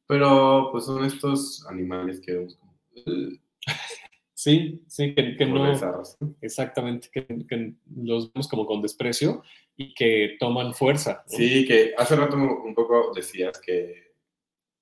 Pero 0.06 0.68
pues 0.70 0.84
son 0.84 1.04
estos 1.04 1.66
animales 1.68 2.20
que 2.20 2.32
vemos 2.34 2.56
como, 2.56 2.78
"Ugh", 3.06 3.40
Sí, 4.34 4.84
sí, 4.86 5.14
que, 5.14 5.46
no, 5.46 5.72
exactamente, 6.42 7.08
que, 7.10 7.26
que 7.26 7.74
los 7.96 8.32
vemos 8.32 8.46
como 8.48 8.66
con 8.66 8.82
desprecio 8.82 9.42
y 9.76 9.94
que 9.94 10.36
toman 10.38 10.74
fuerza. 10.74 11.24
¿no? 11.26 11.36
Sí, 11.38 11.66
que 11.66 11.94
hace 11.96 12.14
rato 12.16 12.36
un 12.36 12.74
poco 12.74 13.12
decías 13.14 13.58
que 13.60 14.12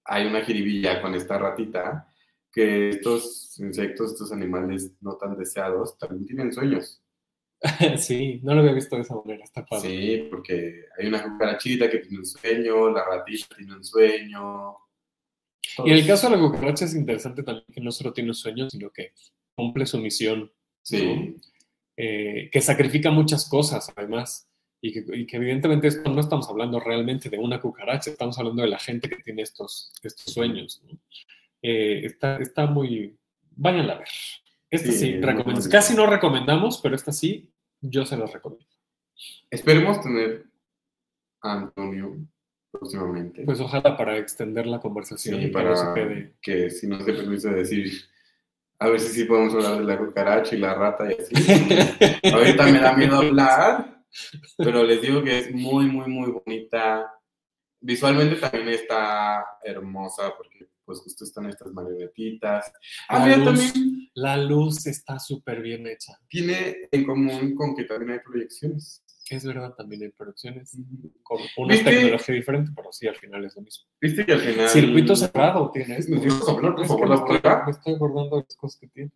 hay 0.05 0.27
una 0.27 0.43
jiribilla 0.43 1.01
con 1.01 1.15
esta 1.15 1.39
ratita, 1.39 2.13
que 2.53 2.91
estos 2.91 3.59
insectos, 3.61 4.13
estos 4.13 4.33
animales 4.33 4.93
no 5.01 5.17
tan 5.17 5.37
deseados, 5.39 5.97
también 5.99 6.27
tienen 6.27 6.53
sueños. 6.53 7.01
sí, 7.97 8.41
no 8.43 8.55
lo 8.55 8.61
había 8.61 8.73
visto 8.73 8.97
de 8.97 9.03
esa 9.03 9.15
manera, 9.15 9.45
está 9.45 9.65
padre. 9.65 9.89
Sí, 9.89 10.29
porque 10.31 10.85
hay 10.99 11.07
una 11.07 11.23
cucarachita 11.23 11.91
que 11.91 11.99
tiene 11.99 12.19
un 12.19 12.27
sueño, 12.27 12.91
la 12.91 13.05
ratita 13.05 13.55
tiene 13.57 13.75
un 13.75 13.85
sueño. 13.85 14.77
Y 15.85 15.91
en 15.91 15.97
el 15.97 16.07
caso 16.07 16.29
de 16.29 16.37
la 16.37 16.43
cucaracha 16.43 16.85
es 16.85 16.95
interesante 16.95 17.43
también 17.43 17.67
que 17.73 17.81
no 17.81 17.91
solo 17.91 18.13
tiene 18.13 18.31
un 18.31 18.35
sueño, 18.35 18.69
sino 18.69 18.91
que 18.91 19.13
cumple 19.55 19.87
su 19.87 19.99
misión, 19.99 20.53
Sí, 20.83 21.37
eh, 21.97 22.51
que 22.53 22.61
sacrifica 22.61 23.11
muchas 23.11 23.49
cosas 23.49 23.91
además, 23.97 24.47
y 24.83 24.93
que, 24.93 25.03
y 25.17 25.25
que 25.25 25.37
evidentemente 25.39 25.89
esto 25.89 26.11
no 26.11 26.21
estamos 26.21 26.47
hablando 26.51 26.79
realmente 26.79 27.31
de 27.31 27.39
una 27.39 27.59
cucaracha, 27.59 28.11
estamos 28.11 28.39
hablando 28.39 28.61
de 28.61 28.69
la 28.69 28.79
gente 28.79 29.09
que 29.09 29.17
tiene 29.17 29.41
estos, 29.41 29.91
estos 30.03 30.35
sueños. 30.35 30.83
¿no? 30.85 30.99
Eh, 31.63 32.05
está, 32.05 32.37
está 32.37 32.67
muy... 32.67 33.17
Váyanla 33.57 33.95
a 33.95 33.99
ver. 34.01 34.09
Esta 34.71 34.91
Sí, 34.93 34.99
sí, 34.99 35.13
muy 35.15 35.21
recomend- 35.23 35.45
bonita. 35.45 35.69
casi 35.71 35.95
no 35.95 36.07
recomendamos, 36.07 36.81
pero 36.83 36.95
esta 36.97 37.13
sí, 37.13 37.51
yo 37.81 38.05
se 38.07 38.17
las 38.17 38.33
recomiendo. 38.33 38.67
esperemos 39.51 40.01
tener 40.01 40.45
a 41.43 41.53
Antonio 41.53 42.17
próximamente. 42.73 43.43
Pues 43.45 43.61
ojalá 43.61 43.97
para 43.97 44.17
extender 44.19 44.67
la 44.67 44.81
conversación 44.81 45.37
Sí, 45.41 45.47
y 45.47 45.53
que 45.53 45.63
no 45.63 45.77
se 45.77 45.85
para 45.85 45.95
quede. 45.95 46.35
que 46.43 46.71
si 46.71 46.87
nos 46.89 47.05
dé 47.07 47.13
permiso 47.13 47.51
de 47.51 47.57
decir, 47.57 47.93
a 48.81 48.89
ver 48.89 48.99
si 48.99 49.09
sí 49.13 49.25
podemos 49.25 49.55
hablar 49.55 49.79
de 49.79 49.85
la 49.85 49.99
cucaracha 49.99 50.57
y 50.57 50.59
la 50.59 50.75
rata 50.75 51.05
y 51.11 51.15
así. 51.15 51.35
Ahorita 52.35 52.65
me 52.65 52.81
da 52.81 52.93
miedo 52.95 53.17
hablar, 53.17 54.03
pero 54.57 54.83
les 54.83 55.01
digo 55.01 55.23
que 55.23 55.39
es 55.39 55.55
muy, 55.55 55.87
muy, 55.87 56.09
muy 56.09 56.31
bonita. 56.33 57.13
Visualmente 57.81 58.37
también 58.37 58.69
está 58.71 59.45
hermosa 59.63 60.33
porque 60.37 60.67
pues 60.85 61.01
justo 61.01 61.25
están 61.25 61.47
estas 61.47 61.73
marionetitas. 61.73 62.73
Ah, 63.09 63.19
La 63.21 63.25
mira, 63.25 63.37
luz. 63.39 63.45
también 63.73 64.11
La 64.15 64.37
luz 64.37 64.87
está 64.87 65.19
súper 65.19 65.61
bien 65.63 65.87
hecha. 65.87 66.19
tiene 66.29 66.77
en 66.91 67.05
común 67.05 67.55
con 67.55 67.75
que 67.75 67.85
también 67.85 68.13
hay 68.13 68.19
proyecciones. 68.21 69.03
Es 69.31 69.43
verdad, 69.47 69.73
también 69.75 70.03
hay 70.03 70.11
producciones 70.11 70.77
con 71.23 71.39
una 71.57 71.75
¿Viste? 71.75 71.91
tecnología 71.91 72.35
diferente, 72.35 72.73
pero 72.77 72.93
sí, 72.93 73.07
al 73.09 73.17
final 73.17 73.43
es 73.47 73.57
lo 73.57 73.63
mismo. 73.63 73.87
Viste 73.99 74.27
que 74.27 74.33
al 74.33 74.41
final... 74.41 74.69
Circuito 74.69 75.17
cerrado 75.17 75.71
tiene 75.73 75.97
esto. 75.97 76.15
¿Nos 76.15 76.49
hablar, 76.49 76.75
por 76.75 76.87
favor, 76.87 77.09
me 77.09 77.15
estoy, 77.15 77.39
bola? 77.39 77.63
me 77.65 77.71
estoy 77.71 77.95
acordando 77.95 78.37
de 78.37 78.43
las 78.43 78.57
cosas 78.57 78.81
que 78.81 78.89
tiene. 78.89 79.11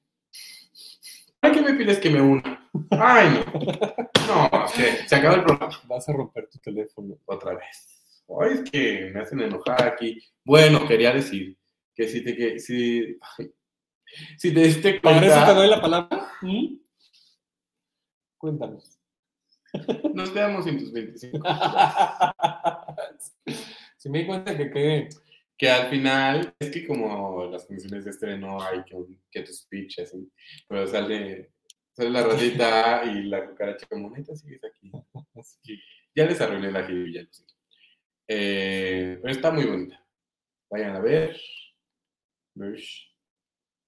¿Para 1.41 1.55
qué 1.55 1.61
me 1.61 1.75
pides 1.75 1.99
que 1.99 2.09
me 2.11 2.23
una? 2.23 2.71
Ay, 2.91 3.29
no. 3.29 4.51
No, 4.51 4.69
se, 4.69 5.07
se 5.07 5.15
acaba 5.15 5.35
el 5.37 5.45
programa. 5.45 5.75
Vas 5.87 6.09
a 6.09 6.13
romper 6.15 6.49
tu 6.49 6.59
teléfono. 6.59 7.19
otra 7.27 7.55
vez. 7.55 7.95
Ay, 8.41 8.55
es 8.55 8.71
que 8.71 9.11
me 9.13 9.21
hacen 9.21 9.41
enojar 9.41 9.83
aquí. 9.89 10.23
Bueno, 10.43 10.89
quería 10.89 11.13
decir 11.13 11.58
que 11.99 12.07
si 12.07 12.23
te 12.23 12.37
que 12.37 12.61
si, 12.61 13.19
ay, 13.37 13.53
si 14.39 14.55
te 14.55 14.61
diste 14.61 15.01
¿Para 15.01 15.17
eso 15.17 15.27
te 15.27 15.31
cuenta, 15.31 15.55
doy 15.55 15.69
la 15.69 15.81
palabra? 15.81 16.31
¿Mm? 16.43 16.77
Cuéntanos. 18.39 19.01
nos 20.15 20.31
quedamos 20.31 20.65
en 20.69 20.79
tus 20.79 20.93
25. 20.93 21.43
si 23.97 24.11
me 24.11 24.21
di 24.21 24.27
cuenta 24.27 24.57
que 24.57 24.71
quedé. 24.71 25.09
Que 25.57 25.69
al 25.69 25.91
final, 25.91 26.55
es 26.61 26.71
que 26.71 26.87
como 26.87 27.47
las 27.47 27.67
funciones 27.67 28.05
de 28.05 28.13
estreno 28.13 28.63
hay 28.63 28.85
que, 28.85 28.97
que 29.29 29.43
tu 29.43 29.53
speech 29.53 29.99
así, 29.99 30.31
pero 30.69 30.87
sale, 30.87 31.51
sale 31.91 32.11
la 32.11 32.23
ratita 32.23 33.03
y 33.05 33.25
la 33.25 33.45
cucaracha 33.45 33.89
como 33.89 34.09
neta 34.09 34.37
sigues 34.37 34.61
aquí. 34.63 34.93
Ya 36.15 36.27
les 36.27 36.41
arruiné 36.41 36.71
la 36.71 36.85
jiribilla. 36.85 37.27
Eh, 38.29 39.19
pero 39.21 39.35
está 39.35 39.51
muy 39.51 39.65
bonita. 39.65 40.01
Vayan 40.71 40.95
a 40.95 41.01
ver. 41.01 41.37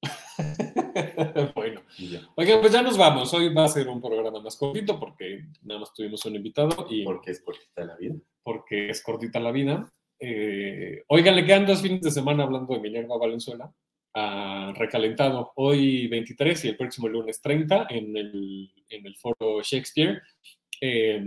Bueno, 1.55 1.83
oigan, 2.37 2.61
pues 2.61 2.73
ya 2.73 2.83
nos 2.83 2.97
vamos. 2.97 3.33
Hoy 3.35 3.53
va 3.53 3.65
a 3.65 3.69
ser 3.69 3.89
un 3.89 4.01
programa 4.01 4.41
más 4.41 4.57
cortito 4.57 4.99
porque 4.99 5.45
nada 5.63 5.81
más 5.81 5.93
tuvimos 5.93 6.25
un 6.25 6.37
invitado 6.37 6.87
y 6.91 7.05
Porque 7.05 7.31
es 7.33 7.43
cortita 7.43 7.85
la 7.85 7.97
vida. 7.97 8.15
porque 8.43 8.91
es 8.91 9.03
cortita 9.03 9.41
la 9.41 9.53
vida. 9.53 9.93
eh, 10.19 11.03
oigan, 11.09 11.37
le 11.37 11.45
quedan 11.45 11.67
dos 11.67 11.83
fines 11.83 12.01
de 12.01 12.11
semana 12.11 12.45
hablando 12.45 12.73
de 12.75 12.81
Minerva 12.81 13.19
Valenzuela. 13.19 13.73
recalentado 14.75 15.53
hoy 15.57 16.09
23 16.09 16.65
y 16.65 16.69
el 16.69 16.77
próximo 16.77 17.09
lunes 17.09 17.41
30 17.41 17.87
en 17.91 18.17
el, 18.17 18.71
en 18.89 19.07
el 19.07 19.17
foro 19.17 19.63
Shakespeare 19.63 20.21
eh, 20.81 21.23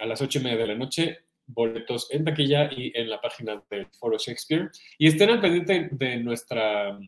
a 0.00 0.06
las 0.06 0.20
8 0.20 0.38
y 0.40 0.42
media 0.42 0.58
de 0.58 0.66
la 0.66 0.74
noche. 0.74 1.18
Boletos 1.48 2.08
en 2.10 2.24
taquilla 2.24 2.70
y 2.72 2.92
en 2.94 3.10
la 3.10 3.20
página 3.20 3.62
del 3.70 3.86
foro 3.98 4.16
Shakespeare. 4.18 4.70
Y 4.98 5.08
estén 5.08 5.30
al 5.30 5.40
pendiente 5.40 5.88
de 5.90 6.18
nuestra, 6.18 6.98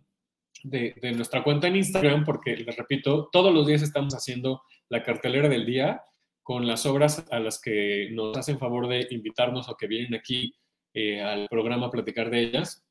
de, 0.64 0.94
de 1.00 1.12
nuestra 1.12 1.44
cuenta 1.44 1.68
en 1.68 1.76
Instagram 1.76 2.24
porque, 2.24 2.56
les 2.56 2.76
repito, 2.76 3.28
todos 3.30 3.52
los 3.54 3.66
días 3.66 3.82
estamos 3.82 4.14
haciendo 4.14 4.62
la 4.88 5.02
cartelera 5.02 5.48
del 5.48 5.64
día 5.66 6.02
con 6.42 6.66
las 6.66 6.84
obras 6.86 7.24
a 7.30 7.38
las 7.38 7.60
que 7.60 8.08
nos 8.12 8.36
hacen 8.36 8.58
favor 8.58 8.88
de 8.88 9.06
invitarnos 9.10 9.68
o 9.68 9.76
que 9.76 9.86
vienen 9.86 10.14
aquí 10.14 10.54
eh, 10.94 11.20
al 11.22 11.46
programa 11.48 11.86
a 11.86 11.90
platicar 11.90 12.30
de 12.30 12.40
ellas. 12.40 12.84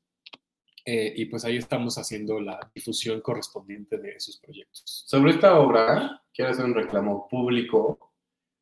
Eh, 0.86 1.12
y 1.14 1.26
pues 1.26 1.44
ahí 1.44 1.56
estamos 1.58 1.98
haciendo 1.98 2.40
la 2.40 2.58
difusión 2.74 3.20
correspondiente 3.20 3.98
de 3.98 4.12
esos 4.12 4.38
proyectos. 4.38 5.04
Sobre 5.06 5.32
esta 5.32 5.58
obra, 5.58 6.22
quiero 6.32 6.52
hacer 6.52 6.64
un 6.64 6.74
reclamo 6.74 7.28
público. 7.28 7.98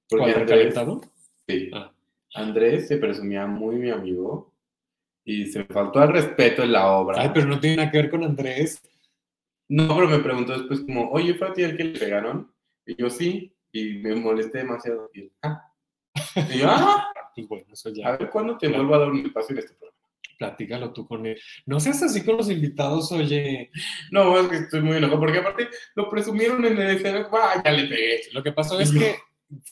Porque 0.08 0.32
¿Cuál, 0.32 0.40
Andrés, 0.40 0.74
recalentado? 0.74 1.00
sí, 1.46 1.70
Ah. 1.72 1.92
Andrés 2.34 2.88
se 2.88 2.98
presumía 2.98 3.46
muy 3.46 3.76
mi 3.76 3.90
amigo 3.90 4.54
y 5.24 5.46
se 5.46 5.64
faltó 5.64 6.00
al 6.00 6.12
respeto 6.12 6.62
en 6.62 6.72
la 6.72 6.90
obra. 6.92 7.20
Ay, 7.20 7.30
pero 7.34 7.46
no 7.46 7.60
tiene 7.60 7.76
nada 7.76 7.90
que 7.90 7.98
ver 7.98 8.10
con 8.10 8.24
Andrés. 8.24 8.82
No, 9.68 9.94
pero 9.94 10.08
me 10.08 10.18
preguntó 10.20 10.52
después 10.56 10.80
como, 10.80 11.10
oye, 11.10 11.34
¿fue 11.34 11.48
a 11.48 11.52
ti 11.52 11.62
el 11.62 11.76
que 11.76 11.84
le 11.84 11.98
pegaron? 11.98 12.52
Y 12.86 12.96
yo 12.96 13.10
sí, 13.10 13.54
y 13.72 13.94
me 13.98 14.14
molesté 14.14 14.58
demasiado. 14.58 15.10
Y, 15.12 15.30
ah. 15.42 15.62
Y 16.50 16.58
yo, 16.58 16.66
ah, 16.68 17.12
Pues 17.34 17.48
bueno, 17.48 17.66
eso 17.72 17.88
a 17.90 17.92
ya. 17.92 18.16
ver 18.16 18.30
cuándo 18.30 18.58
te 18.58 18.68
vuelvo 18.68 18.94
a 18.94 18.98
dar 18.98 19.10
un 19.10 19.24
espacio 19.24 19.52
en 19.52 19.58
este 19.60 19.74
programa. 19.74 19.96
Platícalo 20.38 20.92
tú 20.92 21.06
con 21.06 21.26
él. 21.26 21.38
No 21.66 21.78
seas 21.78 22.02
así 22.02 22.24
con 22.24 22.36
los 22.36 22.50
invitados, 22.50 23.12
oye. 23.12 23.70
No, 24.10 24.38
es 24.40 24.48
que 24.48 24.56
estoy 24.56 24.80
muy 24.80 24.96
enojado, 24.96 25.20
porque 25.20 25.38
aparte 25.38 25.68
lo 25.94 26.08
presumieron 26.08 26.64
en 26.64 26.78
el 26.78 26.96
escenario, 26.96 27.28
¡ah, 27.32 27.60
ya 27.64 27.72
le 27.72 27.88
pegué! 27.88 28.20
Lo 28.32 28.42
que 28.42 28.52
pasó 28.52 28.80
es 28.80 28.92
que 28.92 29.16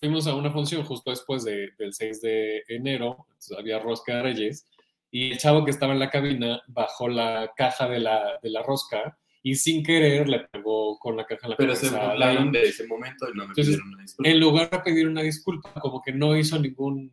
fuimos 0.01 0.27
a 0.27 0.35
una 0.35 0.51
función 0.51 0.83
justo 0.85 1.11
después 1.11 1.45
de- 1.45 1.71
del 1.79 1.93
6 1.93 2.21
de 2.23 2.63
enero, 2.69 3.27
había 3.59 3.79
rosca 3.79 4.17
de 4.17 4.23
reyes, 4.23 4.67
y 5.11 5.33
el 5.33 5.39
chavo 5.39 5.65
que 5.65 5.71
estaba 5.71 5.93
en 5.93 5.99
la 6.01 6.11
cabina 6.11 6.63
bajó 6.67 7.09
la 7.09 7.53
caja 7.57 7.89
de 7.89 8.01
la, 8.01 8.39
de 8.43 8.51
la 8.51 8.63
rosca 8.63 9.19
y 9.43 9.55
sin 9.55 9.85
querer 9.85 10.29
le 10.29 10.41
pegó 10.41 10.99
con 10.99 11.17
la 11.17 11.25
caja 11.25 11.47
en 11.47 11.51
la 11.51 11.57
Pero 11.57 11.75
se 11.77 11.87
cabeza 11.89 12.05
a 12.05 12.11
burlaron 12.13 12.53
Lai. 12.53 12.63
de 12.63 12.69
ese 12.69 12.87
momento 12.87 13.27
y 13.29 13.37
no 13.37 13.45
me 13.45 13.51
Entonces, 13.51 13.67
pidieron 13.67 13.89
una 13.95 14.03
disculpa. 14.03 14.31
En 14.31 14.41
lugar 14.41 14.71
de 14.71 14.79
pedir 14.81 15.07
una 15.09 15.23
disculpa, 15.23 15.73
como 15.81 16.03
que 16.03 16.13
no 16.13 16.37
hizo 16.37 16.59
ningún... 16.59 17.13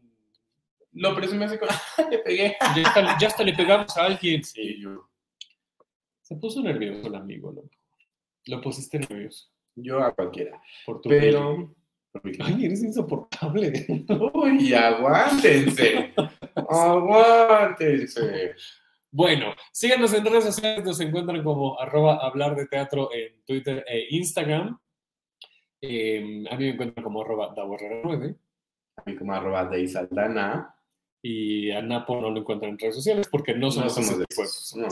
Lo 0.93 1.15
presumí 1.15 1.43
así 1.43 1.57
como, 1.57 1.71
¡ah, 1.71 2.07
le 2.09 2.19
pegué! 2.19 2.55
Ya 2.75 2.87
hasta, 2.87 3.17
ya 3.19 3.27
hasta 3.27 3.43
le 3.43 3.53
pegamos 3.53 3.95
a 3.97 4.05
alguien. 4.05 4.41
Y 4.55 4.81
yo, 4.81 5.09
Se 6.21 6.35
puso 6.37 6.61
nervioso 6.61 7.07
el 7.07 7.15
amigo, 7.15 7.51
lo, 7.51 7.69
lo 8.47 8.61
pusiste 8.61 8.99
nervioso. 8.99 9.49
yo 9.75 10.03
a 10.03 10.13
cualquiera. 10.13 10.59
Por 10.85 11.01
tu 11.01 11.09
Pero... 11.09 11.75
Ay, 12.39 12.65
eres 12.65 12.83
insoportable. 12.83 13.71
¡Uy, 14.33 14.73
aguántense! 14.73 16.13
¡Aguántense! 16.69 18.53
Bueno, 19.11 19.53
síganos 19.71 20.13
en 20.13 20.25
redes 20.25 20.43
sociales, 20.45 20.83
nos 20.85 20.99
encuentran 20.99 21.43
como 21.43 21.79
arroba 21.79 22.17
hablar 22.25 22.55
de 22.55 22.67
teatro 22.67 23.09
en 23.13 23.43
Twitter 23.45 23.83
e 23.87 24.07
Instagram. 24.11 24.77
Eh, 25.81 26.43
a 26.49 26.55
mí 26.55 26.63
me 26.65 26.69
encuentran 26.71 27.03
como 27.03 27.21
arroba 27.21 27.53
daborrera9 27.55 28.37
A 28.97 29.03
mí 29.05 29.15
como 29.17 29.33
arroba 29.33 29.65
de 29.65 29.81
Isaldana. 29.81 30.73
y 31.21 31.71
a 31.71 31.81
Napo 31.81 32.19
no 32.21 32.29
lo 32.29 32.39
encuentran 32.39 32.71
en 32.71 32.79
redes 32.79 32.95
sociales 32.95 33.27
porque 33.29 33.53
no 33.53 33.69
somos, 33.71 33.97
No 33.97 34.03
somos 34.03 34.19
de 34.19 34.25
esos, 34.29 34.75
no. 34.77 34.87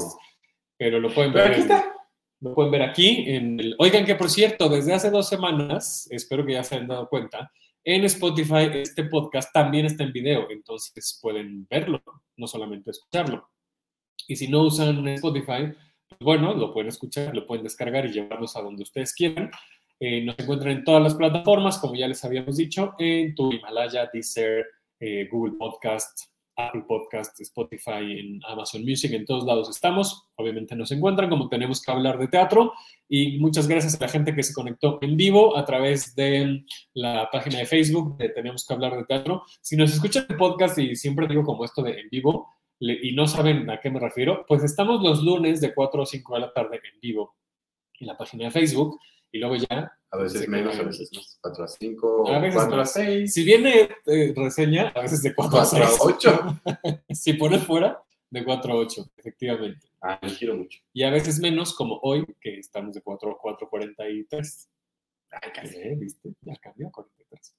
Pero 0.78 0.99
lo 0.99 1.13
pueden 1.13 1.32
Pero 1.34 1.43
ver. 1.45 1.53
aquí 1.53 1.61
en- 1.61 1.72
está. 1.72 1.93
Lo 2.42 2.54
pueden 2.56 2.72
ver 2.72 2.82
aquí. 2.82 3.24
En 3.28 3.60
el... 3.60 3.76
Oigan, 3.80 4.06
que 4.06 4.16
por 4.16 4.30
cierto, 4.30 4.68
desde 4.68 4.94
hace 4.94 5.10
dos 5.10 5.30
semanas, 5.30 6.08
espero 6.12 6.46
que 6.46 6.54
ya 6.54 6.64
se 6.64 6.76
hayan 6.76 6.88
dado 6.88 7.08
cuenta, 7.08 7.52
en 7.84 8.04
Spotify 8.06 8.70
este 8.74 9.06
podcast 9.06 9.52
también 9.52 9.88
está 9.88 10.04
en 10.04 10.14
video, 10.14 10.48
entonces 10.52 11.18
pueden 11.20 11.66
verlo, 11.68 12.02
no 12.38 12.48
solamente 12.48 12.92
escucharlo. 12.92 13.50
Y 14.28 14.36
si 14.36 14.48
no 14.48 14.64
usan 14.64 15.08
Spotify, 15.08 15.74
pues 16.08 16.20
bueno, 16.20 16.54
lo 16.54 16.74
pueden 16.74 16.89
escuchar, 16.89 17.36
lo 17.36 17.46
pueden 17.46 17.64
descargar 17.64 18.06
y 18.06 18.12
llevarlos 18.12 18.56
a 18.56 18.62
donde 18.62 18.84
ustedes 18.84 19.14
quieran. 19.16 19.50
Eh, 20.00 20.24
nos 20.24 20.38
encuentran 20.38 20.78
en 20.78 20.84
todas 20.84 21.02
las 21.02 21.16
plataformas, 21.16 21.80
como 21.80 21.96
ya 21.96 22.08
les 22.08 22.24
habíamos 22.24 22.58
dicho, 22.58 22.94
en 23.00 23.34
tu 23.34 23.52
Himalaya, 23.52 24.10
Deezer, 24.12 24.66
eh, 25.00 25.28
Google 25.32 25.58
Podcast, 25.58 26.31
Apple 26.68 26.84
Podcast, 26.88 27.39
Spotify, 27.41 28.20
en 28.20 28.39
Amazon 28.47 28.84
Music, 28.84 29.12
en 29.14 29.26
todos 29.26 29.45
lados 29.45 29.70
estamos. 29.70 30.28
Obviamente 30.36 30.76
nos 30.76 30.91
encuentran 30.91 31.30
como 31.30 31.49
tenemos 31.49 31.82
que 31.82 31.91
hablar 31.91 32.18
de 32.18 32.28
teatro. 32.28 32.74
Y 33.07 33.39
muchas 33.39 33.68
gracias 33.68 33.95
a 33.95 34.05
la 34.05 34.12
gente 34.12 34.34
que 34.34 34.43
se 34.43 34.53
conectó 34.53 34.99
en 35.01 35.18
vivo 35.18 35.57
a 35.57 35.66
través 35.66 36.16
de 36.16 36.64
la 36.93 37.30
página 37.32 37.59
de 37.59 37.66
Facebook 37.66 38.18
de 38.18 38.30
Tenemos 38.30 38.66
que 38.66 38.74
hablar 38.74 38.95
de 38.95 39.05
teatro. 39.05 39.43
Si 39.62 39.76
nos 39.76 39.93
escuchan 39.93 40.26
en 40.30 40.38
podcast 40.38 40.78
y 40.78 40.95
siempre 40.95 41.28
digo 41.28 41.43
como 41.43 41.66
esto 41.66 41.82
de 41.84 41.99
en 41.99 42.09
vivo 42.09 42.47
y 42.80 43.14
no 43.14 43.28
saben 43.28 43.70
a 43.70 43.80
qué 43.80 43.89
me 43.89 43.99
refiero, 43.99 44.43
pues 44.47 44.64
estamos 44.64 45.01
los 45.03 45.24
lunes 45.24 45.62
de 45.62 45.74
4 45.74 46.01
o 46.01 46.05
5 46.05 46.34
de 46.34 46.39
la 46.39 46.51
tarde 46.51 46.78
en 46.78 46.99
vivo 46.99 47.36
en 47.99 48.07
la 48.07 48.18
página 48.18 48.45
de 48.45 48.51
Facebook 48.51 48.99
y 49.32 49.39
luego 49.39 49.55
ya 49.55 49.91
A 50.12 50.18
veces 50.18 50.41
Se 50.41 50.47
menos, 50.47 50.78
a 50.78 50.84
veces 50.84 51.09
más. 51.16 51.39
4 51.41 51.64
a 51.64 51.68
5, 51.68 52.32
A 52.34 52.39
veces 52.39 52.55
4 52.55 52.74
a 52.74 52.78
más. 52.78 52.93
6, 52.93 53.34
Si 53.34 53.43
viene 53.45 53.89
eh, 54.05 54.34
reseña, 54.36 54.89
a 54.89 55.01
veces 55.01 55.22
de 55.24 55.34
4 55.34 55.57
a 55.57 55.62
4 55.62 55.84
a 55.84 55.88
6. 55.88 55.99
8. 56.01 56.62
Si 57.14 57.34
pones 57.34 57.64
fuera, 57.64 58.03
de 58.30 58.43
4 58.43 58.74
a 58.74 58.76
8, 58.76 59.12
efectivamente. 59.18 59.88
Ah, 60.01 60.20
los 60.22 60.38
quiero 60.38 60.55
mucho. 60.55 60.80
Y 60.93 61.03
a 61.03 61.12
veces 61.12 61.39
menos, 61.39 61.74
como 61.74 61.99
hoy, 62.01 62.26
que 62.41 62.57
estamos 62.57 62.93
de 62.93 63.01
4 63.01 63.32
a 63.32 63.38
4.43. 63.38 64.68
Ay, 65.32 65.51
casi. 65.53 65.78
Eh, 65.78 65.95
¿Viste? 65.97 66.34
Ya 66.41 66.55
cambió 66.55 66.88
a 66.88 66.91
43. 66.91 67.55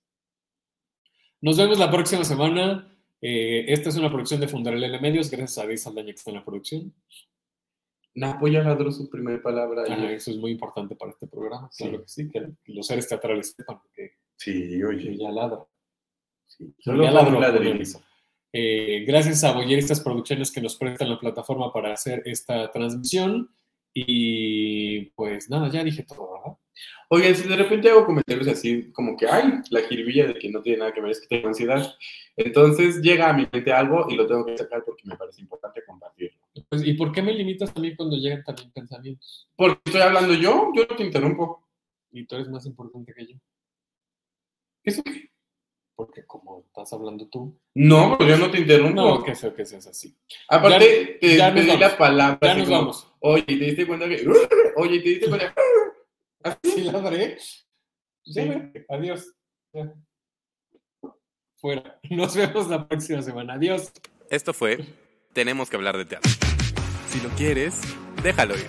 Nos 1.40 1.56
vemos 1.56 1.78
la 1.78 1.90
próxima 1.90 2.24
semana. 2.24 2.88
Eh, 3.20 3.66
esta 3.68 3.88
es 3.88 3.96
una 3.96 4.10
producción 4.10 4.40
de 4.40 4.48
Fundarelene 4.48 5.00
Medios, 5.00 5.30
gracias 5.30 5.58
a 5.58 5.62
David 5.62 5.76
Saldaña 5.76 6.06
que 6.06 6.18
está 6.18 6.30
en 6.30 6.36
la 6.36 6.44
producción. 6.44 6.94
Napo 8.14 8.46
ya 8.48 8.62
ladró 8.62 8.90
su 8.92 9.08
primera 9.08 9.40
palabra. 9.42 9.84
y- 9.88 9.92
Ajá, 9.92 10.12
eso 10.12 10.30
es 10.30 10.36
muy 10.36 10.50
importante 10.52 10.94
para 10.96 11.12
este 11.12 11.26
programa. 11.26 11.68
Sí. 11.72 11.84
Claro 11.84 12.02
que 12.02 12.08
sí, 12.08 12.28
que 12.30 12.46
los 12.66 12.86
seres 12.86 13.08
teatrales 13.08 13.54
sepan 13.56 13.78
que, 13.94 14.12
Sí, 14.36 14.82
oye. 14.82 15.16
ya 15.16 15.30
ladra. 15.30 15.64
Sí. 16.46 16.74
Solo 16.80 17.04
Ya 17.04 17.10
ladró. 17.10 17.40
Eh, 18.54 19.04
gracias 19.06 19.42
a 19.44 19.52
Boyeristas 19.52 20.00
Producciones 20.00 20.52
que 20.52 20.60
nos 20.60 20.76
prestan 20.76 21.08
la 21.08 21.18
plataforma 21.18 21.72
para 21.72 21.92
hacer 21.94 22.22
esta 22.26 22.70
transmisión. 22.70 23.48
Y 23.94 25.06
pues 25.16 25.48
nada, 25.50 25.70
ya 25.70 25.82
dije 25.84 26.02
todo, 26.02 26.32
¿verdad? 26.34 26.58
Oigan, 27.08 27.34
si 27.34 27.46
de 27.46 27.56
repente 27.56 27.90
hago 27.90 28.06
comentarios 28.06 28.48
así, 28.48 28.90
como 28.92 29.16
que, 29.16 29.26
ay, 29.26 29.60
la 29.70 29.80
jiribilla 29.82 30.26
de 30.26 30.34
que 30.34 30.48
no 30.50 30.62
tiene 30.62 30.78
nada 30.78 30.92
que 30.92 31.00
ver, 31.02 31.10
es 31.10 31.20
que 31.20 31.26
tengo 31.28 31.48
ansiedad. 31.48 31.94
Entonces 32.36 33.00
llega 33.02 33.28
a 33.28 33.32
mi 33.34 33.46
mente 33.52 33.70
algo 33.72 34.06
y 34.08 34.16
lo 34.16 34.26
tengo 34.26 34.46
que 34.46 34.56
sacar 34.56 34.82
porque 34.84 35.02
me 35.06 35.16
parece 35.16 35.42
importante 35.42 35.82
compartirlo. 35.86 36.40
Pues, 36.68 36.86
¿Y 36.86 36.94
por 36.94 37.12
qué 37.12 37.22
me 37.22 37.32
limitas 37.32 37.72
a 37.74 37.80
mí 37.80 37.96
cuando 37.96 38.16
llegan 38.16 38.44
también 38.44 38.70
pensamientos? 38.72 39.48
Porque 39.56 39.80
estoy 39.86 40.02
hablando 40.02 40.34
yo, 40.34 40.70
yo 40.74 40.86
no 40.88 40.96
te 40.96 41.04
interrumpo. 41.04 41.66
Y 42.10 42.26
tú 42.26 42.34
eres 42.36 42.48
más 42.48 42.66
importante 42.66 43.14
que 43.14 43.26
yo. 43.26 43.38
¿Eso 44.84 45.02
qué? 45.02 45.30
Porque 45.94 46.26
como 46.26 46.60
estás 46.60 46.92
hablando 46.92 47.28
tú. 47.28 47.58
No, 47.74 48.16
pero 48.18 48.30
yo 48.30 48.38
no 48.38 48.50
te 48.50 48.58
interrumpo. 48.58 48.94
No, 48.94 49.22
qué 49.22 49.34
feo 49.34 49.54
que 49.54 49.64
seas 49.64 49.86
así. 49.86 50.14
Aparte, 50.48 51.18
te 51.20 51.36
ya 51.36 51.54
pedí 51.54 51.68
vamos. 51.68 51.80
la 51.80 51.96
palabra. 51.96 52.38
Ya 52.42 52.50
así 52.50 52.58
nos 52.60 52.68
como, 52.68 52.80
vamos. 52.80 53.12
Oye, 53.20 53.44
¿te 53.44 53.54
diste 53.54 53.86
cuenta 53.86 54.08
que.? 54.08 54.26
Oye, 54.76 55.00
¿te 55.00 55.08
diste 55.08 55.28
cuenta? 55.28 55.54
Así. 56.42 56.70
¿Sí 56.72 56.80
ladré? 56.82 57.38
Ya 58.24 58.42
Sí. 58.42 58.50
Adiós. 58.88 59.32
Ya. 59.72 59.94
Fuera. 61.56 62.00
Nos 62.10 62.34
vemos 62.34 62.68
la 62.68 62.88
próxima 62.88 63.22
semana. 63.22 63.54
Adiós. 63.54 63.92
Esto 64.28 64.52
fue 64.52 64.84
Tenemos 65.32 65.70
que 65.70 65.76
hablar 65.76 65.96
de 65.96 66.04
teatro. 66.04 66.30
Si 67.08 67.20
lo 67.20 67.30
quieres, 67.30 67.80
déjalo 68.22 68.54
ir. 68.54 68.66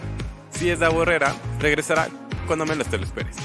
Si 0.51 0.69
es 0.69 0.79
la 0.79 0.87
borrera, 0.89 1.35
regresará 1.59 2.07
cuando 2.47 2.65
menos 2.65 2.87
te 2.87 2.97
lo 2.97 3.03
esperes. 3.03 3.35